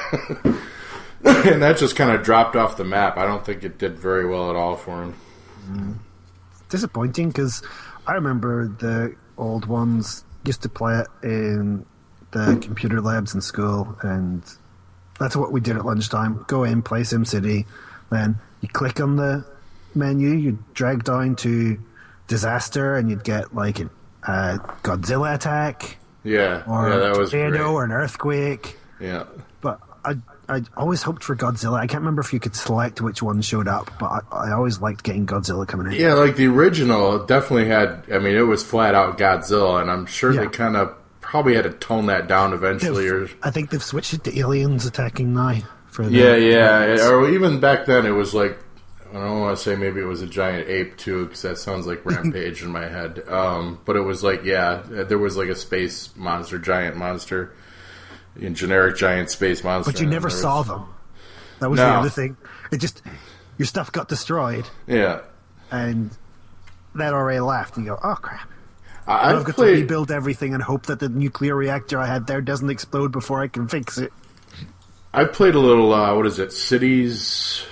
[1.23, 3.17] and that just kind of dropped off the map.
[3.17, 5.99] I don't think it did very well at all for him.
[6.71, 7.61] Disappointing because
[8.07, 11.85] I remember the old ones used to play it in
[12.31, 14.41] the computer labs in school, and
[15.19, 16.43] that's what we did at lunchtime.
[16.47, 17.65] Go in, play SimCity,
[18.09, 19.45] then you click on the
[19.93, 21.77] menu, you drag down to
[22.27, 23.89] disaster, and you'd get like a
[24.25, 28.77] uh, Godzilla attack Yeah, or yeah, that a tornado or an earthquake.
[28.99, 29.25] Yeah,
[29.61, 30.15] But I,
[30.51, 31.79] I always hoped for Godzilla.
[31.79, 34.79] I can't remember if you could select which one showed up, but I, I always
[34.81, 35.93] liked getting Godzilla coming in.
[35.99, 38.03] yeah, like the original definitely had.
[38.13, 40.41] I mean, it was flat out Godzilla, and I'm sure Yeah.
[40.41, 43.07] they kind of probably had to tone that down eventually.
[43.07, 45.55] Or I think they've switched it to aliens attacking now.
[45.89, 48.57] For the, yeah, yeah, or even back then it was like.
[49.13, 51.85] I don't want to say maybe it was a giant ape too, because that sounds
[51.85, 53.21] like Rampage in my head.
[53.27, 57.53] Um, but it was like, yeah, there was like a space monster, giant monster,
[58.39, 59.91] in generic giant space monster.
[59.91, 60.85] But you never was- saw them.
[61.59, 62.37] That was the other thing.
[62.71, 63.01] It just
[63.57, 65.21] your stuff got destroyed, Yeah,
[65.69, 66.09] and
[66.95, 67.77] that already left.
[67.77, 68.49] And you go, oh crap.
[69.07, 72.07] I- I've I've got played- to rebuild everything and hope that the nuclear reactor I
[72.07, 74.11] had there doesn't explode before I can fix it.
[75.13, 75.93] I played a little.
[75.93, 76.51] Uh, what is it?
[76.53, 77.63] Cities,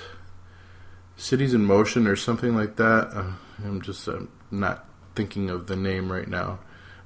[1.17, 3.09] Cities in Motion, or something like that.
[3.13, 3.23] Uh,
[3.65, 4.19] I'm just uh,
[4.51, 4.85] not
[5.15, 6.59] thinking of the name right now,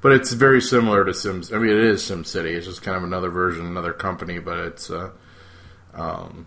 [0.04, 1.52] but it's very similar to Sims.
[1.52, 2.52] I mean, it is Sim City.
[2.52, 5.10] It's just kind of another version, another company, but it's uh,
[5.96, 6.46] um,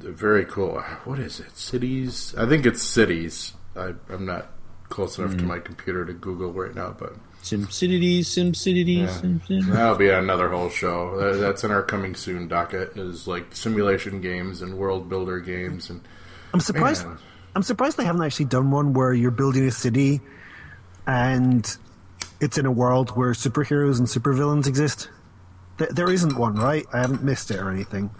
[0.00, 0.80] very cool.
[1.04, 1.56] What is it?
[1.56, 2.34] Cities?
[2.36, 3.54] I think it's Cities.
[3.76, 4.50] I, I'm not
[4.88, 9.06] close enough to my computer to Google right now, but SimCity, SimCity, Yeah.
[9.06, 9.66] SimCity.
[9.66, 11.16] That'll be another whole show.
[11.20, 12.96] That- That's in our coming soon docket.
[12.96, 16.00] Is like simulation games and world builder games and
[16.52, 17.06] I'm surprised.
[17.06, 17.18] Man.
[17.54, 20.20] I'm surprised they haven't actually done one where you're building a city,
[21.06, 21.76] and
[22.40, 25.08] it's in a world where superheroes and supervillains exist.
[25.78, 26.86] Th- There isn't one, right?
[26.92, 28.10] I haven't missed it or anything.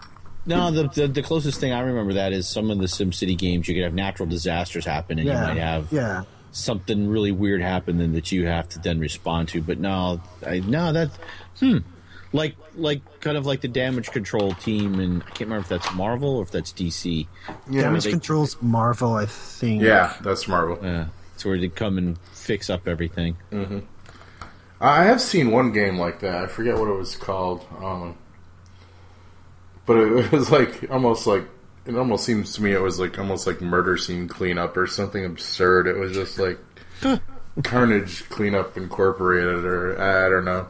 [0.45, 3.67] No, the, the the closest thing I remember that is some of the SimCity games.
[3.67, 6.23] You could have natural disasters happen, and Yeah, you might have yeah.
[6.51, 9.61] something really weird happen and that you have to then respond to.
[9.61, 11.11] But no, I, no, that
[11.59, 11.79] hmm,
[12.33, 15.93] like like kind of like the damage control team, and I can't remember if that's
[15.93, 17.27] Marvel or if that's DC.
[17.69, 19.83] Yeah, Damage they- controls Marvel, I think.
[19.83, 20.79] yeah, that's Marvel.
[20.81, 23.35] Yeah, it's where they come and fix up everything.
[24.81, 26.43] I have seen one game like that.
[26.43, 28.17] I forget what it was called, um,
[29.85, 31.45] but it was like almost like
[31.85, 35.25] it almost seems to me it was like almost like murder scene cleanup or something
[35.25, 35.87] absurd.
[35.87, 36.59] It was just like
[37.63, 40.67] Carnage Cleanup Incorporated, or I don't know.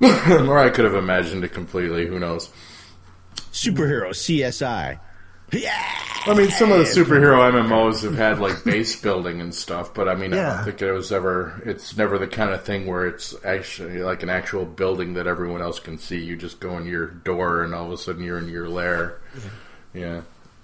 [0.48, 2.06] or I could have imagined it completely.
[2.06, 2.50] Who knows?
[3.52, 4.98] Superhero CSI.
[5.52, 10.08] I mean, some of the superhero MMOs have had like base building and stuff, but
[10.08, 11.60] I mean, I don't think it was ever.
[11.64, 15.62] It's never the kind of thing where it's actually like an actual building that everyone
[15.62, 16.18] else can see.
[16.22, 19.20] You just go in your door, and all of a sudden you're in your lair.
[19.94, 20.20] Yeah,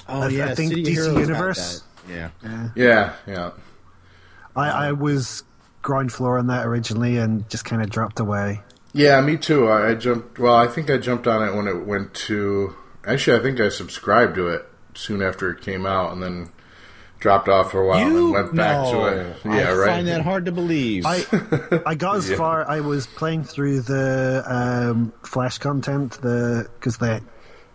[0.09, 2.31] Oh I- I think City DC Heroes Universe- that.
[2.45, 2.69] Yeah.
[2.77, 3.51] yeah, yeah.
[4.55, 5.43] I, I was
[5.83, 8.61] ground floor on that originally and just kind of dropped away.
[8.93, 9.67] Yeah, me too.
[9.69, 10.39] I, I jumped.
[10.39, 12.77] Well, I think I jumped on it when it went to.
[13.05, 14.65] Actually, I think I subscribed to it
[14.97, 16.51] soon after it came out, and then
[17.19, 19.37] dropped off for a while, and You then went back no, to it.
[19.45, 19.87] Yeah, I right.
[19.89, 21.05] find that hard to believe.
[21.07, 21.25] I
[21.87, 22.69] I got as far.
[22.69, 27.21] I was playing through the um, Flash content, the because they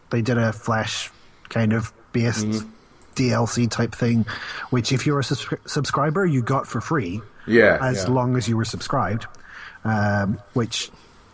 [0.09, 1.09] they did a Flash
[1.49, 2.69] kind of based Mm-hmm.
[3.15, 4.25] DLC type thing,
[4.69, 8.09] which if you're a subscri- subscriber, you got for free yeah, as yeah.
[8.09, 9.25] long as you were subscribed.
[9.83, 10.89] Um, which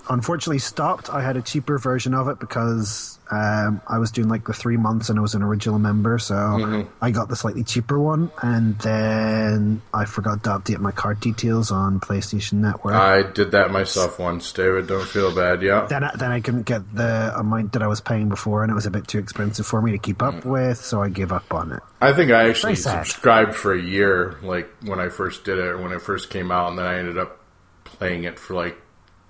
[0.10, 1.10] unfortunately stopped.
[1.10, 4.78] I had a cheaper version of it because um, I was doing like the three
[4.78, 6.90] months and I was an original member, so Mm-hmm.
[7.02, 8.32] I got the slightly cheaper one.
[8.42, 12.96] And then I forgot to update my card details on PlayStation Network.
[12.96, 14.88] I did that myself once, David.
[14.88, 15.62] Don't feel bad.
[15.62, 15.86] Yeah.
[15.88, 18.76] then, I, then I couldn't get the amount that I was paying before, and it
[18.76, 21.54] was a bit too expensive for me to keep up with, so I gave up
[21.54, 21.82] on it.
[22.02, 25.78] I think I actually subscribed for a year, like when I first did it, or
[25.82, 27.40] when it first came out, and then I ended up
[27.84, 28.78] playing it for like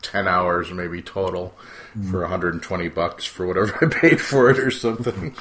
[0.02, 1.54] ten hours, maybe total,
[1.94, 2.12] Hmm.
[2.12, 5.36] for 120 bucks for whatever I paid for it or something.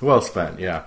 [0.00, 0.82] well spent, yeah.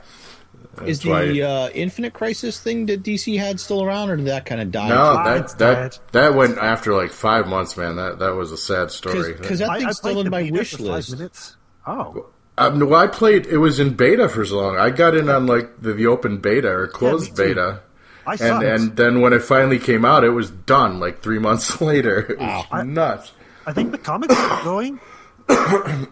[0.86, 4.28] Is That's why- the uh, Infinite Crisis thing that DC had still around, or did
[4.28, 4.90] that kind of die?
[4.90, 7.96] no, that that that went after like five months, man.
[7.96, 9.34] That that was a sad story.
[9.34, 11.56] because that I, I thing's played still in my wish list.
[11.88, 12.28] Oh,
[12.60, 13.48] Um, well, I played.
[13.48, 14.78] It was in beta for so long.
[14.78, 17.48] I got in on like the, the open beta or closed too.
[17.48, 17.82] beta.
[18.28, 18.66] I and sucked.
[18.66, 22.20] and then when it finally came out, it was done like three months later.
[22.34, 23.32] It was nuts.
[23.66, 25.00] I think the comics are going.
[25.50, 26.06] I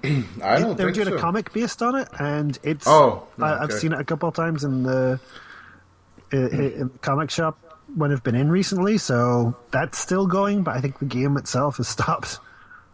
[0.59, 1.15] don't They're think doing so.
[1.15, 2.87] a comic based on it, and it's.
[2.87, 5.19] Oh, I, I've seen it a couple of times in the
[6.31, 6.39] in
[6.87, 7.59] the comic shop
[7.95, 8.97] when I've been in recently.
[8.97, 12.39] So that's still going, but I think the game itself has stopped.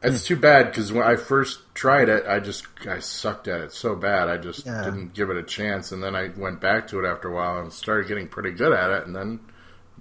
[0.04, 3.72] It's too bad because when I first tried it, I just I sucked at it
[3.72, 4.30] so bad.
[4.30, 4.84] I just Yeah.
[4.84, 7.60] didn't give it a chance, and then I went back to it after a while
[7.60, 9.40] and started getting pretty good at it, and then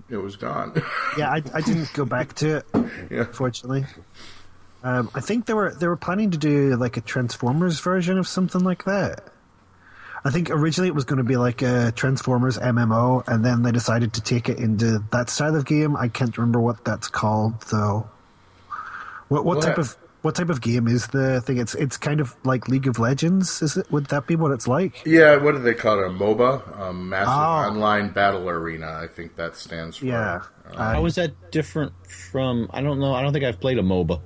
[0.08, 0.72] it was gone.
[1.18, 2.66] Yeah, I, I didn't go back to it,
[3.10, 3.24] yeah.
[3.24, 3.84] fortunately.
[4.82, 8.26] Um, I think they were they were planning to do like a Transformers version of
[8.26, 9.24] something like that.
[10.24, 13.72] I think originally it was going to be like a Transformers MMO, and then they
[13.72, 15.94] decided to take it into that style of game.
[15.96, 18.08] I can't remember what that's called though.
[19.30, 21.56] What what Well, type that- of what type of game is the thing?
[21.56, 23.62] It's it's kind of like League of Legends.
[23.62, 23.90] Is it?
[23.90, 25.00] Would that be what it's like?
[25.06, 26.06] Yeah, what do they call it?
[26.08, 27.70] A MOBA, a massive Oh.
[27.72, 29.00] online battle arena.
[29.02, 30.04] I think that stands for.
[30.04, 30.42] Yeah.
[30.76, 32.68] Uh, How is that different from?
[32.74, 33.14] I don't know.
[33.14, 34.20] I don't think I've played a MOBA.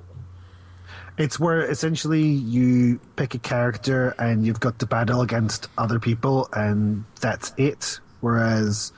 [1.17, 6.49] It's where essentially you pick a character and you've got to battle against other people,
[6.51, 8.01] and that's it.
[8.19, 8.91] Whereas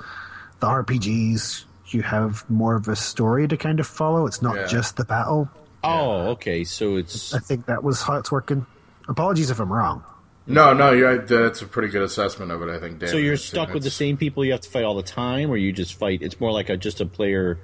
[0.62, 4.26] the RPGs, you have more of a story to kind of follow.
[4.26, 4.66] It's not Yeah.
[4.66, 5.48] just the battle.
[5.84, 6.64] Oh, okay.
[6.64, 8.66] So it's I think that was how it's working.
[9.08, 10.04] Apologies if I'm wrong.
[10.48, 12.70] no, no, you're, that's a pretty good assessment of it.
[12.70, 13.00] I think.
[13.00, 13.10] David.
[13.12, 15.50] so you're It's- stuck with the same people you have to fight all the time,
[15.50, 16.22] or you just fight.
[16.22, 17.60] It's more like a just a player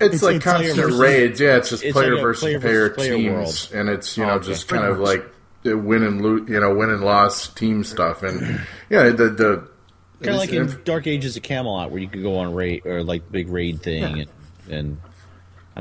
[0.00, 1.40] It's, It's- like it's constant player versus- raids.
[1.40, 3.70] Yeah, it's just it's player like versus player player, versus player teams, world.
[3.74, 4.46] and it's you Oh, know okay.
[4.46, 5.06] just Pretty kind of much.
[5.08, 5.26] like
[5.64, 9.68] the win and lose, you know, win and loss team stuff, and yeah, the the
[10.20, 13.04] Kind of like in Dark Ages of Camelot, where you could go on raid or
[13.04, 14.22] like big raid thing, Yeah.
[14.22, 14.28] and,
[14.68, 15.07] and I don't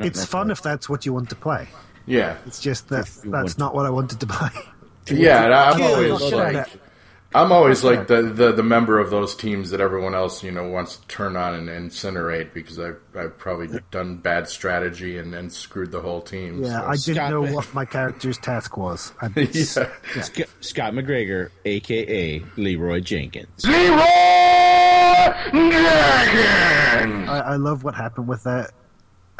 [0.06, 0.26] It's know.
[0.26, 1.68] fun if that's what you want to play.
[2.06, 4.50] yeah, It's just that that's want not what I wanted to play.
[5.08, 5.45] yeah.
[5.45, 6.68] and I'm Kill, always kill like.
[7.36, 10.66] I'm always like the, the, the member of those teams that everyone else, you know,
[10.70, 15.52] wants to turn on and incinerate because I've, I've probably done bad strategy and, and
[15.52, 16.64] screwed the whole team.
[16.64, 16.86] Yeah, so.
[16.88, 19.12] I didn't Scott- know what my character's task was.
[19.22, 19.62] I, yeah.
[20.22, 23.66] Sc- Scott McGregor, aka Leeroy Jenkins.
[27.28, 28.72] I, I love what happened with that.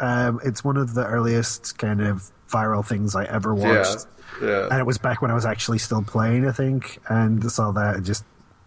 [0.00, 4.06] Um, it's one of the earliest kind of viral things I ever Yeah, watched.
[4.42, 4.68] yeah.
[4.70, 7.96] and it was back when I was actually still playing, I think, and saw that
[7.96, 8.24] and just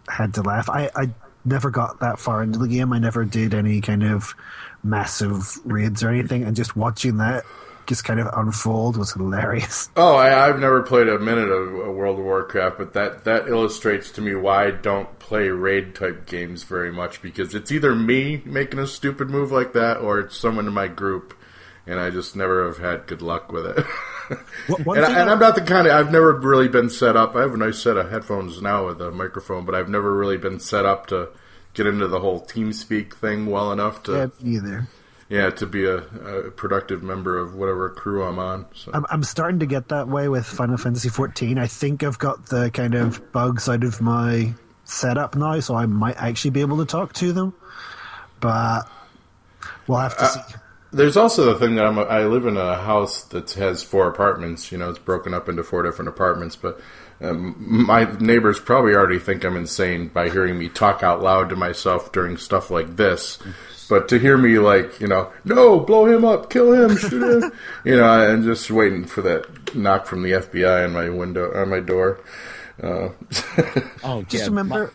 [0.08, 0.70] had to laugh.
[0.70, 1.10] I, I
[1.46, 2.94] never got that far into the game.
[2.94, 4.36] I never did any kind of
[4.84, 7.44] massive raids or anything, and just watching that
[7.88, 9.90] just kind of unfold was hilarious.
[9.98, 14.12] Oh, I, I've never played a minute of World of Warcraft, but that, that illustrates
[14.12, 18.42] to me why I don't play raid type games very much because it's either me
[18.46, 21.34] making a stupid move like that or it's someone in my group,
[21.86, 23.86] and I just never have had good luck with it.
[24.70, 27.36] And, I, I'm not the kind of I've never really been set up.
[27.36, 30.38] I have a nice set of headphones now with a microphone, but I've never really
[30.38, 31.28] been set up to
[31.74, 34.88] get into the whole TeamSpeak thing well enough to Yeah, either.
[35.32, 38.66] Yeah to be a, a productive member of whatever crew I'm on.
[38.76, 38.92] So.
[38.94, 41.58] I'm, I'm starting to get that way with Final Fantasy XIV.
[41.58, 44.54] I think I've got the kind of bugs out of my
[44.84, 47.54] setup now, so I might actually be able to talk to them.
[48.42, 48.90] But
[49.88, 50.56] we'll have to uh, see.
[50.92, 51.98] There's also the thing that I'm.
[51.98, 54.70] A, I live in a house that has four apartments.
[54.70, 56.58] You know, it's broken up into four different apartments.
[56.58, 56.82] But
[57.22, 61.56] um, my neighbors probably already think I'm insane by hearing me talk out loud to
[61.56, 63.38] myself during stuff like this.
[63.90, 67.52] But to hear me like, you know, no, blow him up, kill him, shoot him,
[67.86, 71.70] you know, and just waiting for that knock from the FBI on my window, on
[71.70, 72.20] my door.
[72.82, 73.10] Uh,
[74.04, 74.94] Oh, Just yeah, remember,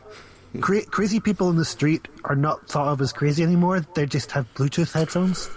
[0.60, 3.80] cra- crazy people in the street are not thought of as crazy anymore.
[3.94, 5.48] They just have Bluetooth headphones.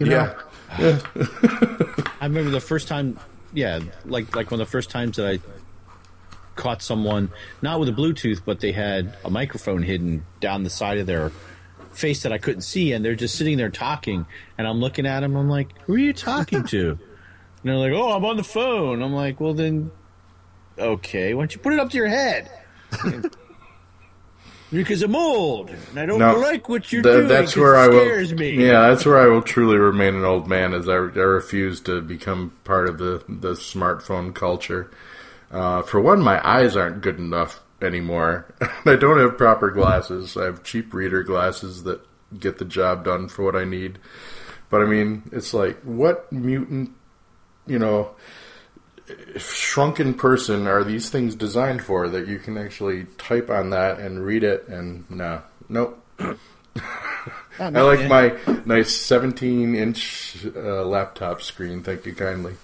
[0.00, 0.34] You know?
[0.78, 0.98] yeah,
[2.20, 3.18] I remember the first time,
[3.54, 5.38] yeah, like like one of the first times that I
[6.58, 7.30] caught someone
[7.62, 11.32] not with a Bluetooth, but they had a microphone hidden down the side of their
[11.92, 14.26] face that I couldn't see, and they're just sitting there talking,
[14.58, 15.34] and I'm looking at them.
[15.36, 16.98] I'm like, "Who are you talking to?" and
[17.64, 19.90] they're like, "Oh, I'm on the phone." I'm like, "Well, then,
[20.78, 22.50] okay, why don't you put it up to your head?"
[24.70, 27.28] Because I'm old and I don't No, like what you're Th- doing.
[27.28, 28.00] that's where it I will.
[28.04, 28.50] scares me.
[28.50, 32.02] Yeah, that's where I will truly remain an old man, as I, I refuse to
[32.02, 34.90] become part of the the smartphone culture.
[35.50, 38.54] Uh, for one, my eyes aren't good enough anymore.
[38.84, 40.36] I don't have proper glasses.
[40.36, 42.00] I have cheap reader glasses that
[42.38, 43.98] get the job done for what I need.
[44.70, 46.90] But I mean, it's like what mutant,
[47.66, 48.14] you know,
[49.38, 54.24] shrunken person are these things designed for that you can actually type on that and
[54.24, 56.04] read it and no, nope.
[57.60, 58.36] I like my
[58.66, 61.82] nice 17 inch uh, laptop screen.
[61.82, 62.54] Thank you kindly.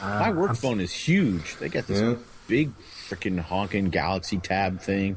[0.00, 1.56] My work phone is huge.
[1.56, 2.14] They got this Yeah.
[2.48, 2.70] big
[3.08, 5.16] freaking honking Galaxy Tab thing.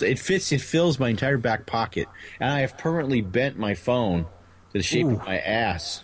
[0.00, 0.50] It fits.
[0.52, 2.08] It fills my entire back pocket,
[2.40, 4.22] and I have permanently bent my phone
[4.72, 6.02] to the shape of my ass.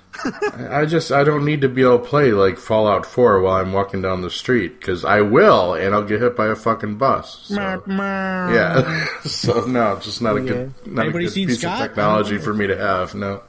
[0.70, 3.72] I just I don't need to be able to play like Fallout 4 while I'm
[3.72, 7.46] walking down the street because I will and I'll get hit by a fucking bus.
[7.48, 7.54] So,
[7.88, 11.80] yeah, so no, just not a good not Anybody a good piece Scott?
[11.80, 13.14] of technology for me to have.
[13.14, 13.42] No.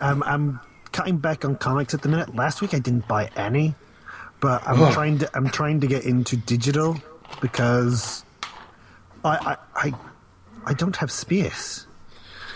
[0.00, 0.60] Um, I'm
[0.92, 2.34] cutting back on comics at the minute.
[2.34, 3.74] Last week I didn't buy any,
[4.40, 6.96] but I'm trying to I'm trying to get into digital
[7.40, 8.24] because
[9.24, 9.92] I I I,
[10.66, 11.86] I don't have space.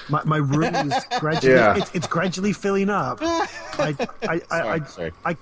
[0.08, 1.76] My, my room is gradually Yeah.
[1.76, 3.18] it's, it's gradually filling up.
[3.22, 3.46] I
[3.78, 5.12] I I, I, Sorry.
[5.24, 5.36] I,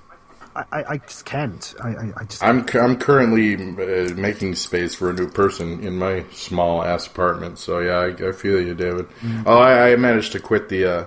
[0.57, 1.75] I, I, just can't.
[1.83, 5.99] I, I, I just I'm I'm currently uh, making space for a new person in
[5.99, 7.59] my small ass apartment.
[7.59, 9.07] So yeah, I, I feel you, David.
[9.47, 10.85] Oh, I, I managed to quit the.
[10.85, 11.05] Uh,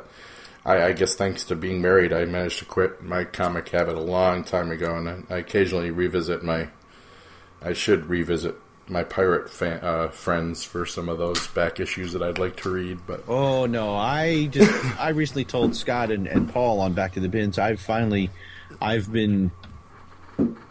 [0.66, 4.02] I, I guess thanks to being married, I managed to quit my comic habit a
[4.02, 6.70] long time ago, and I, occasionally revisit my.
[7.64, 8.56] I should revisit
[8.88, 12.70] my pirate fan, uh, friends for some of those back issues that I'd like to
[12.72, 13.96] read, but Oh no!
[13.96, 17.58] I just I recently told Scott and, and Paul on Back to the Bins.
[17.58, 18.30] I've finally
[18.82, 19.52] I've been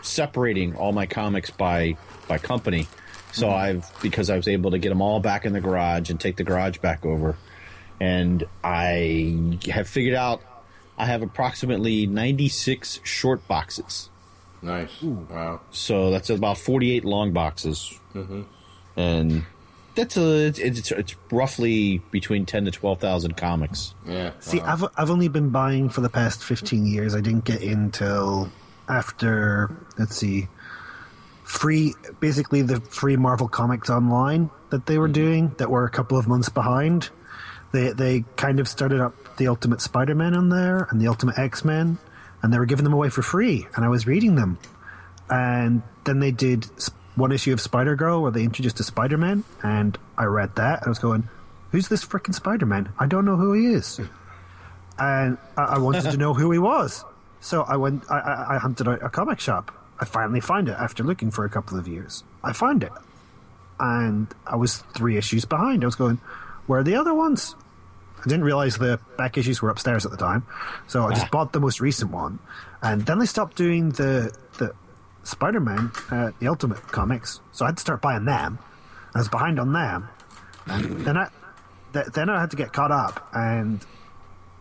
[0.02, 1.96] separating all my comics by
[2.28, 2.86] by company.
[3.32, 6.18] So I've because I was able to get them all back in the garage and
[6.18, 7.36] take the garage back over,
[8.00, 10.42] and I have figured out
[10.98, 14.08] I have approximately ninety six short boxes.
[14.62, 15.02] nice.
[15.02, 15.60] Wow.
[15.70, 18.42] So that's about forty eight long boxes, mm-hmm.
[18.96, 19.44] and
[19.94, 23.94] That's a it's, it's it's roughly between ten to twelve thousand comics.
[24.06, 24.32] Yeah.
[24.40, 24.72] See, wow.
[24.72, 27.14] I've I've only been buying for the past fifteen years.
[27.14, 28.50] I didn't get in till
[28.88, 30.48] after let's see,
[31.44, 35.12] free basically the free Marvel Comics online that they were mm-hmm.
[35.12, 37.10] doing that were a couple of months behind.
[37.72, 41.38] They they kind of started up the Ultimate Spider Man on there and the Ultimate
[41.38, 41.98] X Men,
[42.42, 44.58] and they were giving them away for free, and I was reading them,
[45.28, 46.66] and then they did
[47.14, 50.78] one issue of Spider Girl where they introduced a Spider Man, and I read that
[50.78, 51.28] and I was going,
[51.70, 52.92] "Who's this freaking Spider Man?
[52.98, 54.00] I don't know who he is."
[54.98, 57.04] and I, I wanted to know who he was.
[57.40, 58.04] So I went.
[58.10, 59.72] I, I, I hunted out a comic shop.
[59.98, 62.22] I finally find it after looking for a couple of years.
[62.44, 62.92] I find it,
[63.78, 65.82] and I was three issues behind.
[65.82, 66.20] I was going,
[66.70, 67.56] "Where the other ones?"
[68.20, 70.46] I didn't realize the back issues were upstairs at the time,
[70.86, 72.38] so I just bought the most recent one,
[72.80, 74.72] and then they stopped doing the the
[75.24, 77.40] Spider-Man, uh, the Ultimate comics.
[77.52, 78.58] So I had to start buying them.
[79.14, 80.08] I was behind on them,
[80.66, 81.28] and then I
[81.92, 83.84] th- then I had to get caught up, and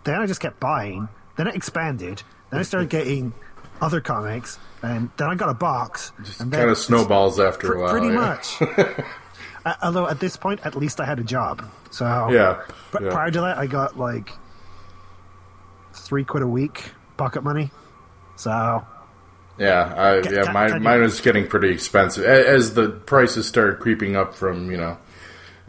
[0.04, 1.10] then I just kept buying.
[1.36, 2.24] Then it expanded.
[2.50, 3.34] Then I started getting
[3.82, 6.12] other comics, and then I got a box.
[6.40, 7.92] and then kind of snowballs after Pr- a while.
[7.92, 8.14] pretty yeah.
[8.14, 8.46] much.
[9.82, 11.64] Although at this point, at least I had a job.
[11.92, 12.62] So Yeah.
[12.92, 13.12] But yeah.
[13.12, 14.32] prior to that, I got like
[15.94, 17.72] three quid a week pocket money.
[18.36, 18.86] So
[19.58, 23.80] Yeah, I, Ca- yeah, ca- mine, mine was getting pretty expensive as the prices started
[23.80, 24.98] creeping up from you know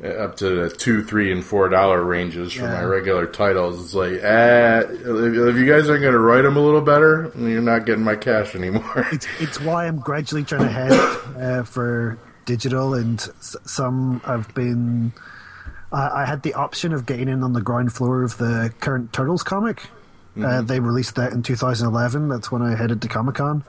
[0.02, 3.84] uh, up to the two, three, and four dollar ranges for my regular titles.
[3.84, 7.30] It's like, eh, if, if you guys aren't going to write them a little better,
[7.36, 9.06] you're not getting my cash anymore.
[9.12, 10.92] it's it's why I'm gradually trying to head
[11.36, 12.18] uh, for
[12.54, 15.12] digital, and s- some I've been.
[15.92, 19.12] I I had the option of getting in on the ground floor of the current
[19.12, 19.78] Turtles comic.
[20.40, 22.28] Uh, they released that in 2011.
[22.28, 23.62] That's when I headed to Comic Con,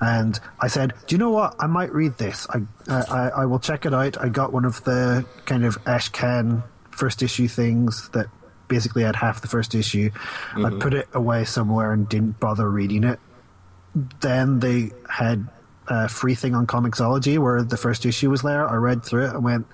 [0.00, 1.54] and I said, "Do you know what?
[1.58, 2.46] I might read this.
[2.54, 2.58] I,
[2.88, 7.22] I I will check it out." I got one of the kind of Ashcan first
[7.22, 8.26] issue things that
[8.68, 10.10] basically had half the first issue.
[10.54, 13.18] I put it away somewhere and didn't bother reading it
[14.20, 15.46] then they had
[15.88, 18.68] a free thing on Comixology where the first issue was there.
[18.68, 19.66] I read through it and went,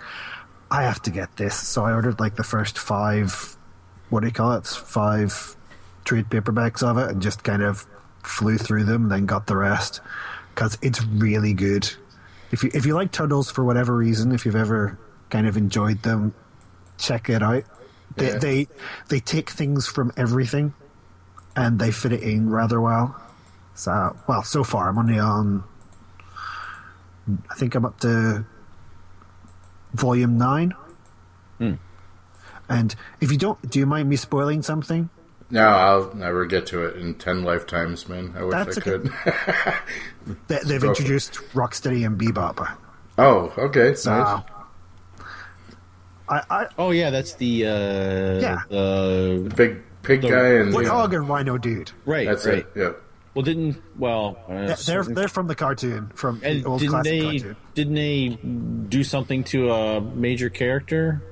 [0.70, 1.56] I have to get this.
[1.56, 3.56] So I ordered like the first five,
[4.08, 4.66] what do you call it?
[4.66, 5.56] Five
[6.04, 7.86] trade paperbacks of it and just kind of
[8.22, 10.00] flew through them, then got the rest
[10.54, 11.88] because it's really good.
[12.52, 14.98] If you if you like turtles for whatever reason, if you've ever
[15.30, 16.34] kind of enjoyed them,
[16.98, 17.62] check it out.
[18.16, 18.38] They Yeah.
[18.38, 18.68] they
[19.08, 20.74] they take things from everything
[21.54, 23.14] and they fit it in rather well.
[23.74, 25.64] So, well, so far I'm only on.
[27.51, 28.45] I think I'm up to
[29.95, 30.74] volume nine.
[32.68, 35.11] And if you don't, do you mind me spoiling something?
[35.53, 38.33] no, I'll never get to it in ten lifetimes, man.
[38.37, 38.91] I wish That's I okay.
[38.91, 39.12] could.
[40.47, 40.89] They, they've Go for it.
[41.01, 42.76] introduced Rocksteady and Bebop.
[43.18, 44.43] oh, okay, So, nice.
[46.28, 48.59] I, I, Oh yeah, that's the uh, Yeah.
[48.70, 51.91] the Big pig The- guy and Warthog yeah, Hog and Rhino Dude.
[52.07, 52.59] right that's right.
[52.59, 52.68] it.
[52.76, 52.93] Yeah.
[53.35, 56.91] Well, didn't well uh, Yeah, they're they're from the cartoon, from and the old didn't
[56.93, 57.57] classic they cartoon.
[57.74, 58.28] didn't they
[58.89, 61.22] do something to a major character?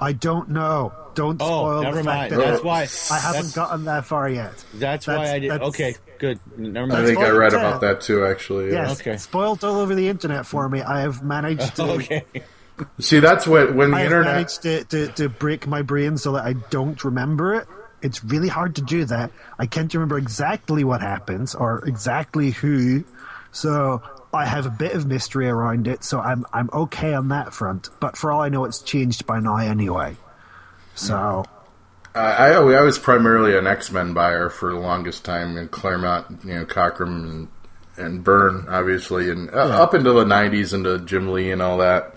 [0.00, 0.92] I don't know.
[1.14, 2.30] Don't Oh, spoil never the mind.
[2.30, 4.52] fact that That's why I haven't gotten that far yet.
[4.74, 5.50] That's, That's- why I did.
[5.50, 6.40] that's- Okay, good.
[6.56, 6.92] Never mind.
[6.92, 7.06] I mind.
[7.06, 8.68] think I read about that too, actually.
[8.72, 8.88] Yeah.
[8.88, 9.16] Yes, Okay.
[9.18, 10.80] spoiled all over the internet for me.
[10.80, 11.82] I have managed to.
[11.82, 12.24] okay.
[12.98, 14.32] See, that's what when the I internet.
[14.34, 17.68] managed to, to, to break my brain so that I don't remember it.
[18.02, 19.30] It's really hard to do that.
[19.58, 23.04] I can't remember exactly what happens or exactly who.
[23.52, 24.02] So
[24.34, 27.90] I have a bit of mystery around it, so I'm I'm okay on that front.
[28.00, 30.16] But for all I know, it's changed by now anyway.
[30.94, 31.44] So
[32.14, 36.44] I, I I was primarily an X Men buyer for the longest time in Claremont,
[36.44, 37.48] you know, Cockrum and,
[37.96, 42.14] and Byrne, obviously, and uh, up into the '90s into Jim Lee and all that,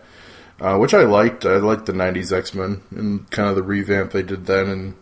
[0.61, 1.45] uh, which I liked.
[1.45, 4.95] I liked the '90s X Men and kind of the revamp they did then, and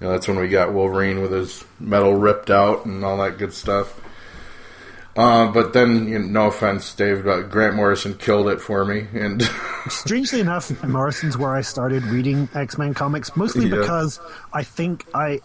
[0.00, 3.38] you know that's when we got Wolverine with his metal ripped out and all that
[3.38, 4.00] good stuff.
[5.16, 9.08] Uh, but then, you know, no offense, Dave, but Grant Morrison killed it for me,
[9.12, 9.42] and
[9.88, 13.78] strangely enough, Morrison's where I started reading X Men comics, mostly Yeah.
[13.78, 14.20] because
[14.52, 15.40] I think I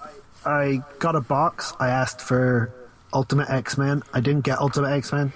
[0.45, 1.73] I got a box.
[1.79, 2.71] I asked for
[3.13, 4.03] Ultimate X Men.
[4.13, 5.33] I didn't get Ultimate X Men,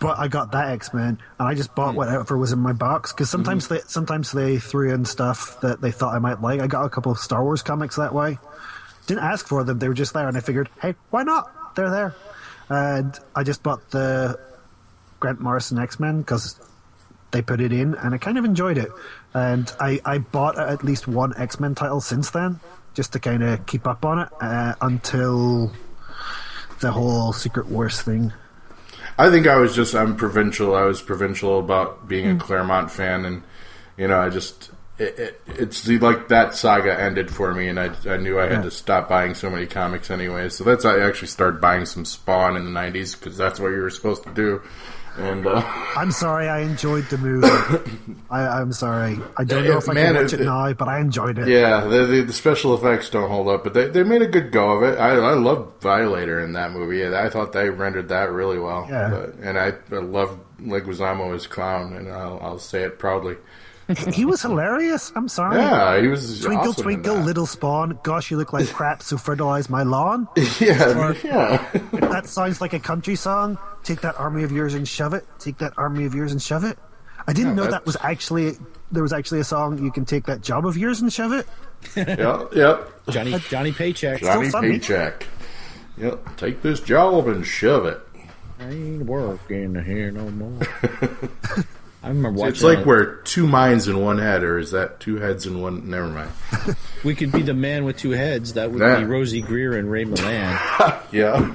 [0.00, 3.12] but I got that X Men, and I just bought whatever was in my box
[3.12, 6.60] because sometimes they sometimes they threw in stuff that they thought I might like.
[6.60, 8.38] I got a couple of Star Wars comics that way.
[9.06, 11.76] Didn't ask for them; they were just there, and I figured, hey, why not?
[11.76, 12.14] They're there,
[12.68, 14.40] and I just bought the
[15.20, 16.58] Grant Morrison X Men because
[17.30, 18.90] they put it in, and I kind of enjoyed it.
[19.34, 22.58] And I, I bought at least one X Men title since then,
[22.94, 25.72] just to kind of keep up on it uh, until
[26.80, 28.32] the whole Secret Wars thing.
[29.20, 30.74] I think I was just I'm provincial.
[30.74, 32.40] I was provincial about being a mm.
[32.40, 33.42] Claremont fan, and
[33.98, 37.78] You know, I just it, it, it's the, like that saga ended for me, and
[37.78, 38.62] I, I knew I had Yeah.
[38.62, 40.48] to stop buying so many comics anyway.
[40.48, 43.82] So that's I actually started buying some Spawn in the '90s because that's what you
[43.82, 44.62] were supposed to do.
[45.18, 45.62] And uh,
[45.96, 47.46] I'm sorry, I enjoyed the movie.
[48.30, 49.18] I, I'm sorry.
[49.36, 51.48] I don't know if I Man, can watch it- it now, but I enjoyed it.
[51.48, 54.52] yeah, the, the, the special effects don't hold up, but they, they made a good
[54.52, 54.98] go of it.
[54.98, 57.06] I I love Violator in that movie.
[57.06, 58.86] I thought they rendered that really well.
[58.88, 59.10] Yeah.
[59.10, 63.36] But, and I, I love Leguizamo as clown, and I'll, I'll say it proudly.
[64.12, 65.12] He was hilarious.
[65.16, 65.58] I'm sorry.
[65.58, 67.24] Yeah, he was Twinkle, awesome in twinkle, that.
[67.24, 67.98] little spawn.
[68.02, 70.28] Gosh, you look like crap, so fertilize my lawn.
[70.60, 71.68] Yeah, yeah.
[71.92, 73.58] that sounds like a country song.
[73.82, 75.24] Take that army of yours and shove it.
[75.38, 76.78] Take that army of yours and shove it.
[77.26, 78.52] I didn't Yeah, know that was actually
[78.92, 79.82] there was actually a song.
[79.82, 81.46] You can take that job of yours and shove it.
[81.96, 82.92] Yep, yep.
[83.08, 84.20] Johnny Johnny Paycheck.
[84.20, 84.50] Johnny.
[84.50, 85.26] Paycheck.
[85.96, 86.36] Yep.
[86.36, 88.00] Take this job and shove it.
[88.60, 90.58] I ain't working here no more.
[92.02, 92.52] I remember watching.
[92.54, 92.86] It's like that.
[92.86, 95.90] we're two minds in one head, or is that two heads in one?
[95.90, 96.30] Never mind.
[97.04, 98.54] we could be the man with two heads.
[98.54, 99.00] That would Yeah.
[99.00, 101.02] be Rosey Grier and Ray Milland.
[101.12, 101.54] Yeah.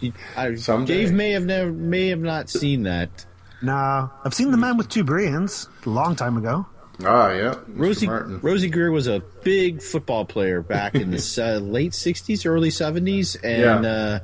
[0.00, 0.98] You- I, Someday.
[0.98, 3.26] Dave may have never may have not seen that.
[3.62, 6.66] Nah, I've seen the man with two brains a long time ago.
[7.04, 7.54] Ah, yeah.
[7.54, 7.64] Mr.
[7.74, 8.40] Rosie Martin.
[8.40, 13.36] Rosey Grier was a big football player back in the uh, late '60s, early '70s,
[13.42, 13.90] and Yeah.
[13.90, 14.18] uh,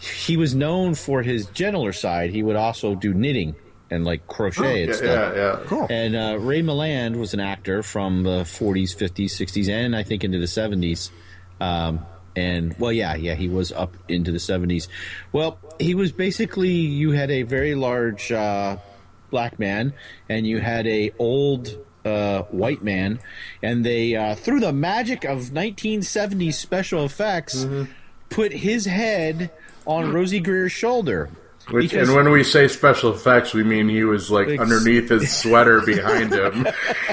[0.00, 2.30] he was known for his gentler side.
[2.30, 3.54] He would also do knitting
[3.90, 5.36] and like crochet and yeah, stuff.
[5.36, 5.60] yeah, yeah.
[5.66, 5.86] Cool.
[5.90, 10.24] And uh, Ray Milland was an actor from the 40s, 50s, 60s, and I think
[10.24, 11.10] into the 70s.
[11.60, 12.06] Um,
[12.36, 14.88] and well, yeah, yeah, he was up into the 70s.
[15.32, 18.76] Well, he was basically you had a very large uh,
[19.30, 19.92] black man,
[20.28, 23.18] and you had a old uh, white man,
[23.62, 27.66] and they uh, through the magic of 1970s special effects,
[28.28, 29.50] put his head
[29.86, 31.30] on Rosey Grier's shoulder.
[31.70, 35.08] Which, Because- and when we say special effects, we mean he was like Ex- underneath
[35.08, 36.66] his sweater behind him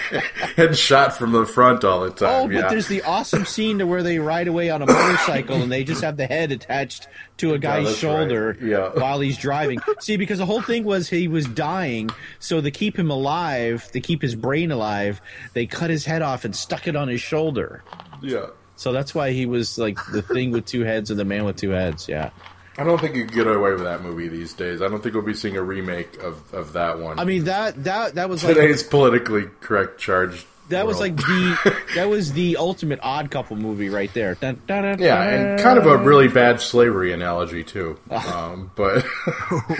[0.57, 2.29] and shot from the front all the time.
[2.29, 2.69] Oh, but yeah.
[2.69, 6.01] there's the awesome scene to where they ride away on a motorcycle and they just
[6.01, 7.07] have the head attached
[7.37, 8.61] to a guy's that's shoulder right.
[8.69, 8.89] Yeah.
[8.99, 9.79] while he's driving.
[9.99, 12.09] See, because the whole thing was he was dying,
[12.39, 15.21] so to keep him alive, to keep his brain alive,
[15.53, 17.83] they cut his head off and stuck it on his shoulder.
[18.21, 18.47] yeah.
[18.75, 21.55] So that's why he was like the thing with two heads or the man with
[21.55, 22.07] two heads.
[22.07, 22.29] Yeah.
[22.77, 24.81] I don't think you could get away with that movie these days.
[24.81, 27.17] I don't think we'll be seeing a remake of, of that one.
[27.19, 30.45] I mean that that that was like today's politically correct charge.
[30.69, 34.35] that was like the that was the ultimate odd couple movie right there.
[34.35, 37.97] Dun, dun, dun, yeah, and kind of a really bad slavery analogy too.
[38.11, 38.51] Ah.
[38.51, 39.03] Um, but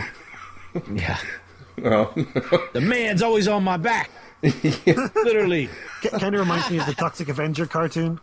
[0.92, 1.18] yeah.
[1.78, 2.12] well,
[2.74, 4.10] The man's always on my back.
[4.42, 5.70] Literally.
[6.04, 8.20] kind of reminds me of the Toxic Avenger cartoon.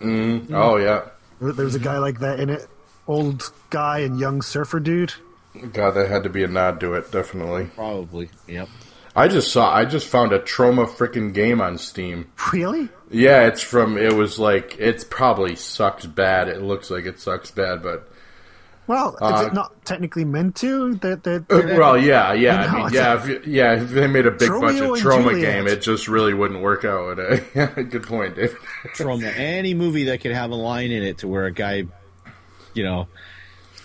[0.00, 1.02] oh yeah,
[1.40, 2.66] There there was a guy like that in it.
[3.06, 5.14] Old guy and young surfer dude.
[5.72, 7.10] God, that had to be a nod to it.
[7.10, 7.66] Definitely.
[7.74, 8.28] Probably.
[8.46, 8.68] Yep.
[9.14, 9.72] I just saw.
[9.74, 12.30] I just found a Troma freaking game on Steam.
[12.52, 12.88] Really?
[13.10, 13.96] Yeah, it's from.
[13.96, 16.48] It was like it's probably sucks bad.
[16.48, 18.06] It looks like it sucks bad, but
[18.86, 20.96] Well, is Uh, it not technically meant to?
[20.96, 22.66] That that well, yeah, yeah.
[22.66, 23.72] You know, I mean, yeah, if, you- yeah.
[23.82, 25.52] If they made a big Romeo budget and trauma Juliet.
[25.54, 27.16] game, it just really wouldn't work out.
[27.54, 28.56] yeah, good point, David.
[28.94, 29.32] Troma.
[29.34, 31.84] Any movie that could have a line in it to where a guy,
[32.76, 33.08] you know,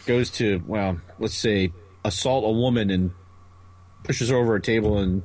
[0.05, 1.71] goes to, well, let's say,
[2.03, 3.11] assault a woman and
[4.03, 5.23] pushes her over a table and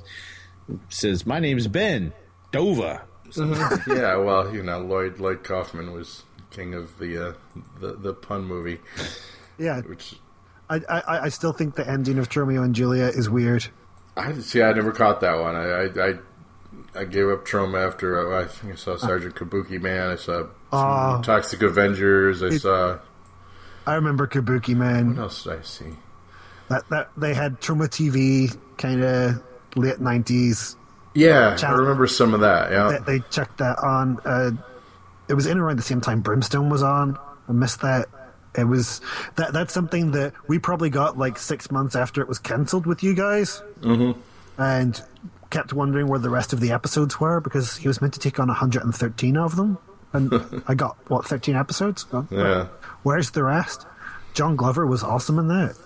[0.88, 2.12] says, My name's Ben
[2.52, 3.02] Dover.
[3.36, 7.32] yeah, well, you know, Lloyd Lloyd Kaufman was king of the uh,
[7.80, 8.78] the the pun movie,
[9.58, 9.80] yeah.
[9.80, 10.14] which
[10.70, 13.66] I, I I still think the ending of Romeo and Juliet is weird.
[14.16, 14.62] I see.
[14.62, 15.56] I never caught that one.
[15.56, 16.14] I I, I,
[17.00, 20.10] I gave up Troma after uh, I think I saw Sergeant Kabuki Man.
[20.10, 21.20] I saw Oh.
[21.22, 22.42] Toxic Avengers.
[22.42, 22.98] I saw
[23.86, 25.16] I remember Kabuki Man.
[25.16, 25.92] what else did I see?
[26.68, 29.42] That that they had Troma TV, kind of
[29.76, 30.76] late nineties.
[31.14, 32.70] Yeah, I remember some of that.
[32.70, 34.18] Yeah, They, they checked that on.
[34.24, 34.50] Uh,
[35.28, 37.18] it was in around the same time Brimstone was on.
[37.48, 38.08] I missed that.
[38.56, 39.00] It was
[39.36, 39.52] that.
[39.52, 43.14] That's something that we probably got like six months after it was cancelled with you
[43.14, 44.18] guys, mm-hmm.
[44.60, 45.00] and
[45.50, 48.40] kept wondering where the rest of the episodes were because he was meant to take
[48.40, 49.78] on 113 of them,
[50.12, 50.32] and
[50.68, 52.06] I got what 13 episodes.
[52.12, 52.68] Oh, yeah.
[53.06, 53.86] Where's the rest?
[54.34, 55.76] John Glover was awesome in that.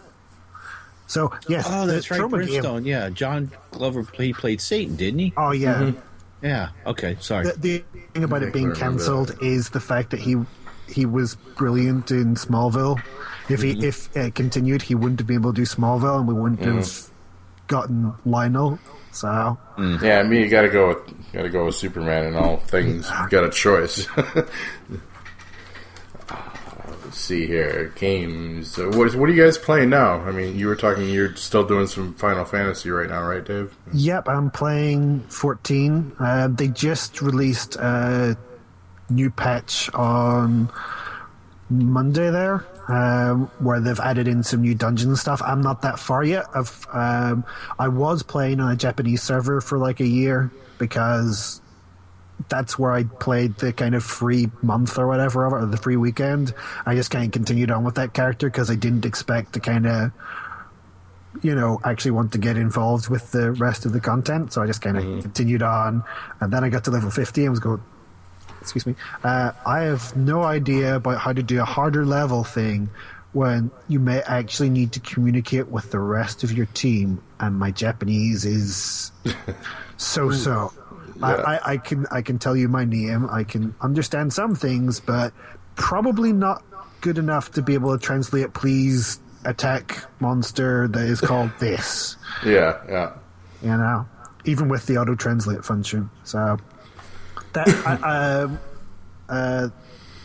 [1.06, 2.18] So yes, Oh, the that's right.
[2.18, 3.10] Troma game- Yeah.
[3.10, 5.32] John Glover he played Satan, didn't he?
[5.36, 5.92] Oh yeah.
[6.42, 6.70] Yeah.
[6.86, 7.18] Okay.
[7.20, 7.44] Sorry.
[7.44, 7.84] The, the
[8.14, 10.36] thing about it being cancelled is the fact that he
[10.88, 12.98] he was brilliant in Smallville.
[13.50, 16.32] If he if it continued, he wouldn't have been able to do Smallville, and we
[16.32, 17.10] wouldn't have
[17.66, 18.78] gotten Lionel.
[19.12, 22.36] So Yeah, I mean, you got to go with got to go with Superman and
[22.36, 23.10] all things.
[23.10, 24.08] You got a choice.
[27.12, 28.78] See here, games.
[28.78, 30.20] Uh, what, are you guys playing now?
[30.20, 31.08] I mean, you were talking.
[31.08, 33.76] You're still doing some Final Fantasy right now, right, Dave?
[33.92, 36.12] Yep, I'm playing 14.
[36.18, 38.36] Uh, they just released a
[39.08, 40.70] new patch on
[41.68, 45.42] Monday there, um, where they've added in some new dungeon stuff.
[45.44, 46.46] I'm not that far yet.
[46.54, 47.44] I've, um,
[47.78, 51.60] I was playing on a Japanese server for like a year because
[52.48, 55.76] that's where I played the kind of free month or whatever, of it, or the
[55.76, 56.54] free weekend.
[56.86, 59.86] I just kind of continued on with that character because I didn't expect to kind
[59.86, 60.12] of,
[61.42, 64.52] you know, actually want to get involved with the rest of the content.
[64.52, 66.04] So I just kind of continued on,
[66.40, 67.82] and then I got to level fifty and was going.
[68.60, 68.94] Excuse me.
[69.24, 72.90] Uh, I have no idea about how to do a harder level thing
[73.32, 77.70] when you may actually need to communicate with the rest of your team, and my
[77.70, 79.12] Japanese is
[79.96, 80.72] so so.
[81.22, 83.28] I, I, I can I can tell you my name.
[83.30, 85.32] I can understand some things, but
[85.74, 86.62] probably not
[87.00, 88.52] good enough to be able to translate.
[88.54, 92.16] Please attack monster that is called this.
[92.44, 93.12] Yeah, yeah.
[93.62, 94.08] You know,
[94.44, 96.10] even with the auto translate function.
[96.24, 96.58] So
[97.52, 98.60] that I, um,
[99.28, 99.68] uh,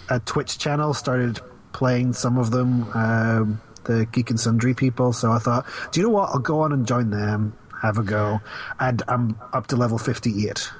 [0.09, 1.39] a Twitch channel started
[1.73, 2.89] playing some of them.
[2.93, 5.13] Um, the Geek and Sundry people.
[5.13, 6.29] So I thought, do you know what?
[6.29, 7.55] I'll go on and join them.
[7.83, 8.41] Have a go,
[8.79, 10.71] and I'm up to level fifty-eight out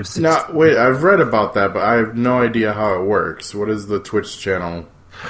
[0.00, 0.22] of sixty.
[0.22, 0.76] Now, wait.
[0.76, 3.54] I've read about that, but I have no idea how it works.
[3.54, 4.86] What is the Twitch channel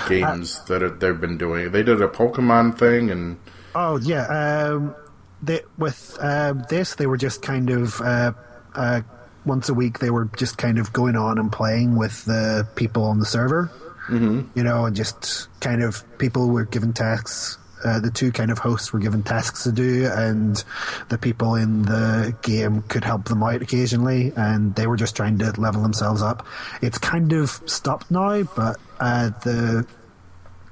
[0.09, 1.71] games that are, they've been doing?
[1.71, 3.39] They did a Pokemon thing, and
[3.79, 4.95] Oh yeah, um,
[5.43, 8.33] they, with um, this they were just kind of uh,
[8.75, 9.03] uh,
[9.45, 13.05] once a week they were just kind of going on and playing with the people
[13.05, 13.71] on the server.
[14.09, 14.49] Mm-hmm.
[14.55, 17.59] You know, and just kind of people were given tasks.
[17.85, 20.65] Uh, the two kind of hosts were given tasks to do, and
[21.09, 25.39] the people in the game could help them out occasionally, and they were just trying
[25.39, 26.47] to level themselves up.
[26.81, 29.87] It's kind of stopped now, but uh, the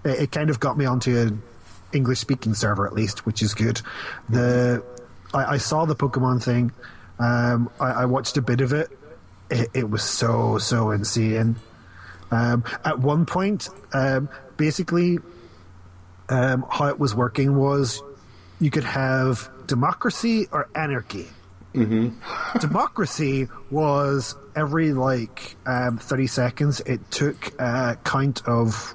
[0.05, 1.43] it, it kind of got me onto an
[1.93, 3.81] English speaking server at least, which is good.
[4.29, 4.83] The
[5.33, 6.73] I, I saw the Pokemon thing.
[7.19, 8.91] Um, I, I watched a bit of it.
[9.51, 11.57] It, it was so so insane.
[12.31, 15.19] Um, at one point, um, basically,
[16.29, 18.03] um, how it was working was
[18.61, 21.27] you could have democracy or anarchy.
[21.75, 22.59] Mm-hmm.
[22.61, 26.81] Democracy was every like um, thirty seconds.
[26.81, 28.95] It took a count of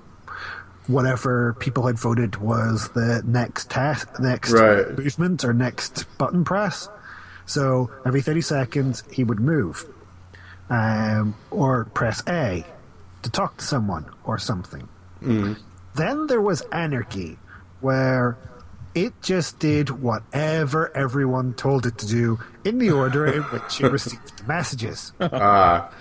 [0.87, 4.97] whatever people had voted was the next task, next Right.
[4.97, 6.87] movement or next button press.
[7.45, 9.85] So every thirty seconds he would move,
[10.69, 12.65] um, or press A
[13.23, 14.87] to talk to someone or something.
[15.99, 17.37] Then there was anarchy,
[17.81, 18.37] where
[18.95, 23.91] it just did whatever everyone told it to do in the order in which it
[23.91, 25.11] received the messages.
[25.19, 25.91] Ah.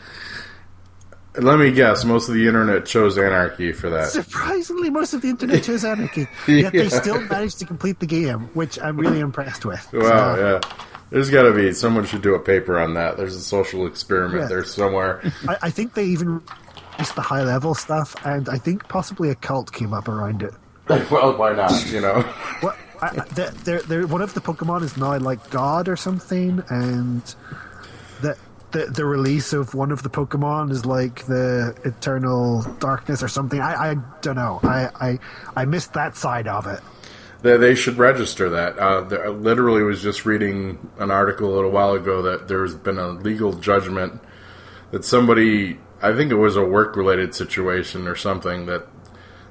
[1.41, 4.09] let me guess, most of the internet chose Anarchy for that.
[4.09, 8.49] Surprisingly, most of the internet chose anarchy, yet they still managed to complete the game,
[8.55, 9.87] which I'm really impressed with.
[9.93, 10.75] Wow, So, yeah.
[11.11, 13.16] There's got to be someone should do a paper on that.
[13.16, 14.47] There's a social experiment Yeah.
[14.49, 15.23] there somewhere.
[15.49, 16.43] I, I think they even
[16.99, 20.55] released the high level stuff, and I think possibly a cult came up around it.
[21.11, 21.87] well, why not?
[21.91, 22.23] You know.
[22.61, 22.77] What?
[23.01, 27.23] I, they're, they're, they're, one of the Pokemon is now like God or something, and
[28.20, 28.37] the,
[28.73, 33.61] the the release of one of the Pokemon is like the Eternal Darkness or something.
[33.61, 34.59] I, I don't know.
[34.65, 35.19] I, I
[35.55, 36.81] I missed that side of it.
[37.43, 38.77] They, they should register that.
[38.81, 42.99] Uh, I literally was just reading an article a little while ago that there's been
[42.99, 44.20] a legal judgment
[44.91, 48.87] that somebody, I think it was a work related situation or something, that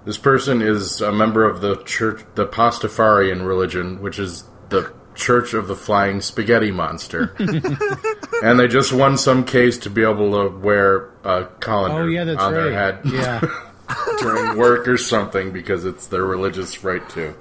[0.05, 5.53] this person is a member of the church, the Pastafarian religion, which is the Church
[5.53, 7.35] of the Flying Spaghetti Monster.
[8.43, 12.23] and they just won some case to be able to wear a colander Oh yeah,
[12.23, 12.61] that's on right.
[12.61, 13.41] their head Yeah.
[14.19, 17.33] during work or something because it's their religious right to.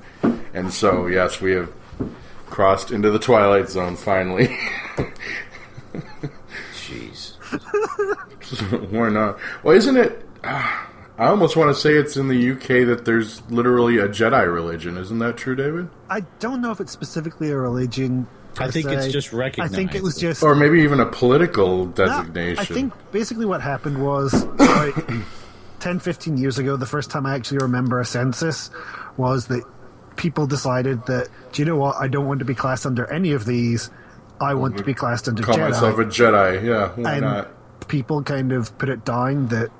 [0.54, 1.70] And so, yes, we have
[2.46, 4.56] crossed into the twilight zone finally.
[6.72, 7.34] Jeez.
[8.90, 9.38] Why not?
[9.62, 10.26] Well, isn't it?
[10.44, 10.82] ah,
[11.18, 14.98] I almost want to say it's in the UK that there's literally a Jedi religion.
[14.98, 15.88] Isn't that true, David?
[16.10, 18.26] I don't know if it's specifically a religion.
[18.58, 19.10] I per think it's se.
[19.12, 22.58] just I think it was just Or maybe even a political No, designation?
[22.58, 24.92] I think basically what happened was about
[25.80, 28.70] 10, 15 years ago, the first time I actually remember a census
[29.16, 29.62] was that
[30.16, 33.32] people decided that, do you know what, I don't want to be classed under any
[33.32, 33.88] of these.
[34.38, 35.70] I want to be classed under Call Jedi.
[35.70, 36.62] myself a Jedi.
[36.64, 37.50] Yeah, why and not?
[37.88, 39.70] People kind of put it down that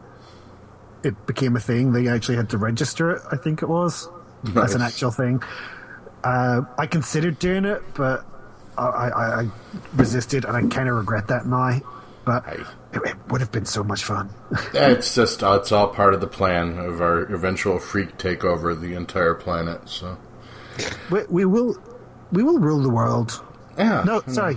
[1.02, 1.92] it became a thing.
[1.92, 4.08] They actually had to register it, I think it was,
[4.56, 5.42] as an actual thing.
[6.24, 8.24] Uh, I considered doing it, but
[8.76, 9.48] I, I, I
[9.94, 11.80] resisted, and I kind of regret that now.
[12.24, 12.66] but it,
[13.04, 14.30] it would have been so much fun.
[14.74, 18.80] It's just uh, it's all part of the plan of our eventual freak takeover of
[18.80, 19.88] the entire planet.
[19.88, 20.18] So
[21.10, 21.76] we, we will,
[22.32, 23.40] we will rule the world.
[23.78, 24.56] yeah, No, sorry,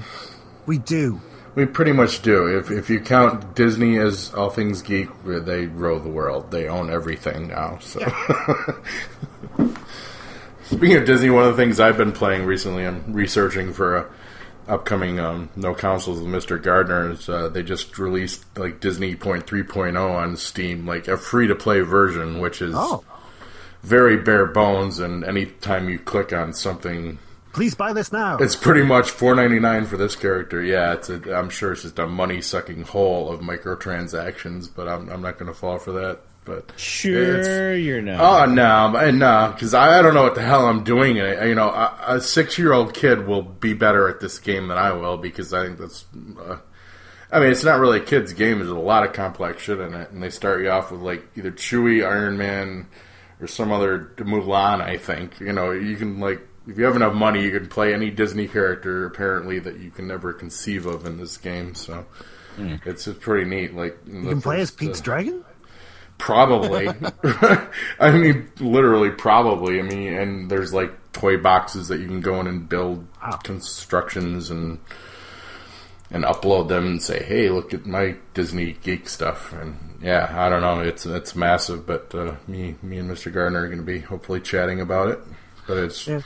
[0.66, 1.22] we do.
[1.56, 2.58] We pretty much do.
[2.58, 6.52] If if you count Disney as all things geek, they rule the world.
[6.52, 7.80] They own everything now.
[7.80, 8.00] So.
[10.64, 14.06] Speaking of Disney, one of the things I've been playing recently, I'm researching for a
[14.68, 16.62] upcoming um, No Consoles with Mr.
[16.62, 17.12] Gardner.
[17.12, 21.56] Is uh, they just released like Disney Point 3.0 on Steam, like a free to
[21.56, 23.04] play version, which is Oh,
[23.82, 25.00] very bare bones.
[25.00, 27.18] And anytime you click on something,
[27.60, 28.38] please buy this now.
[28.38, 30.64] it's pretty much 4.99 for this character.
[30.64, 35.10] Yeah, it's a, I'm sure it's just a money sucking hole of microtransactions, but I'm
[35.10, 36.22] I'm not going to fall for that.
[36.46, 38.22] But Sure, you're not.
[38.22, 41.26] Oh no, and no, because I, I don't know what the hell I'm doing in
[41.26, 41.48] it.
[41.50, 44.78] You know, a, a six year old kid will be better at this game than
[44.78, 46.06] I will because I think that's.
[46.40, 46.60] Uh,
[47.30, 48.60] I mean, it's not really a kid's game.
[48.60, 51.28] There's a lot of complex shit in it, and they start you off with like
[51.36, 52.88] either Chewy, Iron Man,
[53.42, 54.82] or some other Mulan.
[54.82, 57.94] I think you know you can like if you have enough money, you can play
[57.94, 61.76] any Disney character apparently that you can never conceive of in this game.
[61.76, 62.06] So.
[62.86, 63.74] It's, it's pretty neat.
[63.74, 65.46] Like you can play as Pete's Dragon.
[66.18, 66.90] Probably.
[68.00, 69.80] I mean, literally, probably.
[69.80, 73.38] I mean, and there's like toy boxes that you can go in and build Wow.
[73.44, 74.80] constructions and
[76.12, 80.50] and upload them and say, "Hey, look at my Disney geek stuff." And yeah, I
[80.50, 81.86] don't know, it's it's massive.
[81.86, 83.32] But uh, me, me and Mr.
[83.32, 85.20] Gardner are going to be hopefully chatting about it.
[85.66, 86.22] But it's Yeah.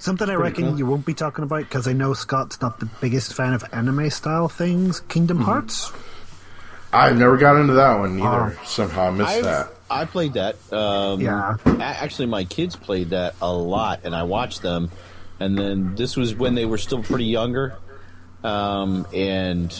[0.00, 0.78] Something I reckon cool.
[0.78, 4.10] you won't be talking about because I know Scott's not the biggest fan of anime
[4.10, 5.00] style things.
[5.00, 5.46] Kingdom Mm-hmm.
[5.46, 5.92] Hearts.
[6.92, 8.56] I've never got into that one either.
[8.58, 8.64] Oh.
[8.64, 9.68] Somehow I missed I've- that.
[9.92, 10.56] I played that.
[10.72, 11.56] Um, Yeah.
[11.80, 14.90] Actually, my kids played that a lot, and I watched them.
[15.40, 17.74] And then this was when they were still pretty younger,
[18.44, 19.74] um, and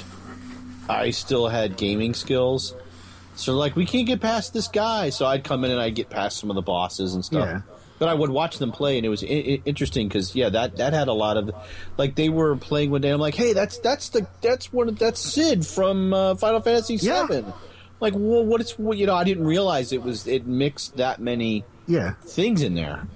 [0.89, 2.75] I still had gaming skills.
[3.37, 5.11] So like, we can't get past this guy.
[5.11, 7.47] So I'd come in and I'd get past some of the bosses and stuff.
[7.49, 7.61] Yeah.
[8.01, 10.79] But I would watch them play, and it was I- I- interesting because yeah, that
[10.79, 11.51] that had a lot of,
[11.99, 13.11] like they were playing one day.
[13.11, 16.97] I'm like, hey, that's that's the that's one of that's Cid from uh, Final Fantasy
[16.97, 17.27] Yeah.
[17.29, 17.45] VII.
[18.01, 21.21] Like, well, what it's well, you know, I didn't realize it was it mixed that
[21.21, 22.15] many Yeah.
[22.25, 23.07] things in there.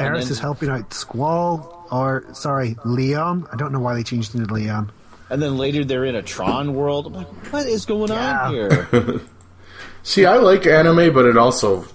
[0.00, 3.46] Aeris is helping out Squall, or sorry, Leon.
[3.52, 4.90] I don't know why they changed it to Leon.
[5.30, 7.06] And then later they're in a Tron world.
[7.06, 8.40] I'm like, what is going Yeah.
[8.46, 9.20] on here?
[10.02, 11.86] See, I like anime, but it also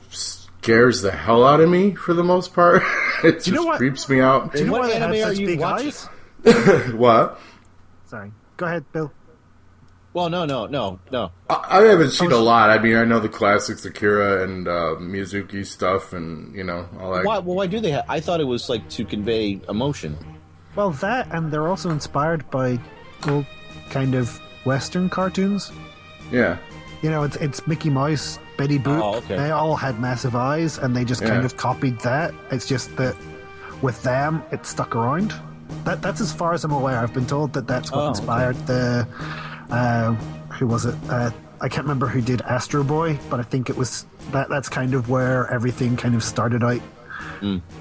[0.61, 2.81] scares the hell out of me for the most part.
[3.23, 3.77] it just you know what?
[3.77, 4.53] creeps me out.
[4.53, 5.93] Do you know What why anime are you big watching?
[6.97, 7.39] What?
[8.05, 8.31] Sorry.
[8.57, 9.11] Go ahead, Bill.
[10.13, 11.31] well, no, no, no, no.
[11.49, 12.69] I, I haven't seen a lot.
[12.69, 17.13] I mean, I know the classics, Akira and uh, Miyazuki stuff, and you know all
[17.13, 17.25] that.
[17.25, 17.39] Why?
[17.39, 17.91] Well, why do they?
[17.91, 20.17] have I thought it was like to convey emotion.
[20.75, 22.79] Well, that, and they're also inspired by
[23.27, 23.45] old
[23.89, 25.71] kind of Western cartoons.
[26.31, 26.57] Yeah,
[27.01, 29.01] You know, it's it's Mickey Mouse, Betty Boop.
[29.01, 29.35] Oh, okay.
[29.37, 32.33] They all had massive eyes, and they just kind of copied that.
[32.51, 33.15] It's just that
[33.81, 35.33] with them, it stuck around.
[35.85, 36.99] That that's as far as I'm aware.
[36.99, 39.07] I've been told that that's what Oh, inspired the.
[39.71, 40.13] Uh,
[40.57, 40.95] who was it?
[41.09, 41.31] Uh,
[41.61, 44.49] I can't remember who did Astro Boy, but I think it was that.
[44.49, 46.81] That's kind of where everything kind of started out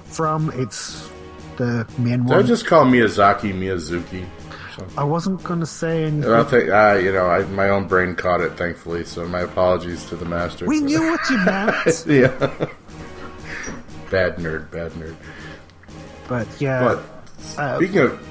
[0.05, 0.51] from.
[0.55, 1.09] It's
[1.57, 2.47] the main Did I one.
[2.47, 4.25] just call Miyazaki Miyazuki?
[4.97, 6.31] I wasn't going to say anything.
[6.31, 6.71] I think.
[6.71, 9.05] Uh, you know, I, my own brain caught it, thankfully.
[9.05, 10.67] So my apologies to the master.
[10.67, 11.77] We knew what you meant,
[12.07, 12.67] yeah.
[14.11, 15.17] bad nerd, bad nerd.
[16.29, 16.81] but yeah.
[16.81, 18.29] But uh, speaking of,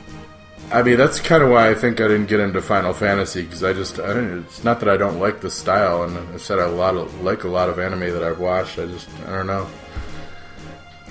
[0.72, 3.64] I mean, that's kind of why I think I didn't get into Final Fantasy because
[3.64, 4.40] I just, I don't.
[4.40, 7.22] It's not that I don't like the style, and I said I a lot of
[7.22, 8.78] like a lot of anime that I've watched.
[8.80, 9.68] I just, I don't know.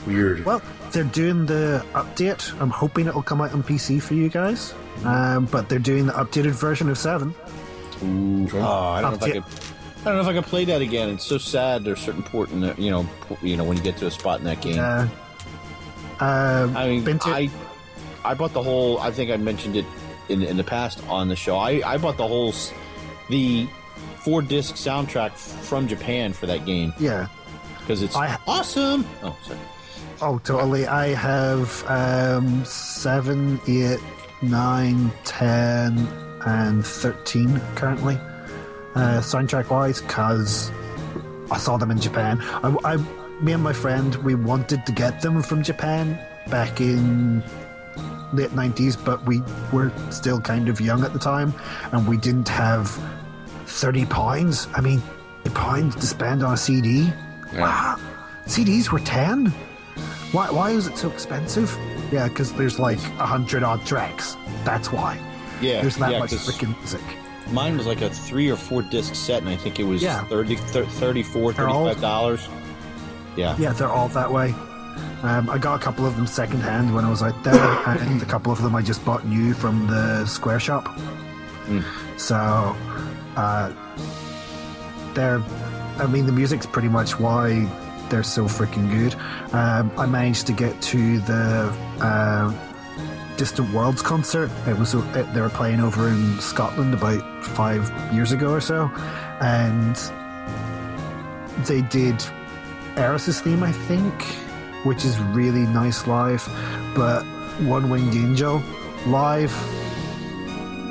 [0.06, 0.44] Weird.
[0.44, 2.58] Well, they're doing the update.
[2.60, 4.72] I'm hoping it'll come out on PC for you guys.
[5.04, 7.34] Um, but they're doing the updated version of Seven.
[8.02, 9.32] Oh, I don't know if I Update.
[9.32, 9.42] could.
[10.00, 11.08] I don't know if I could play that again.
[11.10, 11.84] It's so sad.
[11.84, 13.08] There's certain port in there, you know,
[13.42, 14.78] you know, when you get to a spot in that game.
[14.78, 15.08] Uh,
[16.20, 17.50] uh, I mean, been to- I,
[18.24, 18.98] I bought the whole.
[19.00, 19.84] I think I mentioned it
[20.28, 21.56] in in the past on the show.
[21.56, 22.52] I I bought the whole,
[23.30, 23.68] the
[24.18, 27.28] four disc soundtrack from Japan for that game yeah.
[27.80, 29.06] because it's I- awesome.
[29.22, 29.58] Oh, sorry.
[30.22, 30.86] Oh, totally.
[30.86, 33.98] I have um, seven, eight,
[34.42, 36.06] nine, ten,
[36.46, 38.18] and thirteen currently,
[38.94, 40.70] uh, soundtrack wise, because
[41.50, 42.40] I saw them in Japan.
[42.42, 42.96] I, I,
[43.42, 46.18] me and my friend, we wanted to get them from Japan
[46.48, 47.42] back in
[48.32, 49.42] late nineties, but we
[49.72, 51.54] were still kind of young at the time,
[51.92, 52.90] and we didn't have
[53.66, 54.68] thirty pounds.
[54.74, 55.02] I mean,
[55.54, 57.12] pounds to spend on a CD.
[57.54, 57.98] Wow,
[58.46, 59.46] CDs were ten.
[60.32, 61.76] Why, why is it so expensive?
[62.12, 64.36] Yeah, because there's like a hundred odd tracks.
[64.64, 65.18] That's why.
[65.60, 67.00] Yeah, There's that yeah, much freaking music.
[67.50, 70.24] Mine was like a three or four disc set, and I think it was Yeah.
[70.24, 72.48] 30, 34 They're $35.
[73.36, 73.56] Yeah.
[73.58, 74.54] Yeah, they're all that way.
[75.22, 77.54] Um, I got a couple of them secondhand when I was out there,
[77.86, 80.88] and a couple of them I just bought new from the Square Shop.
[82.18, 82.36] So,
[83.36, 83.72] uh,
[85.14, 85.42] they're.
[85.98, 87.64] I mean, the music's pretty much why
[88.10, 89.14] they're so freaking good.
[89.54, 92.52] Um, I managed to get to the uh,
[93.36, 94.50] Distant Worlds concert.
[94.66, 98.90] It was it, they were playing over in Scotland about five years ago or so,
[99.40, 99.96] and
[101.66, 102.22] they did
[102.96, 104.22] Aeris's theme, I think,
[104.84, 106.46] which is really nice live.
[106.94, 107.24] But
[107.62, 108.62] One Winged Angel
[109.06, 109.52] live,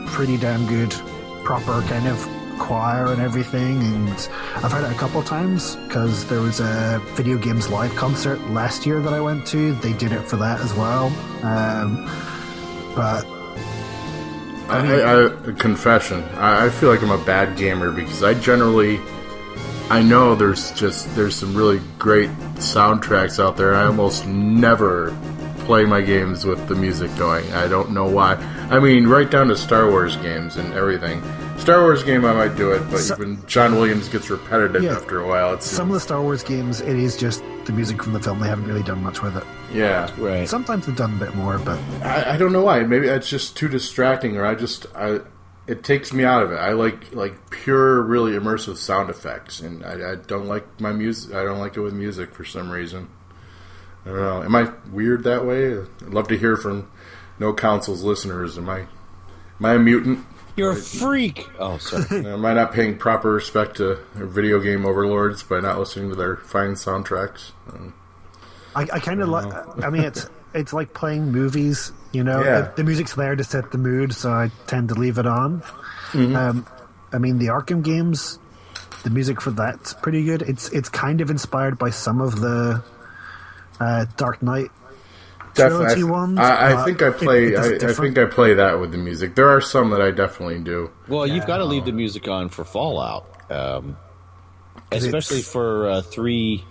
[0.07, 0.91] pretty damn good,
[1.43, 3.81] proper kind of choir and everything.
[3.81, 8.39] And I've heard it a couple times because there was a video games live concert
[8.49, 9.73] last year that I went to.
[9.75, 11.07] They did it for that as well.
[11.43, 12.05] Um,
[12.95, 13.25] but
[14.67, 16.23] I, I, I confession.
[16.35, 18.99] I, I feel like I'm a bad gamer because I generally,
[19.89, 23.75] I know there's just there's some really great soundtracks out there.
[23.75, 25.15] I almost never
[25.59, 27.51] play my games with the music going.
[27.53, 28.35] I don't know why.
[28.69, 31.21] I mean, right down to Star Wars games and everything.
[31.65, 34.95] Star Wars game, I might do it, but So- even John Williams gets repetitive Yeah.
[34.95, 35.53] after a while.
[35.53, 38.39] It's some of the Star Wars games, it is just the music from the film.
[38.39, 39.43] They haven't really done much with it.
[39.73, 40.09] yeah.
[40.19, 40.47] Right.
[40.47, 42.83] Sometimes they've done a bit more, but I, I don't know why.
[42.83, 45.21] Maybe it's just too distracting, or I just I
[45.67, 46.57] it takes me out of it.
[46.57, 51.33] I like like pure, really immersive sound effects, and I, I don't like my music.
[51.33, 53.07] I don't like it with music for some reason.
[54.05, 54.43] I don't know.
[54.43, 55.73] Am I weird that way?
[55.79, 56.87] I'd love to hear from
[57.39, 58.55] No Consoles listeners.
[58.59, 60.19] Am I am I a mutant?
[60.55, 61.47] You're a freak.
[61.59, 62.25] Oh, sorry.
[62.31, 66.37] Am I not paying proper respect to video game overlords by not listening to their
[66.37, 67.51] fine soundtracks?
[67.71, 67.93] Um,
[68.75, 69.53] I, I kind of like.
[69.83, 71.91] I mean, it's it's like playing movies.
[72.13, 72.61] You know, Yeah.
[72.61, 75.61] the, the music's there to set the mood, so I tend to leave it on.
[76.11, 76.35] Mm-hmm.
[76.35, 76.67] Um,
[77.11, 78.39] I mean, the Arkham games,
[79.03, 80.41] the music for that's pretty good.
[80.41, 82.81] It's it's kind of inspired by some of the
[83.81, 84.71] uh, Dark Knight
[85.55, 86.03] trilogy Definitely.
[86.11, 86.39] ones.
[86.39, 87.55] I, I but think I play.
[87.55, 89.35] I, I think I play that with the music.
[89.35, 90.91] There are some that I definitely do.
[91.07, 93.97] Well, you've got to leave the music on for Fallout, um,
[94.91, 96.63] especially it's- for uh, three,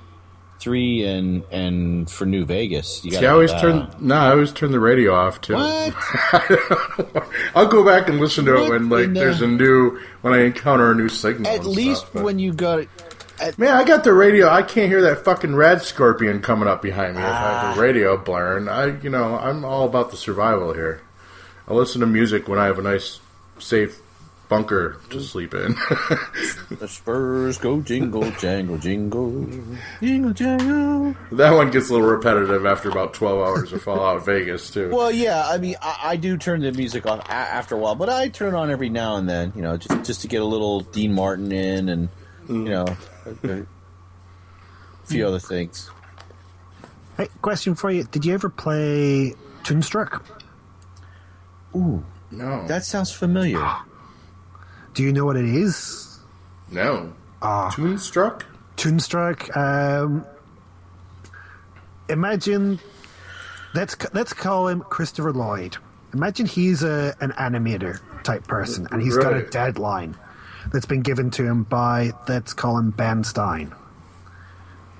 [0.60, 3.04] three, and and for New Vegas.
[3.04, 3.94] You See, gotta I always have turn.
[4.00, 5.54] No, I always turn the radio off too.
[5.54, 5.94] What?
[7.54, 10.42] I'll go back and listen to it when like the- there's a new when I
[10.44, 11.50] encounter a new signal.
[11.50, 12.86] At and least stuff, when you got
[13.58, 14.48] man, I got the radio.
[14.48, 17.60] I can't hear that fucking rad scorpion coming up behind me if I Ah.
[17.66, 18.68] have the radio blaring.
[18.68, 21.00] I, you know, I'm all about the survival here.
[21.68, 23.20] I listen to music when I have a nice,
[23.58, 24.00] safe
[24.48, 25.72] bunker to sleep in.
[26.78, 29.48] the Spurs go jingle jangle jingle
[30.00, 31.16] jingle jangle.
[31.32, 34.90] that one gets a little repetitive after about 12 hours of Fallout Vegas too.
[34.94, 38.10] Well, yeah, I mean, I, I do turn the music off after a while, but
[38.10, 40.46] I turn it on every now and then, you know, just just to get a
[40.46, 42.08] little Dean Martin in, and
[42.48, 42.86] you know,
[43.26, 43.66] a, a
[45.06, 45.90] few other things.
[47.16, 50.24] Hey, question for you: Did you ever play Toonstruck?
[51.76, 53.64] Ooh, no, that sounds familiar.
[54.94, 56.20] Do you know what it is?
[56.70, 57.12] no.
[57.42, 57.70] Ah.
[57.74, 58.42] Toonstruck?
[58.76, 59.54] Toonstruck.
[59.54, 60.24] Um,
[62.08, 62.80] imagine
[63.74, 65.76] let's let's call him Christopher Lloyd.
[66.14, 70.16] Imagine he's a an animator type person, and he's got a deadline
[70.72, 73.74] that's been given to him by let's call him Ben Stein,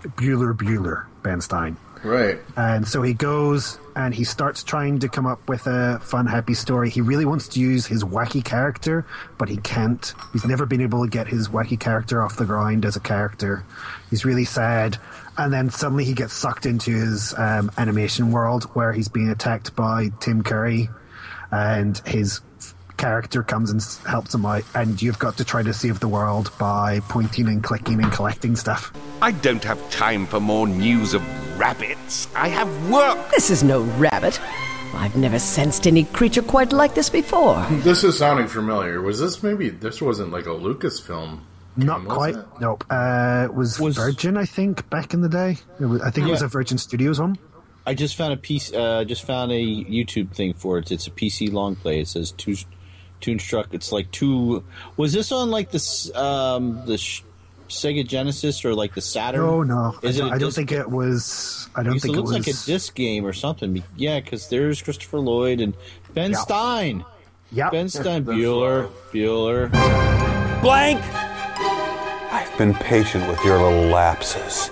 [0.03, 1.77] Bueller Bueller Ben Stein.
[2.05, 2.39] Right.
[2.57, 6.53] And so he goes and he starts trying to come up with a fun, happy
[6.53, 6.91] story.
[6.91, 9.07] He really wants to use his wacky character,
[9.39, 10.13] but he can't.
[10.33, 13.65] He's never been able to get his wacky character off the ground as a character.
[14.11, 14.99] He's really sad.
[15.39, 19.75] And then suddenly he gets sucked into his um, animation world where he's being attacked
[19.75, 20.91] by Tim Curry.
[21.51, 22.41] And his
[22.97, 24.63] character comes and helps him out.
[24.75, 28.57] And you've got to try to save the world by pointing and clicking and collecting
[28.57, 28.93] stuff.
[29.21, 31.23] I don't have time for more news of
[31.59, 32.29] rabbits.
[32.35, 33.31] I have work.
[33.31, 34.41] This is no rabbit.
[34.95, 37.65] I've never sensed any creature quite like this before.
[37.83, 39.01] This is sounding familiar.
[39.03, 41.41] Was this maybe this wasn't like a Lucasfilm?
[41.77, 42.37] Not game, was quite.
[42.37, 42.47] it?
[42.61, 42.85] Nope.
[42.89, 45.59] Uh, it was, Virgin, I think, back in the day.
[45.81, 47.37] It was, I think it was a Virgin Studios one.
[47.87, 48.73] I just found a piece.
[48.73, 50.91] Uh, just found a YouTube thing for it.
[50.91, 52.01] It's a PC long play.
[52.01, 52.55] It says two,
[53.21, 53.67] Toonstruck.
[53.73, 54.63] It's like two.
[54.97, 57.23] Was this on like this um, the sh-
[57.69, 59.41] Sega Genesis or like the Saturn?
[59.47, 59.95] No, no.
[60.03, 61.69] I it don't, don't disc- think it was.
[61.75, 62.47] I don't Because think it it, looks was.
[62.47, 63.83] like a disc game or something.
[63.97, 65.75] Yeah, because there's Christopher Lloyd and
[66.13, 66.39] Ben Yeah.
[66.39, 67.05] Stein.
[67.53, 67.71] Yeah.
[67.71, 69.71] Ben Stein, Bueller, Bueller.
[70.61, 71.01] Blank!
[72.33, 74.71] I've been patient with your little lapses.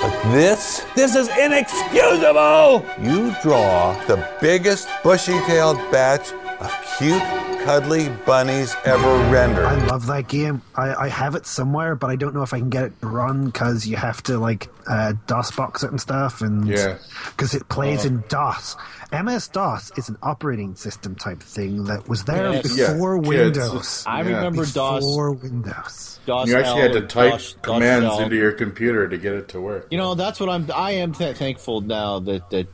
[0.00, 2.84] But this, this is inexcusable!
[3.00, 7.22] You draw the biggest bushy tailed batch of cute
[7.66, 9.64] cuddly bunnies ever rendered.
[9.66, 10.62] I love that game.
[10.76, 13.08] I, I have it somewhere, but I don't know if I can get it to
[13.08, 16.98] run because you have to like uh, DOS box it and stuff, and Yeah.
[17.32, 18.08] because it plays Oh.
[18.08, 18.76] in DOS.
[19.10, 22.62] MS DOS is an operating system type thing that was there Yes.
[22.62, 23.58] before Yeah, kids.
[23.58, 24.04] Windows.
[24.06, 25.00] I remember DOS.
[25.04, 26.20] Before Windows.
[26.24, 28.20] DOS You actually had to type DOS- DOS commands L.
[28.20, 29.88] into your computer to get it to work.
[29.90, 30.70] You know, that's what I'm.
[30.72, 32.68] I am th- thankful now that that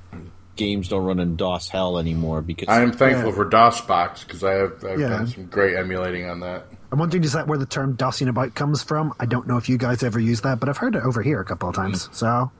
[0.57, 4.53] games don't run in DOS hell anymore because I am thankful for DOSBox because I
[4.53, 5.09] have I've Yeah.
[5.09, 6.67] done some great emulating on that.
[6.91, 9.15] I'm wondering, is that where the term DOSing about comes from?
[9.19, 11.41] I don't know if you guys ever use that, but I've heard it over here
[11.41, 12.09] a couple of times.
[12.13, 12.51] So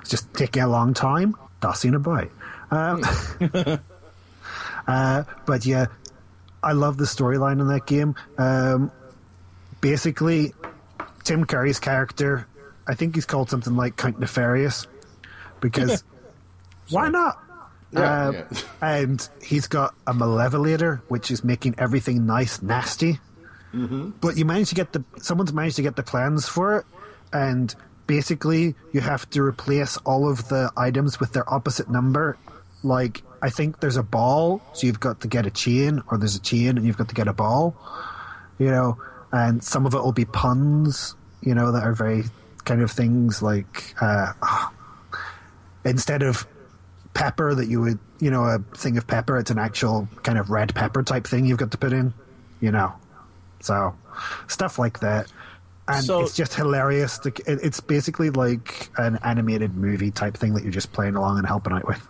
[0.00, 2.28] it's just taking a long time, DOSing about.
[2.72, 3.02] Um,
[4.86, 5.86] uh, but yeah,
[6.62, 8.16] I love the storyline in that game.
[8.36, 8.90] Um,
[9.80, 10.54] basically,
[11.24, 12.46] Tim Curry's character,
[12.86, 14.86] I think he's called something like Count Nefarious,
[15.60, 16.02] because
[16.90, 17.38] why not?
[17.92, 18.58] Yeah, Uh, yeah.
[18.82, 23.20] And he's got a malevolator, which is making everything nice, nasty.
[24.20, 26.84] But you manage to get the someone's managed to get the plans for it,
[27.32, 27.74] and
[28.06, 32.36] basically you have to replace all of the items with their opposite number.
[32.82, 36.34] Like I think there's a ball, so you've got to get a chain, or there's
[36.36, 37.76] a chain and you've got to get a ball.
[38.58, 38.98] You know,
[39.32, 41.14] and some of it will be puns.
[41.42, 42.24] You know that are very
[42.64, 44.32] kind of things like uh,
[45.84, 46.46] instead of
[47.18, 49.36] pepper that you would you know a thing of pepper.
[49.38, 52.14] It's an actual kind of red pepper type thing you've got to put in
[52.60, 52.92] you know.
[53.60, 53.94] So
[54.46, 55.30] stuff like that.
[55.88, 60.54] And So- it's just hilarious to, it, it's basically like an animated movie type thing
[60.54, 62.06] that you're just playing along and helping out with.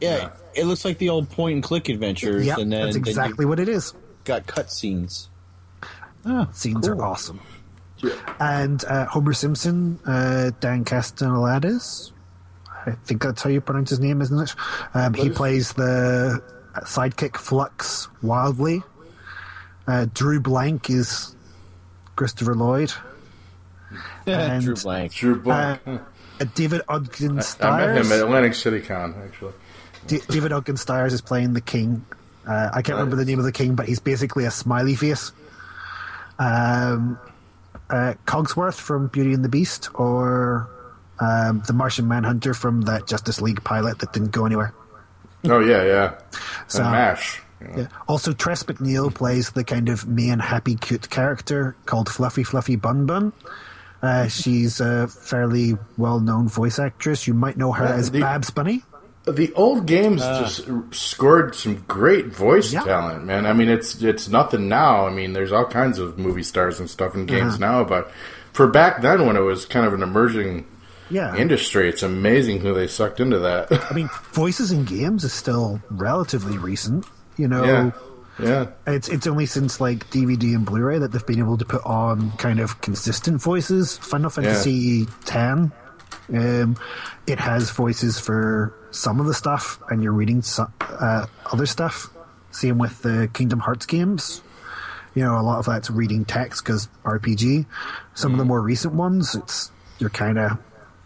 [0.00, 3.44] Yeah, it looks like the old point and click adventures, Yep, and then that's exactly
[3.44, 3.92] what it is.
[4.24, 5.28] got cutscenes.
[6.24, 7.40] Oh, scenes are awesome.
[7.98, 8.12] Yeah.
[8.40, 12.12] and uh, homer simpson uh, Dan Castellaneta's
[12.86, 14.54] i think that's how you pronounce his name isn't it
[14.94, 16.42] um, he plays the
[16.82, 18.82] sidekick Flux Wildly
[19.86, 21.34] uh, drew blank is
[22.16, 22.92] christopher lloyd
[24.26, 25.12] And, Drew Blank.
[25.14, 25.80] Drew Blank.
[25.86, 25.98] uh,
[26.40, 27.64] uh, david ogden Stiers.
[27.70, 29.52] I met him at Atlantic City Con actually.
[30.06, 32.04] D- David Ogden Stiers is playing the king.
[32.46, 35.30] Uh, I can't remember the name of the king, but he's basically a smiley face.
[36.38, 37.18] Um,
[37.90, 40.68] uh, Cogsworth from Beauty and the Beast, or
[41.20, 44.72] um, the Martian Manhunter from that Justice League pilot that didn't go anywhere.
[45.44, 46.14] Oh yeah, yeah.
[46.68, 47.40] So- and Mash.
[47.60, 47.74] you know.
[47.82, 47.86] Yeah.
[48.08, 53.04] Also, Tress MacNeille plays the kind of main happy, cute character called Fluffy Fluffy Bun
[53.06, 53.32] Bun.
[54.02, 57.26] Uh, she's a fairly well-known voice actress.
[57.26, 58.82] You might know her Yeah, as the- Babs Bunny.
[59.26, 62.82] The old games just scored some great voice Yeah.
[62.84, 63.44] talent, man.
[63.44, 65.06] I mean, it's it's nothing now.
[65.06, 67.66] I mean, there's all kinds of movie stars and stuff in games Yeah.
[67.66, 68.10] now, but
[68.54, 70.64] for back then when it was kind of an emerging
[71.10, 71.36] Yeah.
[71.36, 73.68] industry, it's amazing who they sucked into that.
[73.90, 77.04] I mean, voices in games is still relatively recent.
[77.36, 77.90] You know, yeah,
[78.38, 78.66] yeah.
[78.86, 82.32] it's it's only since like DVD and Blu-ray that they've been able to put on
[82.32, 83.98] kind of consistent voices.
[83.98, 85.36] Final Fantasy X,
[86.32, 86.76] um,
[87.26, 92.10] it has voices for some of the stuff, and you're reading some, uh, other stuff.
[92.50, 94.42] Same with the Kingdom Hearts games.
[95.14, 97.66] You know, a lot of that's reading text because RPG.
[98.14, 100.58] Some of the more recent ones, it's you're kind of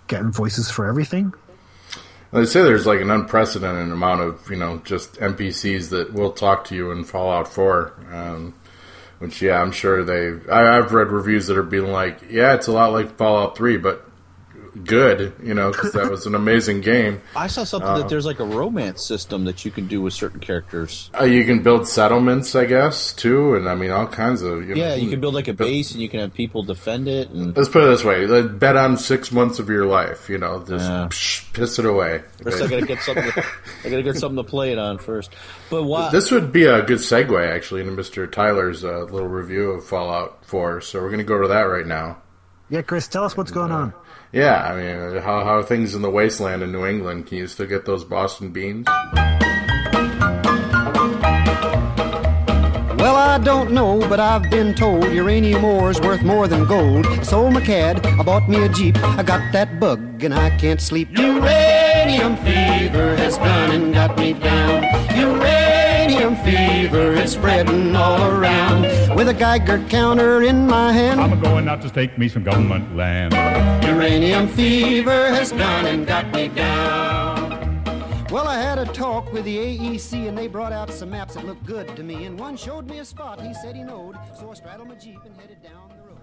[0.07, 1.35] getting voices for everything.
[2.33, 6.65] They say there's like an unprecedented amount of you know just NPCs that will talk
[6.67, 7.95] to you in Fallout 4.
[8.13, 8.55] Um,
[9.19, 10.51] which yeah, I'm sure they.
[10.51, 13.79] I, I've read reviews that are being like, yeah, it's a lot like Fallout 3,
[13.79, 14.07] but
[14.85, 17.21] good, you know, because that was an amazing game.
[17.37, 20.13] I saw something Uh, that there's like a romance system that you can do with
[20.13, 21.11] certain characters.
[21.19, 24.69] Uh, you can build settlements, I guess, too, and I mean all kinds of.
[24.69, 27.07] You know, Yeah, you can build like a base and you can have people defend
[27.09, 27.31] it.
[27.31, 30.29] And Let's put it this way: like, bet on six months of your life.
[30.29, 31.07] You know, just Yeah.
[31.11, 32.23] psh, piss it away.
[32.43, 33.31] first, I gotta get something.
[33.31, 33.45] To,
[33.85, 35.31] I gotta get something to play it on first.
[35.71, 36.11] But why?
[36.11, 38.31] This would be a good segue, actually, into Mr.
[38.31, 40.81] Tyler's uh, little review of Fallout 4.
[40.81, 42.19] So we're going to go to that right now.
[42.71, 43.93] Yeah, Chris, tell us what's going on.
[44.35, 47.27] Yeah, I mean, how, how are things in the wasteland in New England?
[47.29, 48.85] Can you still get those Boston beans?
[52.99, 57.07] Well, I don't know, but I've been told uranium ore's worth more than gold.
[57.25, 58.97] Sold my cad, I bought me a Jeep.
[58.99, 61.17] I got that bug and I can't sleep.
[61.17, 64.83] Uranium fever has gone and got me down.
[65.17, 68.83] Uranium fever is spreading all around.
[69.17, 71.21] With a Geiger counter in my hand.
[71.21, 73.33] I'm going out to stake me some government land.
[73.85, 77.83] Uranium fever has gone and got me down.
[78.31, 81.47] Well, I had a talk with the AEC and they brought out some maps that
[81.47, 82.25] looked good to me.
[82.27, 84.17] And one showed me a spot he said he knowed.
[84.39, 86.19] So I straddled my Jeep and headed down the road.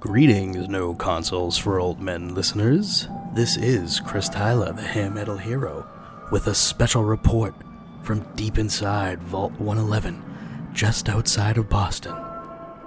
[0.00, 3.08] Greetings, No Consoles for Old Men listeners.
[3.34, 5.86] This is Chris Tyler, the hair metal hero,
[6.30, 7.54] with a special report
[8.02, 12.14] from deep inside Vault 111 just outside of Boston.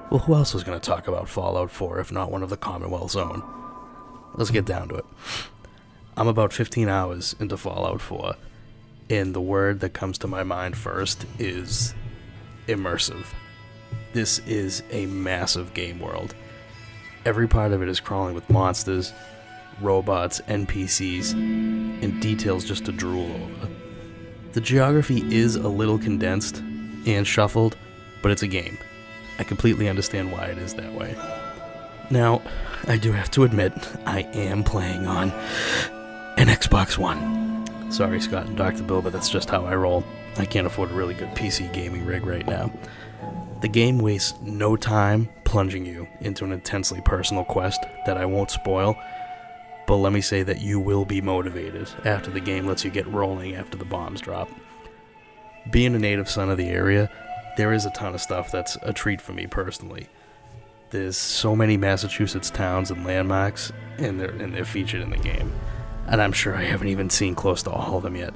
[0.09, 2.57] Well, who else was going to talk about Fallout 4 if not one of the
[2.57, 3.43] Commonwealth's own?
[4.35, 5.05] Let's get down to it.
[6.17, 8.35] I'm about 15 hours into Fallout 4,
[9.09, 11.93] and the word that comes to my mind first is
[12.67, 13.25] immersive.
[14.13, 16.35] This is a massive game world.
[17.25, 19.13] Every part of it is crawling with monsters,
[19.81, 23.85] robots, NPCs, and details just to drool over.
[24.56, 26.60] The geography is a little condensed
[27.06, 27.76] and shuffled,
[28.22, 28.77] but it's a game.
[29.38, 31.14] I completely understand why it is that way.
[32.10, 32.41] Now,
[32.88, 33.73] I do have to admit,
[34.06, 35.32] I am playing on
[36.38, 37.65] an Xbox One.
[37.91, 38.84] Sorry, Scott and Dr.
[38.84, 40.06] Bill, but that's just how I roll.
[40.38, 42.72] I can't afford a really good PC gaming rig right now.
[43.60, 48.52] The game wastes no time plunging you into an intensely personal quest that I won't
[48.52, 48.98] spoil,
[49.88, 53.07] but let me say that you will be motivated after the game lets you get
[53.07, 54.49] rolling after the bombs drop.
[55.72, 57.10] Being a native son of the area,
[57.57, 60.07] there is a ton of stuff that's a treat for me personally.
[60.91, 65.52] There's so many Massachusetts towns and landmarks, and they're and they're featured in the game,
[66.07, 68.34] and I'm sure I haven't even seen close to all of them yet.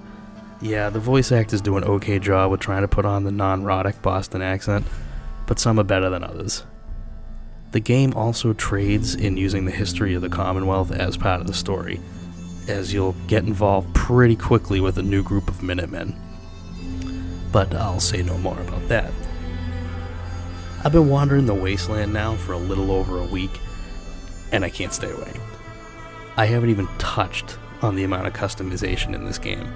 [0.62, 4.02] Yeah, the voice actors do an okay job with trying to put on the non-rhotic
[4.02, 4.86] Boston accent,
[5.46, 6.64] but some are better than others.
[7.72, 11.54] The game also trades in using the history of the Commonwealth as part of the
[11.54, 12.00] story,
[12.68, 16.16] as you'll get involved pretty quickly with a new group of Minutemen.
[17.52, 19.12] But I'll say no more about that.
[20.84, 23.52] I've been wandering the wasteland now for a little over a week,
[24.52, 25.34] and I can't stay away.
[26.38, 29.72] I haven't even touched on the amount of customization in this game.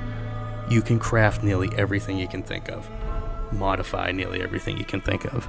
[0.70, 2.90] You can craft nearly everything you can think of,
[3.52, 5.48] modify nearly everything you can think of.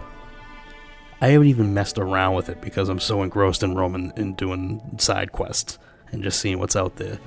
[1.24, 4.82] I haven't even messed around with it because I'm so engrossed in roaming and doing
[4.98, 5.78] side quests
[6.12, 7.18] and just seeing what's out there.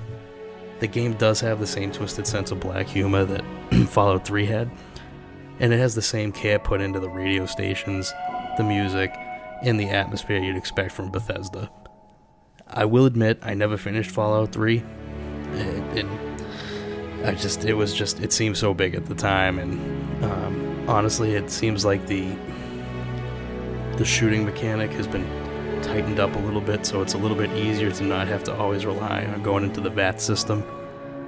[0.78, 3.42] The game does have the same twisted sense of black humor that
[3.88, 4.70] Fallout 3 had,
[5.58, 8.14] and it has the same care put into the radio stations,
[8.56, 9.12] the music,
[9.64, 11.68] and the atmosphere you'd expect from Bethesda.
[12.68, 14.80] I will admit, I never finished Fallout 3.
[15.54, 16.06] It, it,
[17.24, 21.34] I just, it was just, it seemed so big at the time, and um, honestly,
[21.34, 22.36] it seems like the
[23.98, 25.26] the shooting mechanic has been
[25.82, 28.56] tightened up a little bit, so it's a little bit easier to not have to
[28.56, 30.64] always rely on going into the VATS system.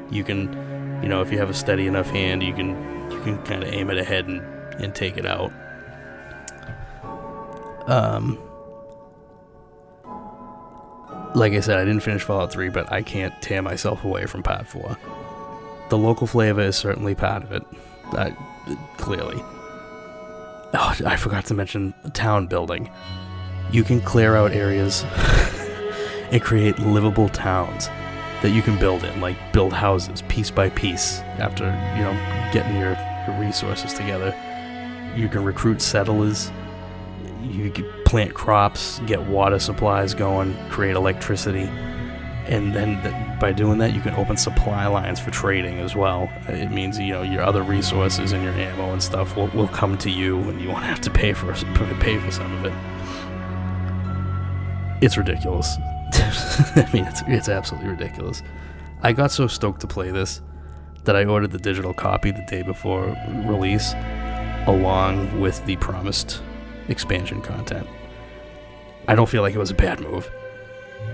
[0.09, 2.69] You can, you know, if you have a steady enough hand, you can
[3.11, 4.41] you can kind of aim it ahead and,
[4.81, 5.53] and take it out.
[7.89, 8.39] Um,
[11.35, 14.45] like I said, I didn't finish Fallout 3, but I can't tear myself away from
[14.45, 14.97] Part 4.
[15.89, 17.65] The local flavor is certainly part of it,
[18.13, 18.31] uh,
[18.97, 19.43] clearly.
[20.73, 22.91] Oh, I forgot to mention town building.
[23.73, 25.05] You can clear out areas
[26.31, 27.89] and create livable towns
[28.43, 32.13] that you can build in, like build houses piece by piece after, you know,
[32.53, 34.35] getting your, your resources together.
[35.17, 36.53] You can recruit settlers.
[37.43, 41.69] You can plant crops, get water supplies going, create electricity.
[42.51, 46.29] And then th- by doing that, you can open supply lines for trading as well.
[46.49, 49.97] It means you know your other resources and your ammo and stuff will, will come
[49.99, 51.55] to you, and you won't have to pay for
[52.01, 52.73] pay for some of it.
[55.01, 55.77] It's ridiculous.
[56.75, 58.43] I mean, it's it's absolutely ridiculous.
[59.01, 60.43] I got so stoked to play this
[61.05, 63.17] that I ordered the digital copy the day before
[63.47, 63.95] release,
[64.67, 66.43] along with the promised
[66.89, 67.87] expansion content.
[69.07, 70.29] I don't feel like it was a bad move.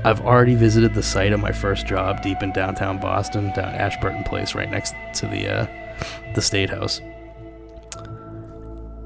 [0.04, 4.22] I've already visited the site of my first job deep in downtown Boston, down Ashburton
[4.24, 5.66] Place, right next to the uh,
[6.34, 7.00] the State House.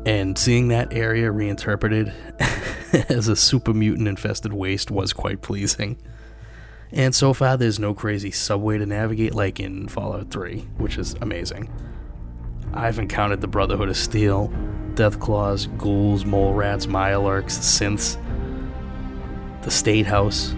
[0.05, 2.13] And seeing that area reinterpreted
[3.09, 5.99] as a super mutant infested waste was quite pleasing.
[6.93, 11.15] And so far, there's no crazy subway to navigate like in Fallout 3, which is
[11.21, 11.71] amazing.
[12.73, 14.53] I've encountered the Brotherhood of Steel,
[14.95, 18.17] Deathclaws, ghouls, mole rats, Mirelurks, synths,
[19.63, 20.55] the State House,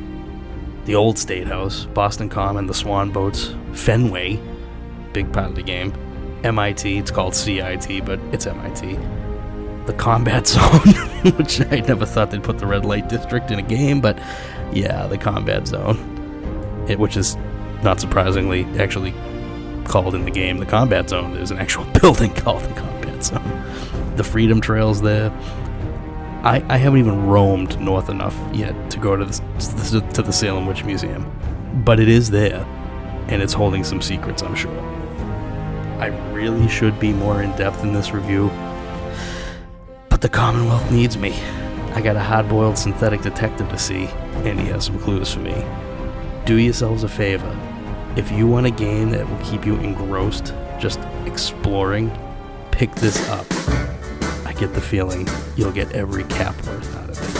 [0.84, 4.40] the old State House, Boston Common, the Swan Boats, Fenway,
[5.12, 5.92] big part of the game,
[6.44, 8.98] MIT, it's called CIT, but it's MIT.
[9.86, 13.62] The Combat Zone, which I never thought they'd put the Red Light District in a
[13.62, 14.18] game, but
[14.72, 17.36] yeah, the Combat Zone, it, which is
[17.82, 19.12] not surprisingly actually
[19.84, 21.34] called in the game the Combat Zone.
[21.34, 24.16] There's an actual building called the Combat Zone.
[24.16, 25.30] The Freedom Trail's there.
[26.42, 30.66] I, I haven't even roamed north enough yet to go to the, to the Salem
[30.66, 31.30] Witch Museum,
[31.84, 32.66] but it is there,
[33.28, 34.76] and it's holding some secrets, I'm sure.
[36.00, 38.50] I really should be more in depth in this review,
[40.08, 41.32] but the Commonwealth needs me.
[41.94, 44.06] I got a hard boiled synthetic detective to see,
[44.42, 45.64] and he has some clues for me.
[46.44, 47.56] Do yourselves a favor.
[48.16, 52.10] If you want a game that will keep you engrossed, just exploring,
[52.72, 53.46] pick this up
[54.62, 55.26] get the feeling
[55.56, 57.34] you'll get every cap worth out of it.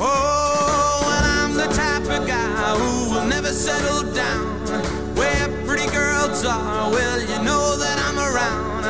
[0.00, 4.66] Oh, and I'm the type of guy who will never settle down.
[5.14, 8.84] Where pretty girls are, well, you know that I'm around.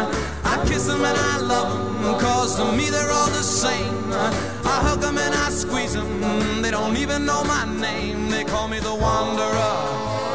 [0.45, 1.71] I kiss them and I love
[2.03, 4.11] them, cause to me they're all the same.
[4.11, 8.31] I hug them and I squeeze them, they don't even know my name.
[8.31, 10.28] They call me the Wanderer.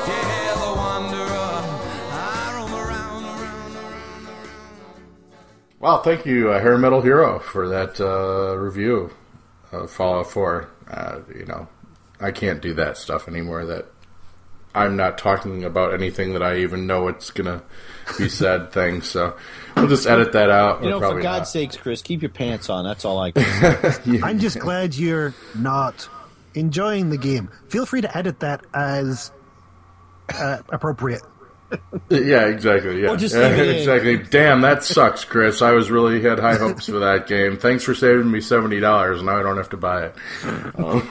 [5.84, 9.14] Well, thank you, uh, Hair Metal Hero, for that uh, review
[9.74, 10.70] of Fallout 4.
[10.90, 11.68] Uh, you know,
[12.22, 13.66] I can't do that stuff anymore.
[13.66, 13.88] That
[14.74, 17.64] I'm not talking about anything that I even know it's gonna
[18.18, 19.10] be said things.
[19.10, 19.36] So
[19.76, 20.86] we'll just edit that out.
[20.86, 21.48] You know, for God's not.
[21.50, 22.86] sakes, Chris, keep your pants on.
[22.86, 24.22] That's all I can say.
[24.24, 26.08] I'm just glad you're not
[26.54, 27.52] enjoying the game.
[27.68, 29.34] Feel free to edit that as
[30.34, 31.24] uh, appropriate.
[32.10, 33.02] Yeah, exactly.
[33.02, 33.76] Yeah, just Yeah, leave it in.
[33.78, 34.18] exactly.
[34.18, 35.62] Damn, that sucks, Chris.
[35.62, 37.58] I was really had high hopes for that game.
[37.58, 39.22] Thanks for saving me seventy dollars.
[39.24, 40.16] Now I don't have to buy it.
[40.78, 41.10] Um,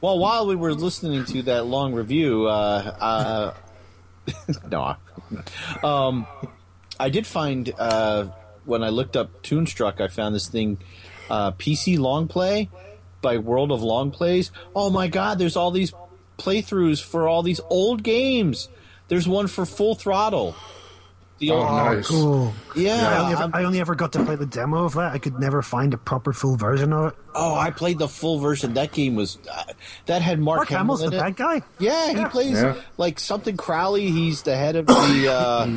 [0.00, 3.52] well, while we were listening to that long review, uh,
[4.30, 4.96] uh, no,
[5.82, 6.26] um,
[7.00, 8.26] I did find uh,
[8.64, 10.78] when I looked up Toonstruck, I found this thing,
[11.30, 12.68] uh, PC Long Play
[13.20, 14.52] by World of Long Plays.
[14.76, 15.38] Oh my God!
[15.38, 15.92] There's all these
[16.38, 18.68] playthroughs for all these old games.
[19.12, 20.54] There's one for Full Throttle.
[21.38, 22.08] The Oh, old- nice.
[22.08, 22.54] Cool.
[22.74, 25.12] Yeah, I only, ever, I'm- only ever got to play the demo of that.
[25.12, 27.18] I could never find a proper full version of it.
[27.34, 28.72] Oh, I played the full version.
[28.72, 29.64] That game was uh,
[30.06, 31.20] that had Mark, Mark Hamill Hamill's in the it.
[31.20, 31.62] bad guy.
[31.78, 32.76] Yeah, he plays Yeah.
[32.96, 34.08] like something Crowley.
[34.10, 35.68] He's the head of the uh,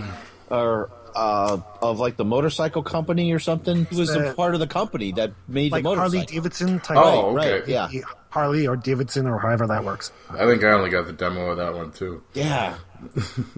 [0.50, 3.86] or uh, of like the motorcycle company or something.
[3.86, 6.12] He was a Uh, part of the company that made Like the motorcycle.
[6.20, 6.98] Harley Davidson type.
[7.00, 7.80] Oh, Right, okay.
[7.80, 8.02] right, yeah.
[8.30, 10.12] Harley or Davidson or however that works.
[10.30, 12.22] I think I only got the demo of that one too.
[12.34, 12.76] Yeah,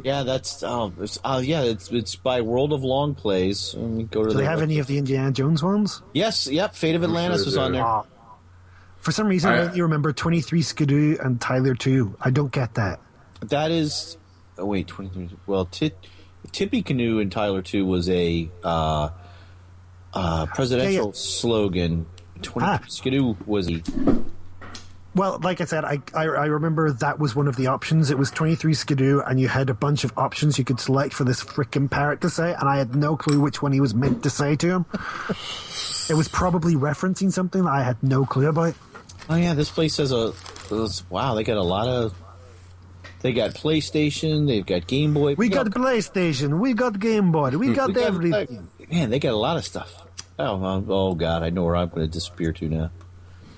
[0.03, 0.21] yeah.
[0.23, 1.63] That's oh, it's, uh, yeah.
[1.63, 3.73] It's it's by World of Long Plays.
[3.75, 6.03] Let me go to Do the they have any of the Indiana Jones ones?
[6.13, 6.75] Yes, yep.
[6.75, 8.03] Fate of Atlantis sure was they on there.
[8.99, 12.15] For some reason, I- I only remember 23 Skidoo and Tyler 2.
[12.19, 12.99] I don't get that.
[13.41, 14.17] That is,
[14.57, 15.29] oh wait, twenty three.
[15.47, 15.91] Well, Ti
[16.51, 19.09] Tippecanoe and Tyler Two was a uh,
[20.13, 21.11] uh, presidential Yeah, yeah.
[21.13, 22.05] slogan.
[22.41, 22.79] Twenty Ah.
[22.87, 23.81] Skidoo was a
[25.15, 28.11] Well, like I said, I, I I remember that was one of the options.
[28.11, 31.23] It was 23 Skidoo, and you had a bunch of options you could select for
[31.23, 34.21] this frickin' parrot to say, and I had no clue which one he was meant
[34.23, 34.85] to say to him.
[36.09, 38.75] it was probably referencing something that I had no clue about.
[39.29, 40.33] Oh yeah, this place has a
[41.09, 41.33] wow.
[41.33, 42.13] They got a lot of.
[43.22, 44.48] They got PlayStation.
[44.48, 45.35] They've got Game Boy.
[45.35, 48.68] We got PlayStation, we got Game Boy, we got We got- everything.
[48.91, 49.10] man.
[49.10, 50.06] They got a lot of stuff.
[50.39, 51.41] Oh, um, oh God!
[51.41, 52.91] I know where I'm going to disappear to now.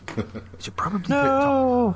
[0.60, 1.96] should probably no.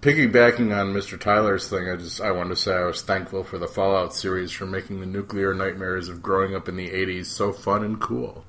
[0.00, 1.18] Piggybacking on Mr.
[1.20, 4.50] Tyler's thing, I just I wanted to say I was thankful for the Fallout series
[4.50, 8.44] for making the nuclear nightmares of growing up in the '80s so fun and cool.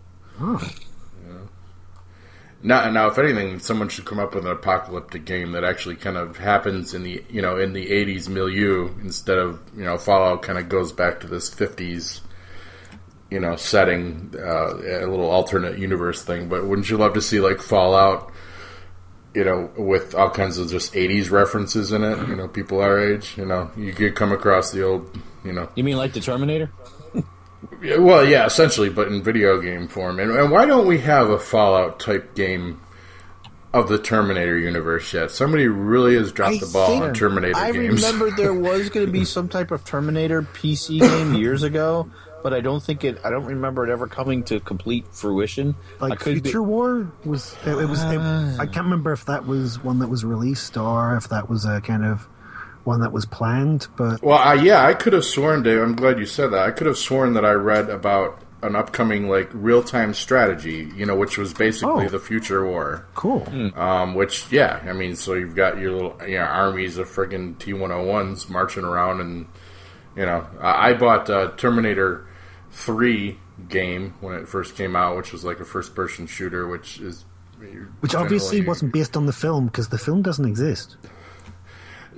[2.65, 6.17] Now, now, if anything, someone should come up with an apocalyptic game that actually kind
[6.17, 10.41] of happens in the you know in the '80s milieu instead of you know Fallout
[10.41, 12.21] kind of goes back to this '50s
[13.29, 16.49] you know setting, uh, a little alternate universe thing.
[16.49, 18.31] But wouldn't you love to see like Fallout?
[19.35, 22.17] You know, with all kinds of just '80s references in it.
[22.27, 23.37] You know, people our age.
[23.37, 25.15] You know, you could come across the old.
[25.43, 26.71] You know, You mean like the Terminator?
[27.81, 30.19] Yeah, well, yeah, essentially, but in video game form.
[30.19, 32.81] And, and why don't we have a Fallout type game
[33.73, 35.31] of the Terminator universe yet?
[35.31, 38.03] Somebody really has dropped the ball on Terminator I games.
[38.03, 42.09] remember there was going to be some type of Terminator PC game years ago,
[42.43, 43.17] but I don't think it.
[43.23, 45.75] I don't remember it ever coming to complete fruition.
[45.99, 49.25] I Like could be- Future War was it, it was it, I can't remember if
[49.25, 52.27] that was one that was released or if that was a kind of
[52.85, 55.79] one that was planned, but Well, I, yeah, I could have sworn, Dave.
[55.81, 56.63] I'm glad you said that.
[56.67, 61.05] I could have sworn that I read about an upcoming like real time strategy, you
[61.05, 62.09] know, which was basically Oh.
[62.09, 63.05] the future war.
[63.13, 63.47] cool.
[63.75, 67.59] Um, which, yeah, I mean, so you've got your little you know, armies of friggin'
[67.59, 69.45] T one hundred ones marching around, and
[70.15, 72.27] you know, I, I bought uh, Terminator
[72.71, 73.39] three
[73.69, 77.23] game when it first came out, which was like a first person shooter, which is
[77.99, 80.97] Which obviously wasn't based on the film because the film doesn't exist.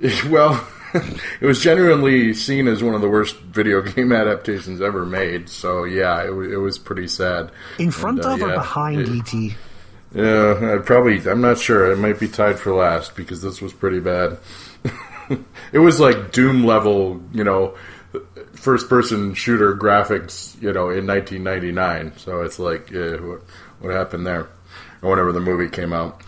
[0.28, 5.48] Well, it was genuinely seen as one of the worst video game adaptations ever made.
[5.48, 7.50] So yeah, it, wa- it was pretty sad.
[7.78, 9.56] In front And, uh, of or yeah, behind it- ET?
[10.14, 11.20] Yeah, I'd probably.
[11.28, 11.92] I'm not sure.
[11.92, 14.38] It might be tied for last because this was pretty bad.
[15.72, 17.76] it was like Doom level, you know,
[18.54, 22.16] first person shooter graphics, you know, in 1999.
[22.16, 23.42] So it's like, yeah, what,
[23.80, 24.48] what happened there?
[25.02, 26.22] Or whenever the movie came out.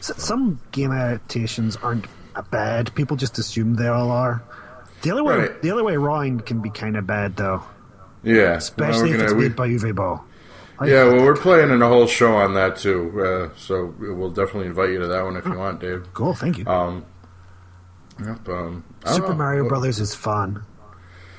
[0.00, 2.06] Some game adaptations aren't
[2.50, 2.94] bad.
[2.94, 4.42] People just assume they all are.
[5.02, 5.62] The other way, Right.
[5.62, 7.62] the other way around can be kind of bad though.
[8.22, 10.20] Yeah, especially we're if it's gonna- we- made by Uwe Boll.
[10.78, 13.12] I- yeah, well, we're planning a whole show on that too,
[13.52, 16.04] uh, so we'll definitely invite you to that one if you want, Dave.
[16.12, 16.66] Cool, thank you.
[16.66, 17.04] Um,
[18.22, 19.34] yep, um, Super know.
[19.34, 20.62] Mario What- Brothers is fun.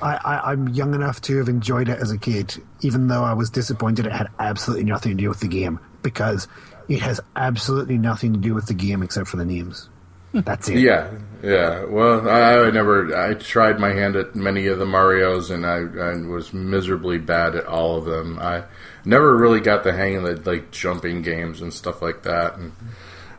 [0.00, 3.32] I, I, I'm young enough to have enjoyed it as a kid, even though I
[3.32, 6.46] was disappointed it had absolutely nothing to do with the game, because
[6.88, 9.88] it has absolutely nothing to do with the game except for the names.
[10.32, 10.78] That's it.
[10.78, 11.10] Yeah,
[11.42, 11.84] yeah.
[11.84, 13.16] Well, I, I never.
[13.16, 17.56] I tried my hand at many of the Mario's, and I, I was miserably bad
[17.56, 18.38] at all of them.
[18.38, 18.64] I
[19.04, 22.56] never really got the hang of the like jumping games and stuff like that.
[22.56, 22.72] And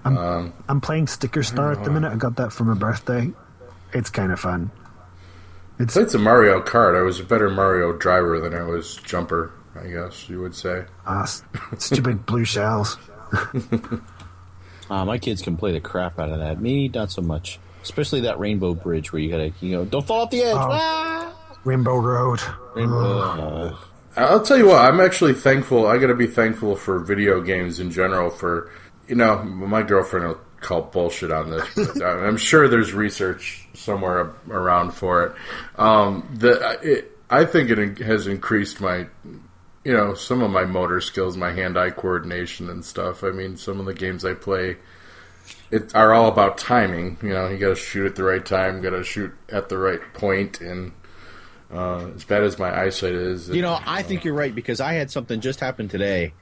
[0.03, 2.11] um, I'm playing Sticker Star at the minute.
[2.11, 3.32] I got that for my birthday.
[3.94, 4.72] It's kind of fun.
[5.78, 6.98] it's it's a Mario Kart.
[6.98, 9.52] I was a better Mario driver than I was jumper.
[9.76, 10.86] I guess you would say.
[11.06, 11.26] Ah,
[11.78, 12.98] stupid blue shells.
[14.90, 16.60] Uh, my kids can play the crap out of that.
[16.60, 17.60] Me, not so much.
[17.82, 20.56] Especially that rainbow bridge where you gotta, you know, don't fall off the edge.
[20.56, 20.70] Oh.
[20.72, 21.36] Ah!
[21.64, 22.41] Rainbow Road.
[22.76, 22.98] Rainbow.
[22.98, 23.78] uh,
[24.16, 24.84] I'll tell you what.
[24.84, 25.88] I'm actually thankful.
[25.88, 28.30] I got to be thankful for video games in general.
[28.30, 28.72] For
[29.07, 34.34] you know, my girlfriend will call bullshit on this, but I'm sure there's research somewhere
[34.49, 35.36] around for it.
[35.78, 39.07] Um, the it, I think it has increased my,
[39.90, 43.24] you know, some of my motor skills, my hand-eye coordination and stuff.
[43.24, 44.78] I mean, some of the games I play.
[45.72, 47.18] It are all about timing.
[47.24, 49.80] You know, you got to shoot at the right time, got to shoot at the
[49.80, 50.91] right point, and
[51.72, 54.94] uh, as bad as my eyesight is, You know, I think you're right because I
[54.94, 56.34] had something just happen today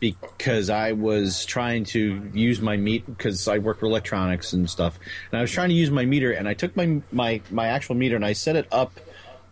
[0.00, 4.98] because I was trying to use my meat because I work with electronics and stuff,
[5.30, 7.94] and I was trying to use my meter, and I took my my my actual
[7.94, 8.98] meter and I set it up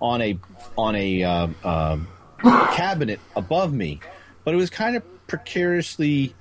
[0.01, 0.37] on a
[0.77, 2.09] on a um, um,
[2.45, 4.01] cabinet above me,
[4.45, 6.35] but it was kind of precariously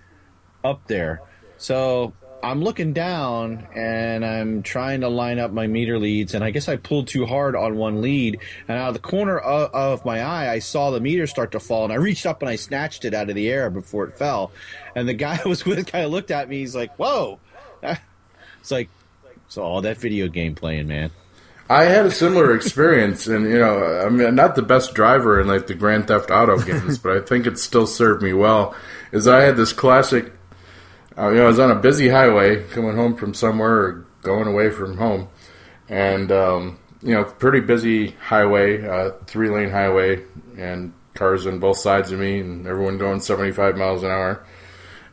[0.63, 1.21] up there,
[1.57, 2.13] so.
[2.43, 6.67] I'm looking down and I'm trying to line up my meter leads, and I guess
[6.67, 8.37] I pulled too hard on one lead.
[8.67, 11.61] And out of the corner of, of my eye, I saw the meter start to
[11.61, 14.17] fall, and I reached up and I snatched it out of the air before it
[14.17, 14.51] fell.
[14.93, 16.57] And the guy I was with kind of looked at me.
[16.57, 17.39] He's like, "Whoa!"
[18.59, 18.89] It's like,
[19.49, 21.11] so all that video game playing, man.
[21.73, 25.65] I had a similar experience, and you know, I'm not the best driver in like
[25.65, 28.75] the Grand Theft Auto games, but I think it still served me well.
[29.11, 30.31] Is I had this classic,
[31.17, 34.47] uh, you know, I was on a busy highway coming home from somewhere or going
[34.47, 35.29] away from home,
[35.89, 40.23] and um, you know, pretty busy highway, uh, three lane highway,
[40.55, 44.45] and cars on both sides of me, and everyone going 75 miles an hour.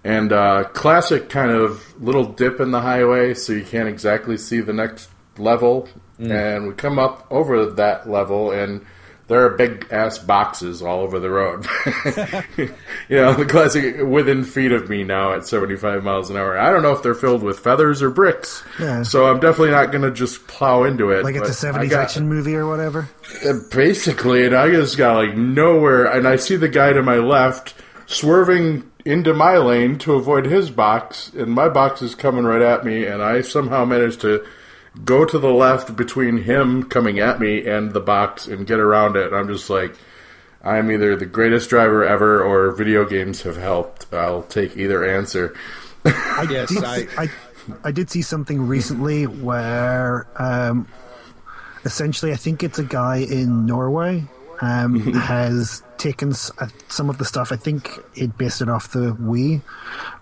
[0.05, 4.61] And uh, classic kind of little dip in the highway, so you can't exactly see
[4.61, 5.09] the next
[5.39, 5.89] level.
[6.21, 8.85] And we come up over that level, and
[9.29, 11.67] there are big ass boxes all over the road.
[12.57, 16.59] you know, the classic within feet of me now at 75 miles an hour.
[16.59, 18.63] I don't know if they're filled with feathers or bricks.
[18.79, 19.03] Yeah.
[19.03, 21.23] So I'm definitely not going to just plow into it.
[21.25, 23.09] Like it's a but I 70s got- action movie or whatever.
[23.47, 27.17] uh, Basically, and I just got like nowhere, and I see the guy to my
[27.17, 27.75] left
[28.07, 32.85] swerving into my lane to avoid his box, and my box is coming right at
[32.85, 34.45] me, and I somehow managed to
[35.05, 39.17] go to the left between him coming at me and the box and get around
[39.17, 39.33] it.
[39.33, 39.95] I'm just like,
[40.63, 44.13] I'm either the greatest driver ever or video games have helped.
[44.13, 45.55] I'll take either answer.
[46.05, 47.31] I Yes, did, I- I,
[47.85, 50.87] I did see something recently where um,
[51.85, 54.25] essentially I think it's a guy in Norway
[54.61, 57.53] um, has taken s- uh, some of the stuff.
[57.53, 59.63] I think he'd based it off the Wii,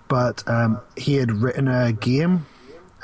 [0.09, 2.47] but um, he had written a game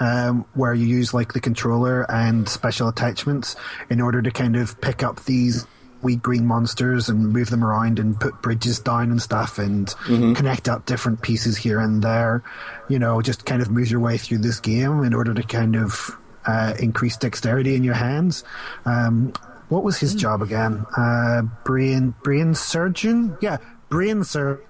[0.01, 3.57] um, where you use like the controller and special attachments
[3.91, 5.67] in order to kind of pick up these
[6.03, 10.37] wee green monsters and move them around and put bridges down and stuff and Mhm.
[10.37, 12.43] connect up different pieces here and there.
[12.89, 15.77] You know, just kind of move your way through this game in order to kind
[15.77, 16.11] of
[16.47, 18.45] uh, increase dexterity in your hands.
[18.85, 19.33] Um,
[19.71, 20.85] what was his job again?
[20.95, 23.39] Uh, brain brain surgeon?
[23.41, 23.57] Yeah,
[23.89, 24.63] brain surgeon.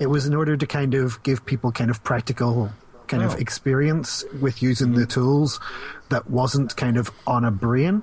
[0.00, 2.72] It was in order to kind of give people kind of practical
[3.08, 3.38] kind of Oh.
[3.38, 5.60] experience with using the tools
[6.10, 8.02] that wasn't kind of on a brain.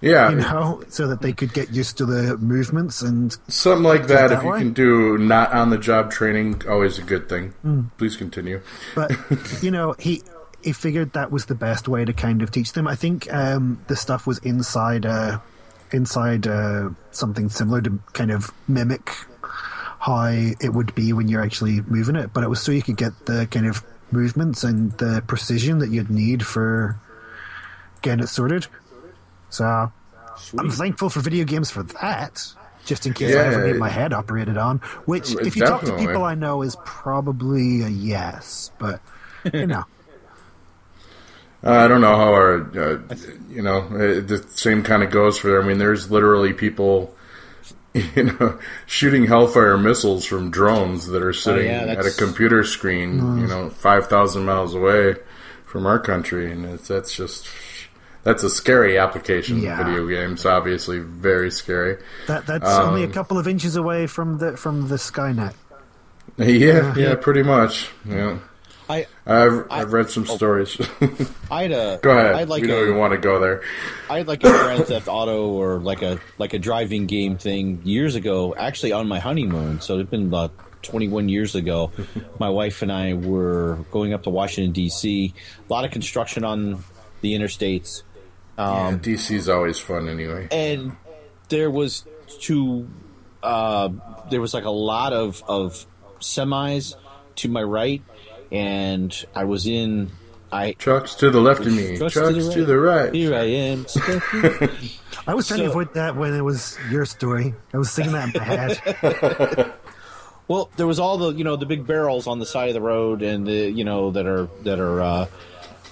[0.00, 0.30] Yeah.
[0.30, 4.28] You know, so that they could get used to the movements and Something like that,
[4.28, 7.54] that if you can do not on the job training, always a good thing.
[7.64, 7.90] Mm.
[7.96, 8.60] Please continue.
[8.94, 9.12] but
[9.62, 10.22] you know he
[10.62, 13.78] he figured that was the best way to kind of teach them i think um
[13.88, 15.38] the stuff was inside uh
[15.92, 19.10] inside uh something similar to kind of mimic
[20.00, 22.96] how it would be when you're actually moving it but it was so you could
[22.96, 23.82] get the kind of
[24.14, 26.96] movements and the precision that you'd need for
[28.02, 28.66] getting it sorted
[29.50, 29.92] so
[30.58, 32.42] i'm thankful for video games for that
[32.86, 33.72] just in case I ever Yeah.
[33.72, 36.76] need my head operated on, which, Uh, if you talk to people I know, is
[36.84, 38.70] probably a yes.
[38.78, 39.00] But
[39.54, 39.84] you know,
[41.64, 42.98] Uh, I don't know how our, uh,
[43.48, 45.62] you know, uh, the same kind of goes for.
[45.62, 47.14] I mean, there's literally people
[48.16, 53.38] you know, shooting Hellfire missiles from drones that are sitting yeah, at a computer screen,
[53.38, 55.14] you know, five thousand miles away
[55.64, 57.46] from our country, and it's, that's just
[58.24, 59.78] that's a scary application Yeah.
[59.80, 60.44] of video games.
[60.44, 61.98] Obviously, very scary.
[62.26, 65.54] That that's Um, only a couple of inches away from the from the Skynet.
[66.36, 67.90] Yeah, yeah, pretty much.
[68.04, 68.38] Yeah,
[68.88, 70.78] I I've I've read some stories.
[71.50, 72.34] I had a go ahead.
[72.34, 73.62] I'd like we don't even want to go there.
[74.10, 77.80] I had like a Grand Theft Auto or like a like a driving game thing
[77.84, 79.80] years ago, actually on my honeymoon.
[79.80, 80.52] So it's been about
[80.82, 81.92] 21 years ago.
[82.38, 85.32] my wife and I were going up to Washington D.C.
[85.68, 86.84] A lot of construction on
[87.22, 88.02] the interstates.
[88.58, 90.48] Um, yeah, DC's always fun anyway.
[90.52, 90.96] and
[91.48, 92.04] there was
[92.40, 92.88] two
[93.42, 93.88] uh,
[94.30, 95.86] there was like a lot of of
[96.20, 96.94] semis
[97.36, 98.02] to my right
[98.54, 100.10] and i was in
[100.52, 103.86] i trucks to the left of me Trucks trucks to the right here i am
[105.26, 107.54] I was trying to avoid that when it was your story.
[107.72, 109.72] I was singing that in my head.
[110.48, 112.82] well there was all the you know the big barrels on the side of the
[112.82, 115.26] road and the you know that are that are uh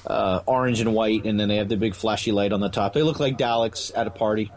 [0.07, 2.93] uh, orange and white, and then they have the big flashy light on the top.
[2.93, 4.51] They look like Daleks at a party.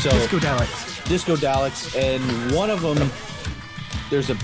[0.00, 0.79] So Let's go Daleks.
[1.10, 3.10] Disco Daleks, and one of them,
[4.10, 4.36] there's a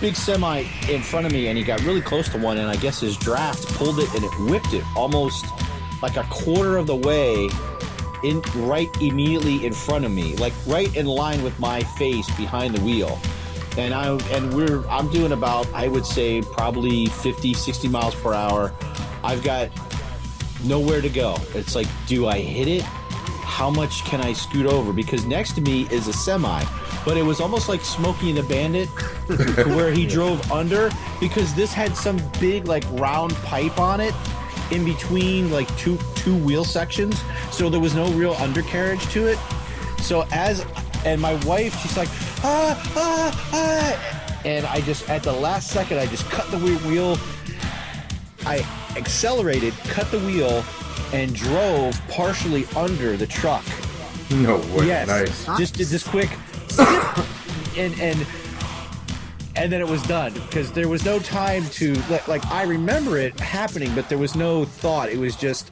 [0.00, 2.76] big semi in front of me, and he got really close to one, and I
[2.76, 5.44] guess his draft pulled it and it whipped it almost
[6.00, 7.50] like a quarter of the way
[8.24, 12.74] in right immediately in front of me, like right in line with my face behind
[12.74, 13.20] the wheel.
[13.76, 18.32] And I and we're I'm doing about I would say probably 50 60 miles per
[18.32, 18.72] hour.
[19.22, 19.68] I've got
[20.64, 21.36] nowhere to go.
[21.54, 22.84] It's like do I hit it?
[23.48, 24.92] How much can I scoot over?
[24.92, 26.64] Because next to me is a semi,
[27.04, 28.88] but it was almost like Smokey and the Bandit,
[29.74, 34.14] where he drove under because this had some big like round pipe on it
[34.70, 37.20] in between like two two wheel sections,
[37.50, 39.38] so there was no real undercarriage to it.
[40.02, 40.64] So as
[41.04, 42.10] and my wife, she's like
[42.44, 47.18] ah ah ah, and I just at the last second I just cut the wheel.
[48.46, 48.58] I
[48.96, 50.62] accelerated, cut the wheel,
[51.12, 53.64] and drove partially under the truck.
[54.30, 54.86] No way.
[54.86, 55.08] Yes.
[55.08, 55.58] Nice.
[55.58, 56.28] Just did this quick
[56.70, 56.86] zip,
[57.76, 58.26] and and
[59.56, 63.16] and then it was done because there was no time to like, like I remember
[63.18, 65.08] it happening, but there was no thought.
[65.10, 65.70] It was just.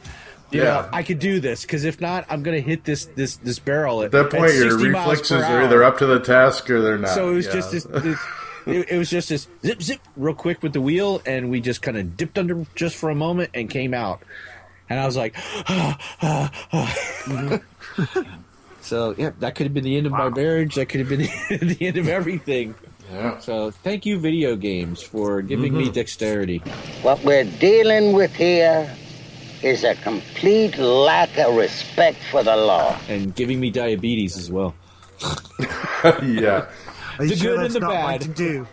[0.53, 0.65] You Yeah.
[0.67, 4.03] know, I could do this because if not, I'm gonna hit this this this barrel
[4.03, 6.81] at At that point, your 60 miles reflexes are either up to the task or
[6.81, 7.11] they're not.
[7.11, 7.53] So it was Yeah.
[7.55, 7.83] just this.
[7.83, 8.19] this
[8.65, 11.83] it, it was just this zip zip real quick with the wheel, and we just
[11.83, 14.23] kind of dipped under just for a moment and came out.
[14.89, 15.37] And I was like,
[18.81, 20.75] so yeah, that could have been the end of my marriage.
[20.77, 22.75] That could have been the, the end of everything.
[23.13, 23.39] Yeah.
[23.39, 25.93] So thank you, video games, for giving me Mhm.
[25.93, 26.59] dexterity.
[27.03, 28.91] What we're dealing with here
[29.63, 32.97] is a complete lack of respect for the law.
[33.09, 34.75] and giving me diabetes as well.
[36.23, 36.67] yeah.
[37.19, 38.67] The sure good and the not bad.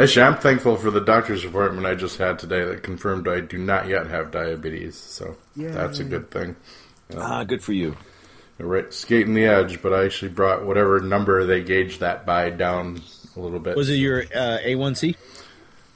[0.00, 0.20] Right to do?
[0.20, 3.58] Actually, I'm thankful for the doctor's appointment I just had today that confirmed I do
[3.58, 4.96] not yet have diabetes.
[4.96, 6.56] So that's a good thing.
[7.16, 7.96] Ah, good for you.
[8.58, 13.00] Right, skating the edge, but I actually brought whatever number they gauged that by down
[13.34, 13.74] a little bit.
[13.74, 15.16] Was it your uh, A1C?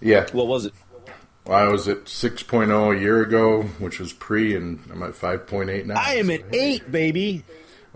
[0.01, 0.27] Yeah.
[0.33, 0.73] What was it?
[1.47, 5.85] Well, I was at 6.0 a year ago, which was pre, and I'm at 5.8
[5.85, 5.95] now.
[5.97, 7.45] I am at eight, baby.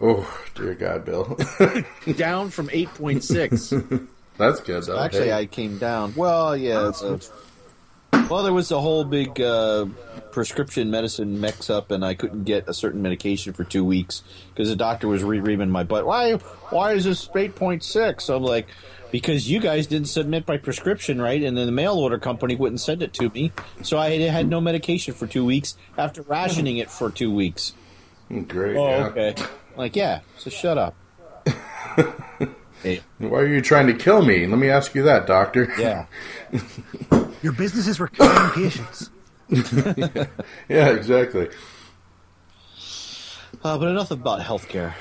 [0.01, 1.39] Oh, dear God, Bill.
[2.17, 3.73] Down from eight point six.
[4.39, 4.99] That's good, though.
[4.99, 5.33] Actually, Hey.
[5.33, 6.15] I came down.
[6.17, 6.93] Well, yeah.
[7.03, 7.19] A,
[8.31, 9.87] well, there was a whole big uh,
[10.31, 14.23] prescription medicine mix up, and I couldn't get a certain medication for two weeks
[14.55, 16.07] because the doctor was re-reaming my butt.
[16.07, 16.35] Why?
[16.71, 18.29] Why is this eight point six?
[18.29, 18.69] I'm like,
[19.11, 22.81] because you guys didn't submit my prescription right, and then the mail order company wouldn't
[22.81, 23.51] send it to me,
[23.83, 27.73] so I had no medication for two weeks after rationing it for two weeks.
[28.47, 28.77] Great.
[28.77, 29.07] Oh, yeah.
[29.07, 29.35] okay.
[29.77, 30.21] Like, yeah.
[30.37, 30.95] So shut up.
[32.83, 33.01] Hey.
[33.19, 34.47] Why are you trying to kill me?
[34.47, 35.73] Let me ask you that, doctor.
[35.79, 36.07] Yeah.
[37.43, 39.11] Your business is recurring patients.
[40.69, 41.49] yeah, exactly.
[43.65, 44.95] Uh, but enough about healthcare.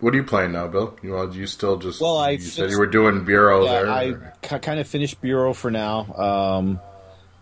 [0.00, 0.96] What are you playing now, Bill?
[1.02, 3.88] You well, you still just Well, I you said you were doing bureau yeah, there.
[3.88, 6.12] I or- kind of finished Bureau for now.
[6.14, 6.80] Um,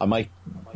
[0.03, 0.31] I might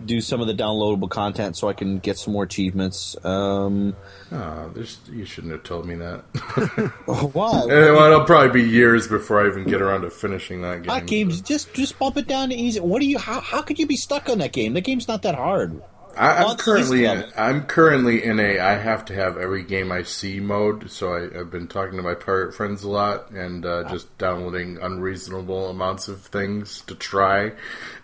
[0.05, 3.17] do some of the downloadable content so I can get some more achievements.
[3.25, 3.97] Um,
[4.31, 6.21] Oh, there's, you shouldn't have told me that.
[7.33, 7.63] Why?
[7.67, 10.87] Eh, well, it'll probably be years before I even get around to finishing that game.
[10.87, 12.79] that game's just just bump it down to easy.
[12.79, 13.19] What do you?
[13.19, 14.75] How, how could you be stuck on that game?
[14.75, 15.83] That game's not that hard.
[16.17, 17.25] I, I'm the currently in.
[17.37, 20.91] I'm currently in a I have to have every game I see mode.
[20.91, 24.79] So I, I've been talking to my pirate friends a lot and uh, just downloading
[24.81, 27.53] unreasonable amounts of things to try.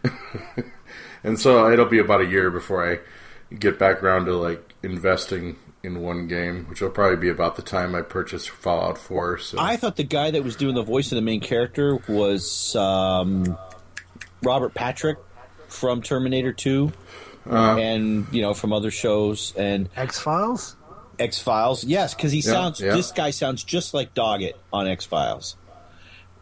[1.25, 2.99] and so it'll be about a year before I
[3.55, 7.63] get back around to like investing in one game, which will probably be about the
[7.63, 9.39] time I purchase Fallout 4.
[9.39, 12.75] So I thought the guy that was doing the voice of the main character was
[12.77, 13.59] um,
[14.43, 15.19] Robert Patrick
[15.69, 16.93] from Terminator 2
[17.51, 17.77] Uh.
[17.79, 20.77] and, you know, from other shows and X Files?
[21.19, 21.83] X Files.
[21.85, 22.95] Yes, because he Yeah, sounds, yeah.
[22.95, 25.57] this guy sounds just like Doggett on X Files.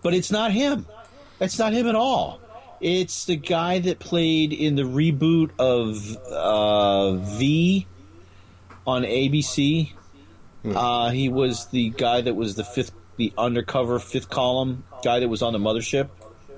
[0.03, 0.87] But it's not him.
[1.41, 2.41] It's not him at all.
[2.81, 7.87] It's the guy that played in the reboot of uh, V
[8.87, 9.93] on ABC.
[10.63, 10.77] Hmm.
[10.77, 15.29] Uh, he was the guy that was the fifth, the undercover fifth column guy that
[15.29, 16.09] was on the mothership.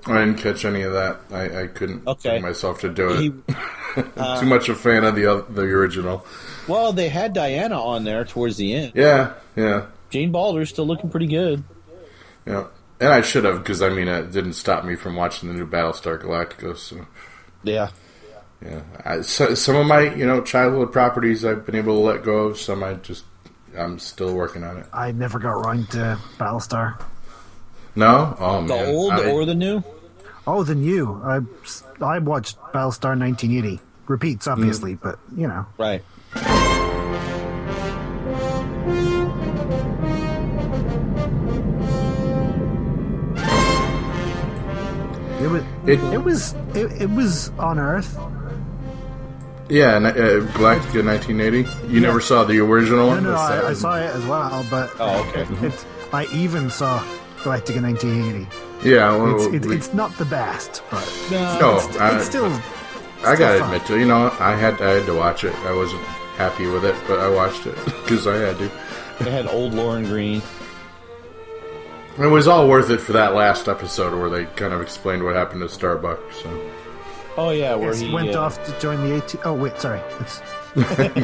[0.05, 1.19] I didn't catch any of that.
[1.31, 2.31] I, I couldn't Okay.
[2.31, 3.19] bring myself to do it.
[3.21, 3.33] He-
[4.17, 6.25] uh, Too much a fan of the the original.
[6.67, 8.93] Well, they had Diana on there towards the end.
[8.95, 11.63] Yeah, yeah, Jane Badler's still looking pretty good.
[12.47, 12.65] yeah.
[13.03, 15.67] And I should have because I mean it didn't stop me from watching the new
[15.67, 16.77] Battlestar Galactica.
[16.77, 17.05] So
[17.63, 17.89] Yeah.
[18.65, 22.23] yeah, I, so, some of my you know childhood properties I've been able to let
[22.23, 22.57] go of.
[22.57, 23.25] Some I just
[23.77, 24.85] I'm still working on it.
[24.93, 27.01] I never got around to Battlestar.
[27.95, 29.83] No, oh The man, old I- or the new?
[30.47, 31.21] Oh, the new.
[31.23, 31.39] I
[32.03, 33.81] I watched Battlestar 1980.
[34.07, 35.65] Repeats, obviously, but you know.
[35.77, 36.03] Right.
[45.43, 48.17] It was It- it, was it, it was on Earth.
[49.69, 50.11] yeah, and, uh,
[50.57, 51.67] Galactica 1980.
[51.91, 53.23] You never saw the original one?
[53.23, 55.45] no, That's I, I saw it as well, but Oh, okay.
[55.67, 56.99] it's, I even saw
[57.39, 58.47] Galactica 1980.
[58.87, 62.51] Yeah, well, It's, it, we- it's not the best, but No, it's, I- it's still.
[63.25, 63.73] I gotta fun.
[63.73, 65.55] admit to you know I had I had to watch it.
[65.65, 66.01] I wasn't
[66.35, 68.69] happy with it, but I watched it because I had to.
[69.23, 70.41] They had old Lorne Greene.
[72.17, 75.35] It was all worth it for that last episode where they kind of explained what
[75.35, 76.33] happened to Starbucks.
[76.33, 76.71] So
[77.37, 79.35] Oh yeah, where Yes, he went uh, off to join the AT.
[79.45, 80.01] Oh wait, sorry.
[80.19, 80.41] It's,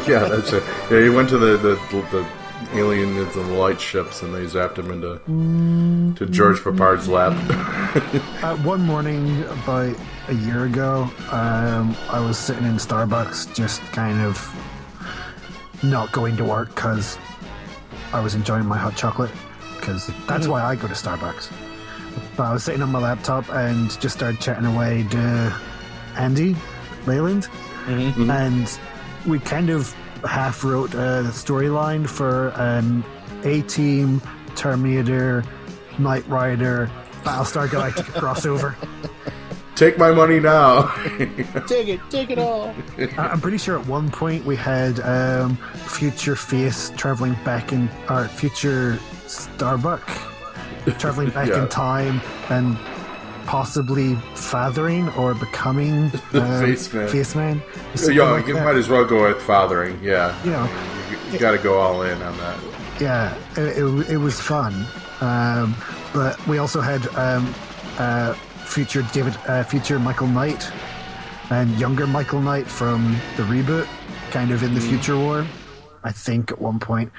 [0.08, 0.64] yeah, that's it.
[0.92, 1.76] Yeah, he went to the the,
[2.12, 2.28] the
[2.74, 7.34] alien and the light ships, and they zapped him into to George Peppard's lab.
[8.44, 9.96] uh, one morning, about
[10.28, 14.38] a year ago, um, I was sitting in Starbucks, just kind of
[15.84, 17.18] not going to work because
[18.14, 19.32] I was enjoying my hot chocolate.
[19.80, 21.52] Because that's why I go to Starbucks.
[22.36, 25.56] But I was sitting on my laptop and just started chatting away to
[26.18, 26.56] Andy
[27.06, 27.48] Leyland,
[27.88, 28.80] and
[29.26, 29.94] we kind of
[30.26, 33.04] half wrote uh, the storyline for an
[33.44, 34.22] A Team
[34.56, 35.44] Terminator
[35.98, 36.90] Knight Rider
[37.24, 38.76] Battlestar Galactica crossover.
[39.76, 40.92] Take my money now.
[41.68, 42.76] Take it, take it all.
[42.98, 45.56] I- I'm pretty sure at one point we had um,
[45.88, 49.00] future face traveling back in, or future
[49.30, 50.02] Starbuck
[50.98, 51.64] traveling back Yeah.
[51.64, 52.78] in time and
[53.46, 57.08] possibly fathering or becoming uh, Face man.
[57.10, 57.62] Face man.
[58.08, 58.64] Yo, like you that.
[58.66, 60.00] might as well go with fathering.
[60.04, 60.70] Yeah, You know,
[61.12, 62.60] you, you got to go all in on that.
[63.00, 64.86] yeah, it, it, it was fun.
[65.22, 65.76] Um,
[66.14, 67.54] but we also had um,
[67.98, 68.34] uh,
[68.66, 70.72] future David, uh, future Michael Knight,
[71.50, 73.88] and younger Michael Knight from the reboot,
[74.32, 75.46] kind of in the future war.
[76.04, 77.12] I think at one point.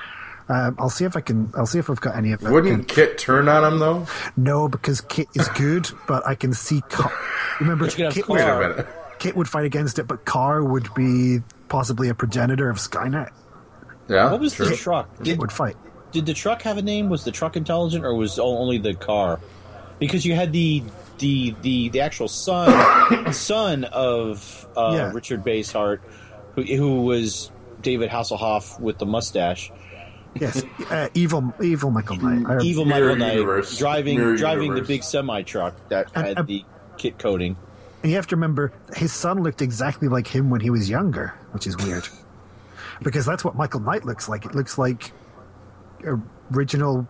[0.51, 1.53] Um, I'll see if I can.
[1.57, 2.51] I'll see if I've got any of it.
[2.51, 4.07] Wouldn't KITT turn on him though?
[4.37, 6.81] No, because KITT is good, but I can see.
[6.91, 7.13] Car-
[7.61, 8.87] Remember, But you could have KITT, Wait a
[9.21, 13.31] KITT would fight against it, but KARR would be possibly a progenitor of Skynet.
[14.09, 14.67] Yeah, What was sure.
[14.67, 15.09] the truck?
[15.19, 15.77] KITT Did, would fight.
[16.11, 17.09] did the truck have a name?
[17.11, 19.39] Was the truck intelligent, or was only the car?
[20.01, 20.83] Because you had the
[21.19, 25.13] the the, the actual son son of uh, Yeah.
[25.13, 26.01] Richard Basehart,
[26.57, 27.53] who, who was
[27.83, 29.71] David Hasselhoff with the mustache.
[30.35, 32.47] Yes, uh, evil, evil Michael Knight.
[32.49, 33.77] I- Evil Michael Knight universe.
[33.79, 34.87] driving Mirror driving universe.
[34.89, 36.65] the big semi truck that And- had and- the
[36.99, 37.57] kit coating.
[38.03, 41.35] And you have to remember, his son looked exactly like him when he was younger,
[41.53, 42.09] which is weird.
[43.03, 44.47] because that's what Michael Knight looks like.
[44.47, 45.13] It looks like
[46.55, 47.07] original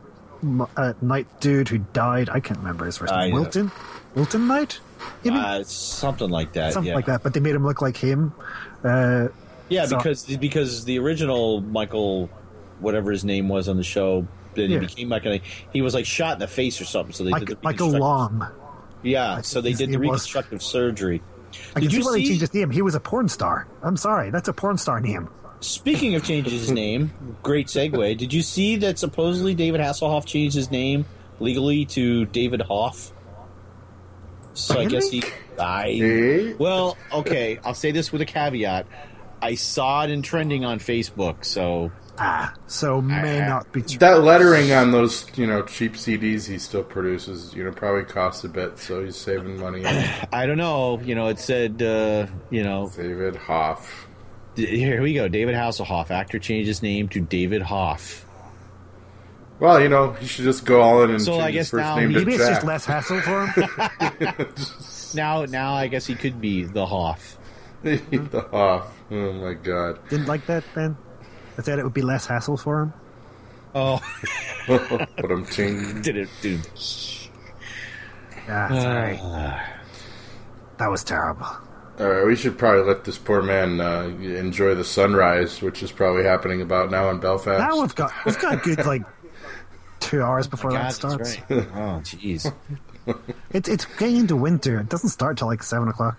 [0.77, 2.29] uh, Knight dude who died.
[2.31, 3.31] I can't remember his first name.
[3.35, 3.41] know.
[3.43, 3.71] Wilton?
[4.15, 4.81] Wilton Knight?
[5.25, 5.37] Maybe?
[5.37, 6.73] Uh, something like that.
[6.73, 6.97] Something yeah.
[6.97, 7.23] like that.
[7.23, 8.33] But they made him look like him.
[8.83, 9.29] Uh,
[9.69, 12.29] Yeah, So- because because the original Michael,
[12.81, 14.81] whatever his name was on the show, then Yeah.
[14.81, 15.41] he became like a,
[15.73, 17.13] He was like shot in the face or something.
[17.13, 18.01] So they Mike, did the Michael reconstructive-
[18.41, 18.49] Long.
[19.03, 20.09] Yeah, so they did the name was.
[20.21, 21.23] reconstructive surgery.
[21.75, 22.27] I Did can see you why they see?
[22.29, 22.71] changed his name.
[22.71, 23.67] He was a porn star.
[23.83, 24.31] I'm sorry.
[24.31, 25.29] That's a porn star name.
[25.61, 27.13] Speaking of changing his name,
[27.43, 28.17] great segue.
[28.17, 31.07] Did you see that supposedly David Hasselhoff changed his name
[31.39, 33.13] legally to David Hoff?
[34.55, 35.23] So I guess he.
[35.59, 37.59] I well, okay.
[37.65, 38.87] I'll say this with a caveat.
[39.43, 41.91] I saw it in trending on Facebook, so
[42.23, 43.49] Ah, so may Ah.
[43.49, 43.97] not be true.
[43.99, 48.45] That lettering on those, you know, cheap CDs he still produces, you know, probably costs
[48.45, 49.85] a bit, so he's saving money.
[50.33, 51.01] I don't know.
[51.01, 54.07] You know, it said, uh, you know, David Hoff.
[54.55, 55.29] Here we go.
[55.29, 56.11] David Hasselhoff.
[56.11, 58.27] Actor changes name to David Hoff.
[59.59, 61.71] Well, you know, he should just go all in and So change I his guess
[61.71, 64.47] first now name to Maybe it's just less hassle for him.
[65.15, 67.37] Now, now I guess he could be the Hoff.
[67.83, 68.95] the Hoff.
[69.11, 69.99] Oh my god.
[70.09, 70.97] Didn't like that, Ben?
[71.61, 72.95] I said it would be less hassle for him.
[73.75, 74.01] Oh,
[74.67, 76.01] but I'm changing.
[76.01, 76.67] did it, dude?
[78.49, 79.17] Yeah, sorry.
[80.79, 81.45] that was terrible.
[81.45, 85.93] All right, we should probably let this poor man uh, enjoy the sunrise, which is
[85.93, 87.59] probably happening about now in Belfast.
[87.61, 89.03] Now we've got we've got a good like
[89.99, 91.39] two hours before God, that that's starts.
[91.51, 91.69] right.
[91.75, 92.51] Oh, jeez.
[93.51, 94.81] It's it's getting into winter.
[94.81, 96.17] It doesn't start till like seven o'clock.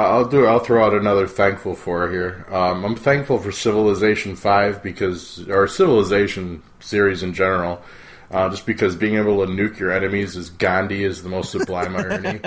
[0.00, 0.46] I'll do.
[0.46, 2.44] I'll throw out another thankful for here.
[2.50, 7.82] Um, I'm thankful for Civilization Five because, or Civilization series in general,
[8.30, 11.96] uh, just because being able to nuke your enemies as Gandhi is the most sublime
[12.02, 12.40] irony.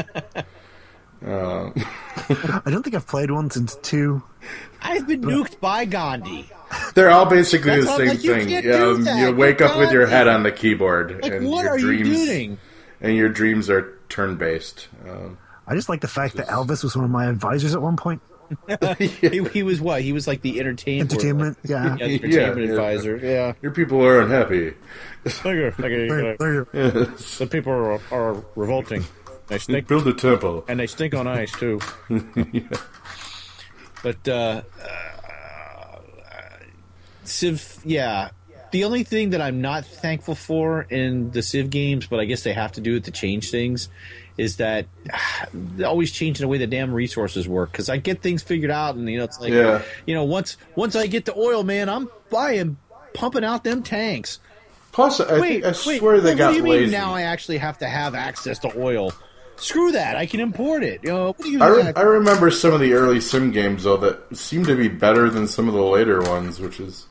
[1.26, 1.73] Um,
[2.30, 4.23] I don't think I've played one since two.
[4.82, 6.49] I've been nuked by Gandhi.
[6.95, 8.48] they're all basically That's the same like, you thing.
[8.48, 9.19] can't do Um, that.
[9.19, 11.78] you wake You're up with your head on the keyboard, Like, and what your are
[11.78, 12.57] you dreams, doing?
[13.02, 14.88] And your dreams are turn based.
[15.07, 15.38] Um,
[15.72, 18.22] I just like the fact that Elvis was one of my advisors at one point.
[18.98, 20.02] he, he was what?
[20.02, 21.11] He was like the entertainment.
[21.14, 21.95] Entertainment, yeah.
[21.95, 23.18] the entertainment advisor.
[23.18, 23.53] Yeah.
[23.61, 24.73] Your people are unhappy.
[25.26, 25.72] Thank you.
[25.72, 26.38] Thank you.
[26.38, 27.06] Thank- thank you.
[27.38, 29.06] The people are, are revolting.
[29.48, 29.88] They stink.
[29.88, 30.65] Build a temple.
[30.68, 31.80] And they stink on ice too.
[34.03, 35.99] But uh, uh,
[37.23, 38.31] Civ, yeah.
[38.72, 42.43] The only thing that I'm not thankful for in the Civ games, but I guess
[42.43, 43.89] they have to do it to change things,
[44.41, 44.88] is that
[45.85, 47.72] always changing the way the damn resources work.
[47.72, 49.81] Because I get things figured out, and you know, it's like, Yeah.
[50.05, 52.77] you know, once once I get the oil, man, I'm buying,
[53.13, 54.39] pumping out them tanks.
[54.91, 56.81] Plus, I, wait, I wait, swear they what got do you lazy.
[56.85, 59.13] mean now I actually have to have access to oil?
[59.55, 60.18] Screw that!
[60.18, 61.01] I can import it.
[61.03, 63.84] You know, what do you I, re- I remember some of the early sim games
[63.84, 67.05] though that seemed to be better than some of the later ones, which is.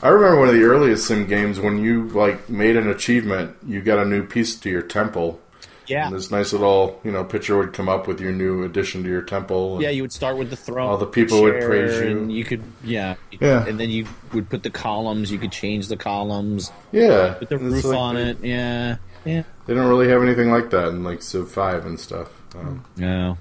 [0.00, 3.82] I remember one of the earliest sim games when you like made an achievement, you
[3.82, 5.40] got a new piece to your temple.
[5.88, 6.06] Yeah.
[6.06, 9.08] And this nice little you know picture would come up with your new addition to
[9.08, 9.74] your temple.
[9.74, 10.88] and Yeah, you would start with the throne.
[10.88, 12.06] All the people would praise you.
[12.08, 13.64] And you could, yeah, Yeah.
[13.66, 15.30] and then you would put the columns.
[15.32, 16.70] You could change the columns.
[16.92, 18.38] Yeah, put the it's roof like- on it.
[18.42, 19.42] Yeah, yeah.
[19.66, 22.28] They don't really have anything like that in like Civ Five and stuff.
[22.54, 23.36] Um, No.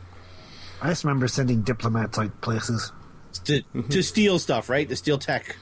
[0.81, 2.91] I just remember sending diplomats out places.
[3.45, 4.87] To, to steal stuff, right?
[4.89, 5.55] To steal tech.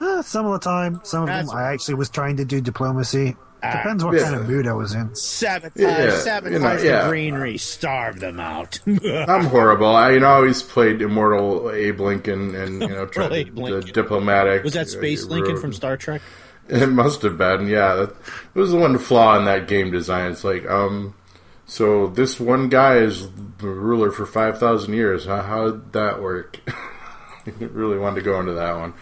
[0.00, 2.60] Uh, some of the time, some of That's- them I actually was trying to do
[2.60, 3.36] diplomacy.
[3.62, 4.22] Ah, Depends what yeah.
[4.22, 5.14] kind of mood I was in.
[5.16, 7.08] Sabotage, Yeah, sabotage you know, the yeah.
[7.08, 8.78] greenery, starve them out.
[8.86, 9.86] I'm horrible.
[9.88, 13.52] I you know I always played Immortal Abe Lincoln and you know tried Abe to,
[13.54, 13.92] the Lincoln.
[13.92, 14.62] diplomatic.
[14.62, 16.22] Was that uh, Space Lincoln from Star Trek?
[16.70, 17.94] It must have been, yeah.
[17.94, 20.32] That it was the one flaw in that game design.
[20.32, 21.14] It's like, um,
[21.64, 23.22] so this one guy is
[23.56, 25.24] the ruler for five thousand years.
[25.24, 26.60] How how'd that work?
[27.46, 28.92] I really wanted to go into that one,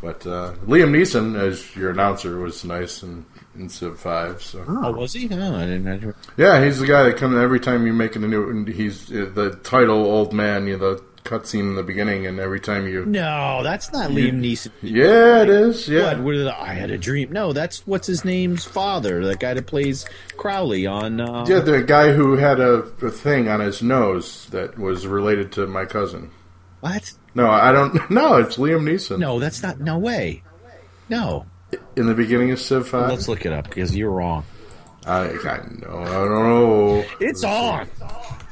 [0.00, 4.42] but uh, Liam Neeson as your announcer was nice in, in Civ Five.
[4.42, 5.28] So Oh, was he?
[5.28, 5.84] No, I didn't.
[5.84, 8.64] Didn't- yeah, he's the guy that comes every time you make a new.
[8.66, 10.66] He's uh, the title old man.
[10.66, 13.04] You know, the cutscene in the beginning, and every time you.
[13.04, 14.70] No, that's not Liam Neeson.
[14.82, 15.88] Yeah, it is.
[15.88, 16.18] Yeah.
[16.18, 16.34] What?
[16.36, 17.30] I, I had a dream?
[17.32, 20.06] No, that's what's his name's father, the guy that plays
[20.36, 21.20] Crowley on.
[21.20, 25.52] Uh, Yeah, the guy who had a, a thing on his nose that was related
[25.52, 26.30] to my cousin.
[26.80, 27.12] What?
[27.34, 28.10] No, I don't.
[28.10, 29.18] No, it's Liam Neeson.
[29.18, 29.78] No, that's not.
[29.80, 30.42] No way.
[31.08, 31.46] No.
[31.96, 33.10] In the beginning of Civ Five.
[33.10, 34.44] Let's look it up because you're wrong.
[35.06, 35.98] I, I know.
[35.98, 37.04] I don't know.
[37.20, 37.88] It's on.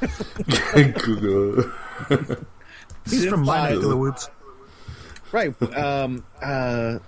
[1.03, 1.71] Google.
[3.09, 4.31] He's from my neck of the woods.
[5.33, 5.61] Right.
[5.77, 6.25] Um.
[6.43, 6.99] Uh.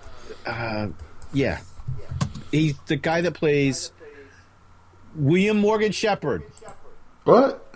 [0.45, 0.89] Uh.
[1.33, 1.61] Yeah.
[2.51, 3.93] He's the guy that plays
[5.15, 6.43] William Morgan Sheppard.
[7.25, 7.67] What?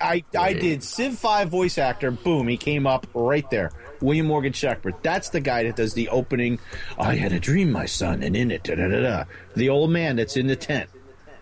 [0.00, 2.10] I I did Civ Five voice actor.
[2.10, 3.72] Boom, he came up right there.
[4.00, 4.94] William Morgan Sheppard.
[5.02, 6.58] That's the guy that does the opening.
[6.98, 9.24] I had a dream, my son, and in it, da da da da.
[9.56, 10.88] The old man that's in the tent.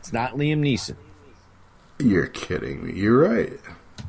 [0.00, 0.96] It's not Liam Neeson.
[1.98, 2.92] You're kidding me.
[2.94, 3.52] You're right.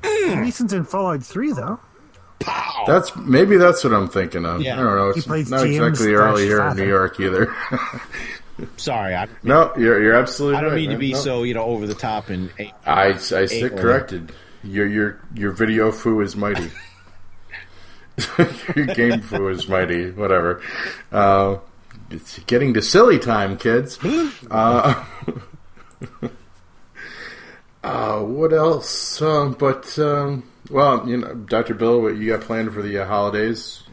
[0.04, 1.80] Neeson's in Fallout 3, though.
[2.88, 4.62] That's maybe that's what I'm thinking of.
[4.62, 4.76] Yeah.
[4.80, 5.12] I don't know.
[5.12, 7.54] He It's plays not James exactly early here in New York either.
[8.78, 10.58] Sorry, I, no, you're you're absolutely.
[10.58, 11.18] I don't right, mean to be No.
[11.20, 12.50] so you know over the top and.
[12.86, 14.32] I I sit corrected.
[14.64, 16.70] Your your your video foo is mighty.
[18.76, 20.12] your game foo is mighty.
[20.12, 20.62] Whatever.
[21.12, 21.58] Uh,
[22.10, 24.00] it's getting to silly time, kids.
[24.52, 25.06] uh,
[27.84, 29.22] uh, what else?
[29.22, 33.06] Um, but um, well, you know, Doctor Bill, what you got planned for the uh,
[33.06, 33.84] holidays?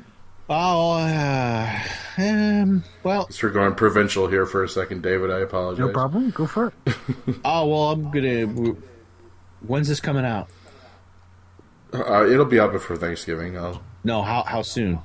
[0.49, 1.81] Oh, uh,
[2.19, 5.31] um, well, Just for going provincial here for a second, David.
[5.31, 5.87] I apologize.
[5.87, 6.31] No problem.
[6.31, 6.95] Go for it.
[7.45, 8.77] oh well, I'm gonna.
[9.67, 10.49] When's this coming out?
[11.93, 13.59] Uh, it'll be out before Thanksgiving.
[13.59, 15.01] I'll, No, how how soon?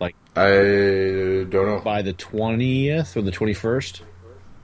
[0.00, 1.80] Like I don't know.
[1.84, 4.02] by the twentieth or the twenty first.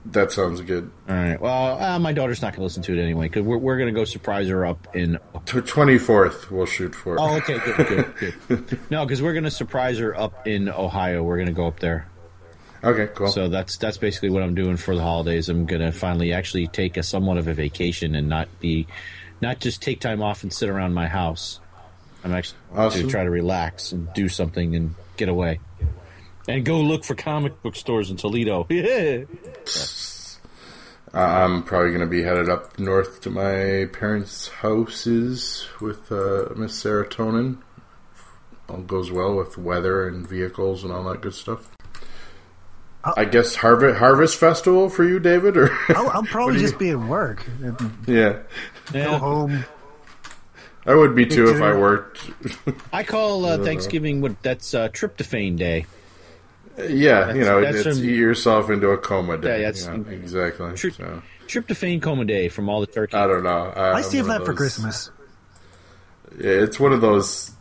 [0.05, 0.89] That sounds good.
[1.07, 1.39] All right.
[1.39, 3.93] Well, uh, my daughter's not going to listen to it anyway because we're we're going
[3.93, 5.19] to go surprise her up in.
[5.45, 7.19] Twenty fourth, we'll shoot for.
[7.19, 7.87] Oh, okay, good,
[8.17, 8.79] good, good.
[8.89, 11.21] No, because we're going to surprise her up in Ohio.
[11.21, 12.07] We're going to go up there.
[12.83, 13.27] Okay, cool.
[13.27, 15.47] So that's that's basically what I'm doing for the holidays.
[15.47, 18.87] I'm going to finally actually take a somewhat of a vacation and not be,
[19.41, 21.59] not just take time off and sit around my house.
[22.23, 23.01] I'm actually Awesome.
[23.03, 25.59] to try to relax and do something and get away,
[26.47, 28.65] and go look for comic book stores in Toledo.
[28.69, 29.23] Yeah.
[31.11, 36.49] Uh, I'm probably going to be headed up north to my parents' houses with uh,
[36.55, 37.57] Miss Serotonin.
[38.69, 41.67] All goes well with weather and vehicles and all that good stuff.
[43.03, 46.67] I guess Harvest Harvest Festival for you, David, or I'll, I'll probably What do you-
[46.67, 47.43] just be at work.
[47.63, 48.39] and yeah,
[48.93, 49.65] Go home.
[50.89, 52.19] I would be too if I worked.
[52.93, 55.85] I call uh, Thanksgiving what that's uh, tryptophan day.
[56.79, 59.61] yeah, you know, it's from- eat yourself into a coma day.
[59.61, 60.73] Yeah, that's- Yeah, exactly.
[60.73, 61.21] Tri- so.
[61.47, 63.15] Tryptophan coma day from all the turkey.
[63.15, 63.71] I don't know.
[63.75, 65.11] I, I save that of for Christmas.
[66.39, 67.51] Yeah, it's one of those.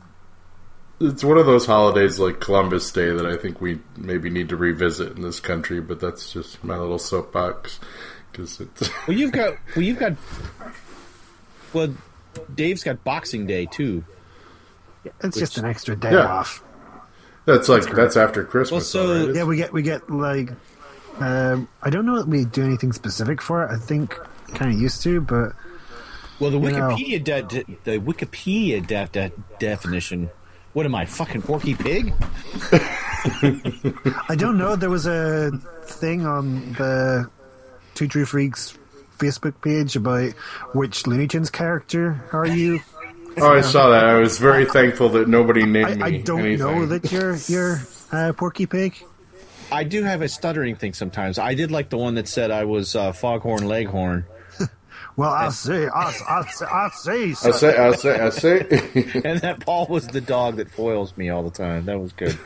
[1.01, 4.57] It's one of those holidays like Columbus Day that I think we maybe need to
[4.57, 7.79] revisit in this country, but that's just my little soapbox
[8.33, 10.15] because it's Well, you've got well, you've got
[11.73, 11.95] well,
[12.55, 14.05] Dave's got Boxing Day too.
[15.05, 16.27] Yeah, It's just an extra day Yeah.
[16.27, 16.63] off.
[17.45, 18.73] that's like that's after Christmas.
[18.73, 19.35] Well, so- though, right?
[19.37, 20.51] Yeah, we get we get like
[21.19, 23.71] um, I don't know that we do anything specific for it.
[23.73, 24.17] I think
[24.55, 25.53] kind of used to, but
[26.41, 30.31] Well, the Wikipedia de- de- the Wikipedia de- de- definition.
[30.75, 32.13] What am I, fucking Porky Pig?
[32.73, 34.77] I don't know.
[34.77, 35.51] There was a
[35.83, 37.29] thing on the
[37.95, 38.78] Two True Freaks
[39.19, 40.33] Facebook page about
[40.73, 42.81] which Looney Tunes character are you.
[43.39, 44.05] oh, I saw that.
[44.05, 46.19] I was very thankful that nobody named I, me.
[46.19, 46.59] I don't anything.
[46.59, 47.81] know that you're you're
[48.13, 48.97] uh, Porky Pig.
[49.71, 51.39] I do have a stuttering thing sometimes.
[51.39, 54.25] I did like the one that said I was uh, Foghorn Leghorn.
[55.17, 57.31] Well, I see, I, I, see- I see.
[57.31, 58.61] I say, I say, I say.
[59.25, 61.87] and that Paul was the dog that foils me all the time.
[61.87, 62.39] That was good.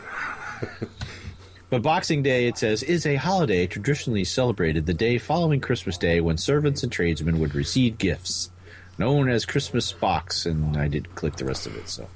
[1.73, 6.21] But Boxing Day, it says, is a holiday traditionally celebrated the day following Christmas Day
[6.21, 8.51] when servants and tradesmen would receive gifts,
[8.99, 10.45] known as Christmas box.
[10.45, 11.89] And I did click the rest of it.
[11.89, 12.09] So,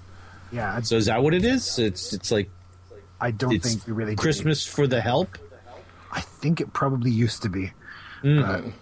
[0.53, 1.79] Yeah, so is that what it is?
[1.79, 2.51] It's it's like
[3.19, 4.21] I don't it's think we really do.
[4.21, 5.39] Christmas for the help.
[6.13, 7.73] I think it probably used to be.
[8.23, 8.47] Mm.
[8.47, 8.73] But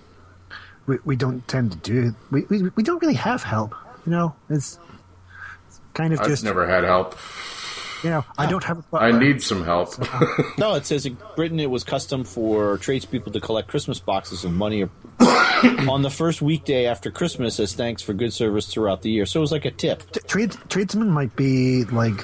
[0.87, 2.15] we, we don't tend to do it.
[2.33, 3.77] We, we, we don't really have help.
[4.07, 4.81] You know, it's,
[5.69, 7.17] it's kind of I've just, never had help.
[8.05, 9.94] You know, I don't have a I need some help.
[10.59, 14.52] No, it says in Britain it was custom for tradespeople to collect Christmas boxes of
[14.52, 14.85] money
[15.89, 19.26] on the first weekday after Christmas as thanks for good service throughout the year.
[19.26, 20.10] So it was like a tip.
[20.12, 22.20] T- Trade, tradesmen might be like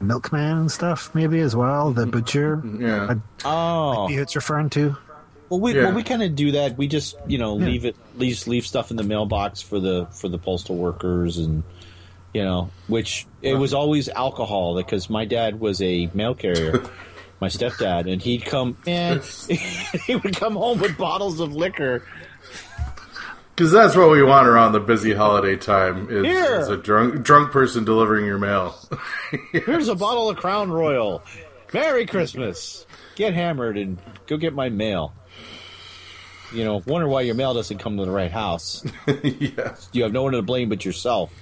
[0.00, 1.92] milkman and stuff, maybe as well.
[1.92, 2.62] The butcher.
[2.78, 3.14] yeah.
[3.44, 4.96] Oh, Maybe it's referring to.
[5.48, 5.84] well, we Yeah.
[5.86, 6.76] well we kind of do that.
[6.78, 7.66] We just you know Yeah.
[7.66, 11.62] leave it leave leave stuff in the mailbox for the for the postal workers and
[12.32, 16.82] you know which it was always alcohol because my dad was a mail carrier.
[17.40, 19.22] My stepdad, and he'd come, eh, and
[20.04, 22.04] he would come home with bottles of liquor
[23.56, 26.60] Because that's what we want around the busy holiday time is, Here.
[26.60, 28.74] is a drunk drunk person delivering your mail.
[29.52, 31.22] Here's a bottle of Crown Royal.
[31.72, 32.84] Merry Christmas.
[33.16, 35.14] Get hammered and go get my mail.
[36.52, 38.84] You know, wonder why your mail doesn't come to the right house.
[39.22, 39.76] yeah.
[39.92, 41.32] You have no one to blame but yourself.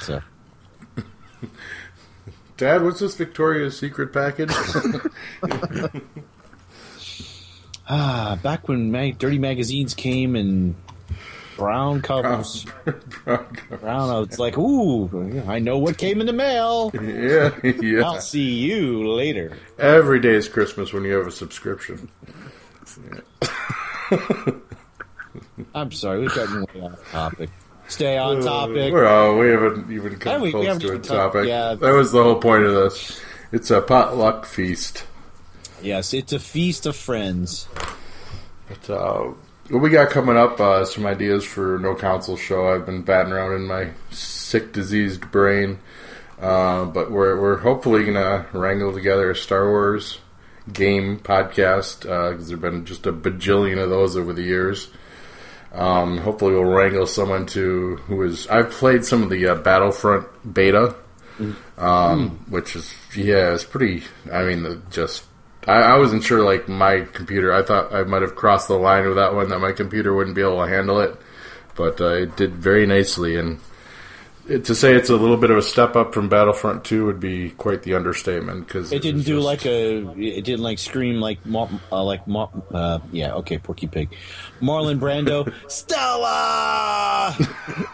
[0.00, 0.22] So,
[2.56, 4.50] Dad, what's this Victoria's Secret package?
[7.88, 10.74] ah, back when mag- dirty magazines came and
[11.56, 12.64] brown covers,
[13.24, 14.26] brown, covers.
[14.28, 16.90] it's like, ooh, I know what came in the mail.
[16.94, 18.02] yeah, yeah.
[18.04, 19.56] I'll see you later.
[19.78, 22.08] Every day is Christmas when you have a subscription.
[25.74, 27.50] I'm sorry, we've gotten way off topic.
[27.90, 28.92] Stay on topic.
[28.92, 31.46] Well, we haven't even come we- we close haven't to a topic.
[31.46, 31.74] yeah.
[31.74, 33.20] That was the whole point of this.
[33.52, 35.04] It's a potluck feast.
[35.82, 37.66] Yes, it's a feast of friends.
[38.68, 39.32] But, uh,
[39.70, 40.60] what we got coming up?
[40.60, 42.72] Uh, some ideas for No Consoles show.
[42.72, 45.78] I've been batting around in my sick, diseased brain,
[46.40, 50.18] uh, but we're we're hopefully gonna wrangle together a Star Wars
[50.72, 54.88] game podcast because there've been just a bajillion of those over the years.
[55.72, 58.46] Um, hopefully, we'll wrangle someone to who is.
[58.48, 60.96] I've played some of the uh, Battlefront beta,
[61.78, 64.02] um, which is yeah, it's pretty.
[64.32, 65.24] I mean, the, just
[65.66, 66.42] I, I wasn't sure.
[66.42, 69.60] Like my computer, I thought I might have crossed the line with that one that
[69.60, 71.16] my computer wouldn't be able to handle it,
[71.76, 73.60] but uh, it did very nicely and.
[74.50, 77.20] It- to say it's a little bit of a step up from Battlefront 2 would
[77.20, 79.98] be quite the understatement because It didn't do like a.
[80.18, 84.10] It didn't like scream like Mar, uh, like Mar, uh, yeah okay Porky Pig,
[84.60, 87.36] Marlon Brando, Stella,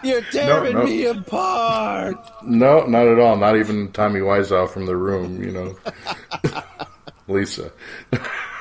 [0.03, 0.83] you're tearing no.
[0.83, 2.15] me apart.
[2.43, 3.37] No, not at all.
[3.37, 5.75] Not even Tommy Wiseau from The Room, you know.
[7.27, 7.71] Lisa.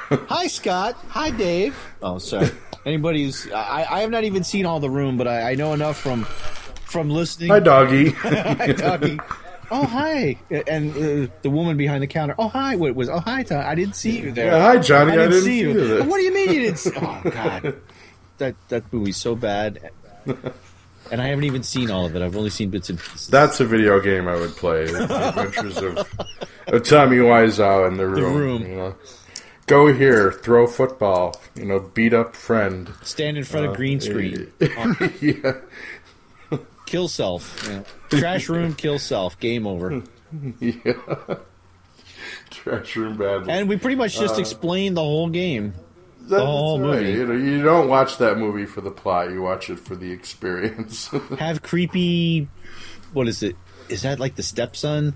[0.09, 0.94] Hi Scott.
[1.09, 1.77] Hi Dave.
[2.02, 2.51] Oh sorry.
[2.85, 3.51] Anybody's.
[3.51, 6.24] I, I have not even seen all the room, but I, I know enough from
[6.87, 7.51] from listening.
[7.51, 8.11] Hi, doggy.
[8.11, 9.19] hi doggy.
[9.69, 10.39] Oh hi,
[10.69, 10.93] and
[11.29, 12.37] uh, the woman behind the counter.
[12.39, 13.09] Oh hi, what was?
[13.09, 13.65] Oh hi, Tom.
[13.67, 14.53] I didn't see you there.
[14.53, 15.13] Yeah, hi, Johnny.
[15.13, 16.05] I didn't, I didn't see see you.
[16.05, 16.79] What do you mean you didn't?
[16.87, 16.93] See?
[16.95, 17.77] Oh God,
[18.39, 19.91] that that movie's so bad,
[21.11, 22.23] and I haven't even seen all of it.
[22.23, 23.27] I've only seen bits and pieces.
[23.27, 24.87] That's a video game I would play.
[24.87, 25.99] The Adventures of,
[26.69, 28.35] of Tommy Wiseau in The Room.
[28.37, 28.63] Room.
[28.63, 28.95] You know.
[29.67, 32.93] Go here, throw football, you know, beat up friend.
[33.03, 34.53] Stand in front Uh, of green screen.
[34.61, 35.55] yeah.
[36.87, 37.69] Kill self.
[37.69, 37.83] Yeah.
[38.19, 38.75] Trash room.
[38.75, 39.39] Kill self.
[39.41, 40.03] Game over.
[40.61, 40.93] yeah.
[42.51, 43.49] Trash room bad.
[43.49, 45.75] And we pretty much just Uh, explained the whole game.
[46.23, 47.01] That- the whole right.
[47.03, 47.13] movie.
[47.13, 49.31] You know, you don't watch that movie for the plot.
[49.31, 51.09] You watch it for the experience.
[51.39, 52.49] have creepy
[53.13, 53.55] what is it
[53.89, 55.15] is that like the stepson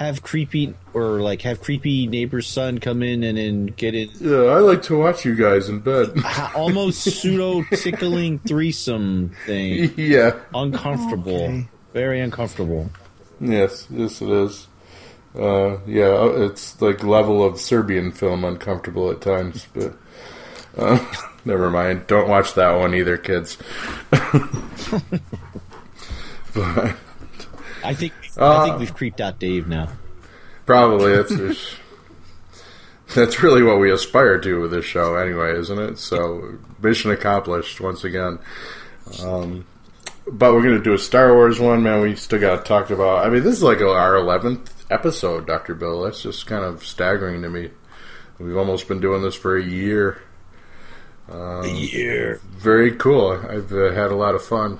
[0.00, 4.34] have creepy or like have creepy neighbor's son come in and then get it yeah,
[4.34, 6.12] I like to watch you guys in bed.
[6.54, 10.32] almost pseudo tickling threesome thing yeah.
[10.54, 12.90] uncomfortable very uncomfortable
[13.40, 14.66] Yes, yes, it is.
[15.34, 19.96] Uh, yeah, it's like level of Serbian film uncomfortable at times, but
[20.76, 20.98] uh,
[21.44, 22.06] never mind.
[22.06, 23.56] Don't watch that one either, kids.
[26.52, 26.96] but
[27.82, 29.88] i think i Uh, think we've creeped out dave now
[30.66, 31.76] probably that's
[33.14, 35.98] that's really what we aspire to with this show, anyway, isn't it?
[35.98, 38.38] So mission accomplished once again.
[39.20, 39.66] Um,
[40.30, 42.02] but we're gonna do a Star Wars one, man.
[42.02, 43.26] We still got to talk about.
[43.26, 46.02] I mean, this is like our eleventh episode, Doctor Bill.
[46.02, 47.70] That's just kind of staggering to me.
[48.38, 50.22] We've almost been doing this for a year.
[51.28, 52.40] Um, a year.
[52.44, 53.32] Very cool.
[53.32, 54.78] I've uh, had a lot of fun.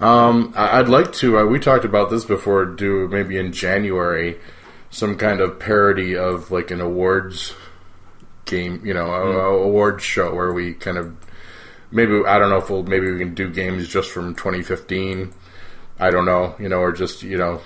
[0.00, 1.38] Um, I'd like to.
[1.38, 2.64] Uh, we talked about this before.
[2.64, 4.38] Do maybe in January
[4.90, 7.54] some kind of parody of like an awards
[8.46, 8.80] game.
[8.84, 11.14] You know, a, a awards show where we kind of
[11.90, 15.32] maybe I don't know if we'll maybe we can do games just from 2015.
[15.98, 17.60] I don't know, you know, or just you know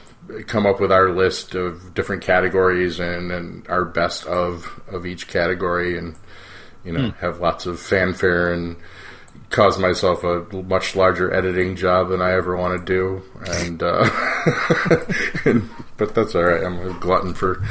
[0.47, 5.29] come up with our list of different categories and, and our best of of each
[5.29, 6.17] category and
[6.85, 7.19] you know Hmm.
[7.21, 8.77] have lots of fanfare and
[9.55, 14.11] cause myself a much larger editing job than I ever want to do and, uh,
[15.45, 16.65] and but that's all right.
[16.65, 17.65] I'm a glutton for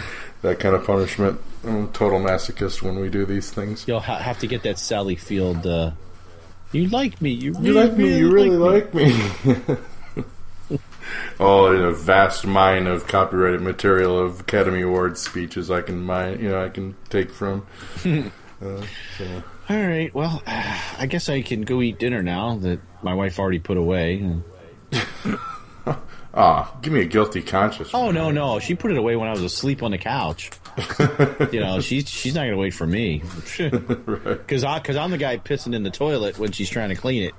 [0.43, 1.41] that kind of punishment.
[1.65, 3.83] I'm a total masochist when we do these things.
[3.85, 5.91] You'll ha- have to get that sally field uh
[6.71, 7.31] you like me.
[7.31, 8.17] You, you like me.
[8.17, 9.13] You really like me.
[11.39, 16.39] All in a vast mine of copyrighted material of Academy Awards speeches I can mine,
[16.39, 17.67] you know, I can take from.
[18.05, 18.81] uh,
[19.17, 19.43] so.
[19.69, 23.59] All right well i guess i can go eat dinner now that my wife already
[23.59, 24.35] put away
[26.35, 27.91] Ah, give me a guilty conscience.
[27.93, 30.49] Oh no, no, she put it away when I was asleep on the couch.
[31.51, 33.21] you know, she's she's not gonna wait for me,
[33.57, 37.21] because I because I'm the guy pissing in the toilet when she's trying to clean
[37.21, 37.35] it,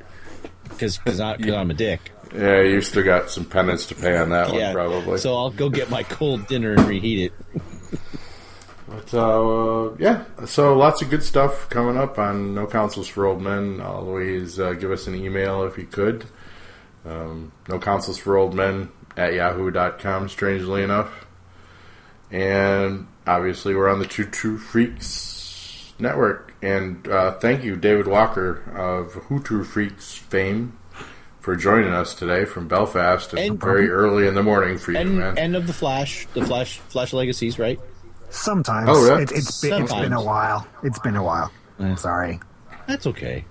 [0.68, 2.12] because because I'm a dick.
[2.32, 5.18] Yeah, you still got some penance to pay on that one, probably.
[5.18, 8.00] So I'll go get my cold dinner and reheat it.
[8.94, 13.42] But uh, yeah, so lots of good stuff coming up on No Consoles for Old
[13.42, 13.80] Men.
[13.80, 16.26] Always uh, give us an email if you could.
[17.04, 21.26] Um, no Consoles for Old Men at yahoo.com, strangely enough.
[22.30, 26.54] And obviously, we're on the Two True Freaks network.
[26.62, 30.78] And uh, thank you, David Walker of True Freaks fame,
[31.40, 33.32] for joining us today from Belfast.
[33.32, 35.38] and And- very early in the morning for you, And man.
[35.38, 37.78] end of the Flash, the Flash, Flash Legacies, right?
[38.34, 38.88] Sometimes.
[38.90, 39.22] Oh, really?
[39.22, 40.66] It, it's, been, it's been a while.
[40.82, 41.50] It's been a while.
[41.96, 42.40] Sorry.
[42.86, 43.44] That's okay.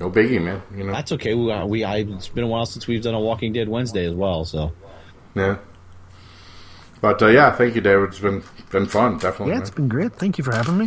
[0.00, 0.60] No biggie, man.
[0.74, 0.92] You know.
[0.92, 1.34] That's okay.
[1.34, 4.06] We, uh, we I, it's been a while since we've done a Walking Dead Wednesday
[4.06, 4.44] as well.
[4.44, 4.72] So
[5.34, 5.56] Yeah.
[7.00, 8.08] But uh, yeah, thank you, David.
[8.10, 9.54] It's been been fun, definitely.
[9.54, 10.12] Yeah, it's been great.
[10.14, 10.86] Thank you for having me.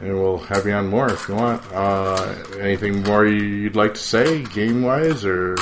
[0.00, 1.62] and we'll have you on more if you want.
[1.72, 5.56] Uh, anything more you'd like to say, game wise, or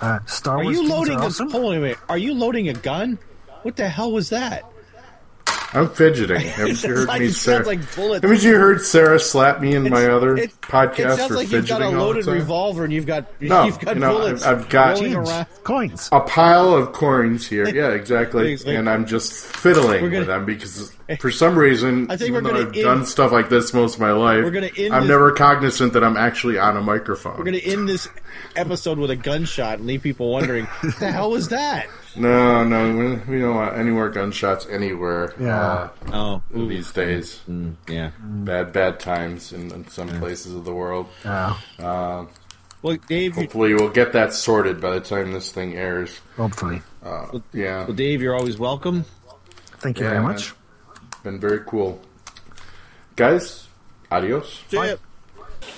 [0.00, 1.50] Uh, Star are you loading are a awesome.
[1.50, 1.98] hold on a minute.
[2.08, 3.18] Are you loading a gun?
[3.62, 4.64] What the hell was that?
[5.74, 6.40] I'm fidgeting.
[6.40, 7.56] Haven't you heard Like, me, it Sarah?
[7.56, 8.22] sounds like bullets.
[8.22, 11.50] Haven't you heard Sarah slap me in my other it- podcast It sounds for like
[11.50, 14.44] you've got a loaded revolver and you've got No, you've got you know, bullets.
[14.44, 17.68] I've, I've got rolling coins, a pile of coins here.
[17.68, 18.56] Yeah, exactly.
[18.66, 22.50] And I'm just fiddling gonna- with them because for some reason, I think even we're
[22.52, 24.94] though gonna I've end- done stuff like this most of my life, We're gonna end
[24.94, 27.36] I'm this- never cognizant that I'm actually on a microphone.
[27.38, 28.08] We're going to end this
[28.54, 31.86] episode with a gunshot and leave people wondering, what the hell was that?
[32.16, 35.34] No, no, we, we don't want any more gunshots anywhere.
[35.38, 35.60] Yeah.
[35.60, 37.40] Uh, oh, these days.
[37.88, 38.10] yeah.
[38.20, 41.06] Bad, bad times in, in some places of the world.
[41.24, 41.56] Yeah.
[41.78, 42.26] Uh,
[42.82, 46.20] well, Dave, hopefully we'll get that sorted by the time this thing airs.
[46.36, 46.82] Hopefully.
[47.02, 47.84] Uh, yeah.
[47.84, 49.04] Well, Dave, you're always welcome.
[49.78, 50.32] Thank you Yeah, very man.
[50.32, 50.54] much.
[51.22, 52.00] Been very cool,
[53.16, 53.66] guys.
[54.10, 54.62] Adios.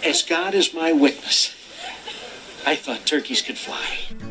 [0.04, 1.54] As God is my witness,
[2.68, 3.82] I thought turkeys could fly.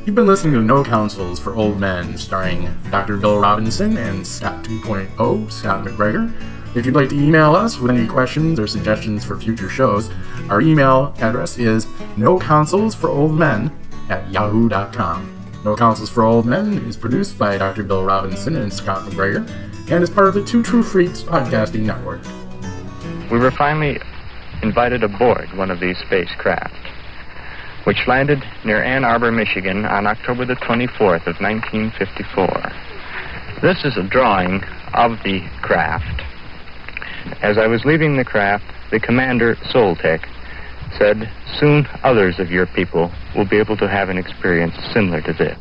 [0.05, 3.18] You've been listening to No Consoles for Old Men, starring Dr.
[3.18, 6.31] Bill Robinson and Scott 2.0, Scott McGregor.
[6.76, 10.11] If you'd like to email us with any questions or suggestions for future shows,
[10.51, 13.76] our email address is no consoles for old men
[14.07, 15.34] at yahoo.com.
[15.65, 17.81] No Consoles for Old Men is produced by Dr.
[17.81, 19.49] Bill Robinson and Scott McGregor
[19.89, 22.22] and is part of the Two True Freaks podcasting network.
[23.31, 23.99] We were finally
[24.61, 26.76] invited aboard one of these spacecraft,
[27.88, 32.73] which landed near Ann Arbor, Michigan on October the 24th of 1954.
[33.61, 34.61] This is a drawing
[34.93, 36.22] of the craft.
[37.41, 40.27] As I was leaving the craft, the commander, Soltec,
[40.97, 45.31] said, Soon others of your people will be able to have an experience similar to
[45.31, 45.57] this.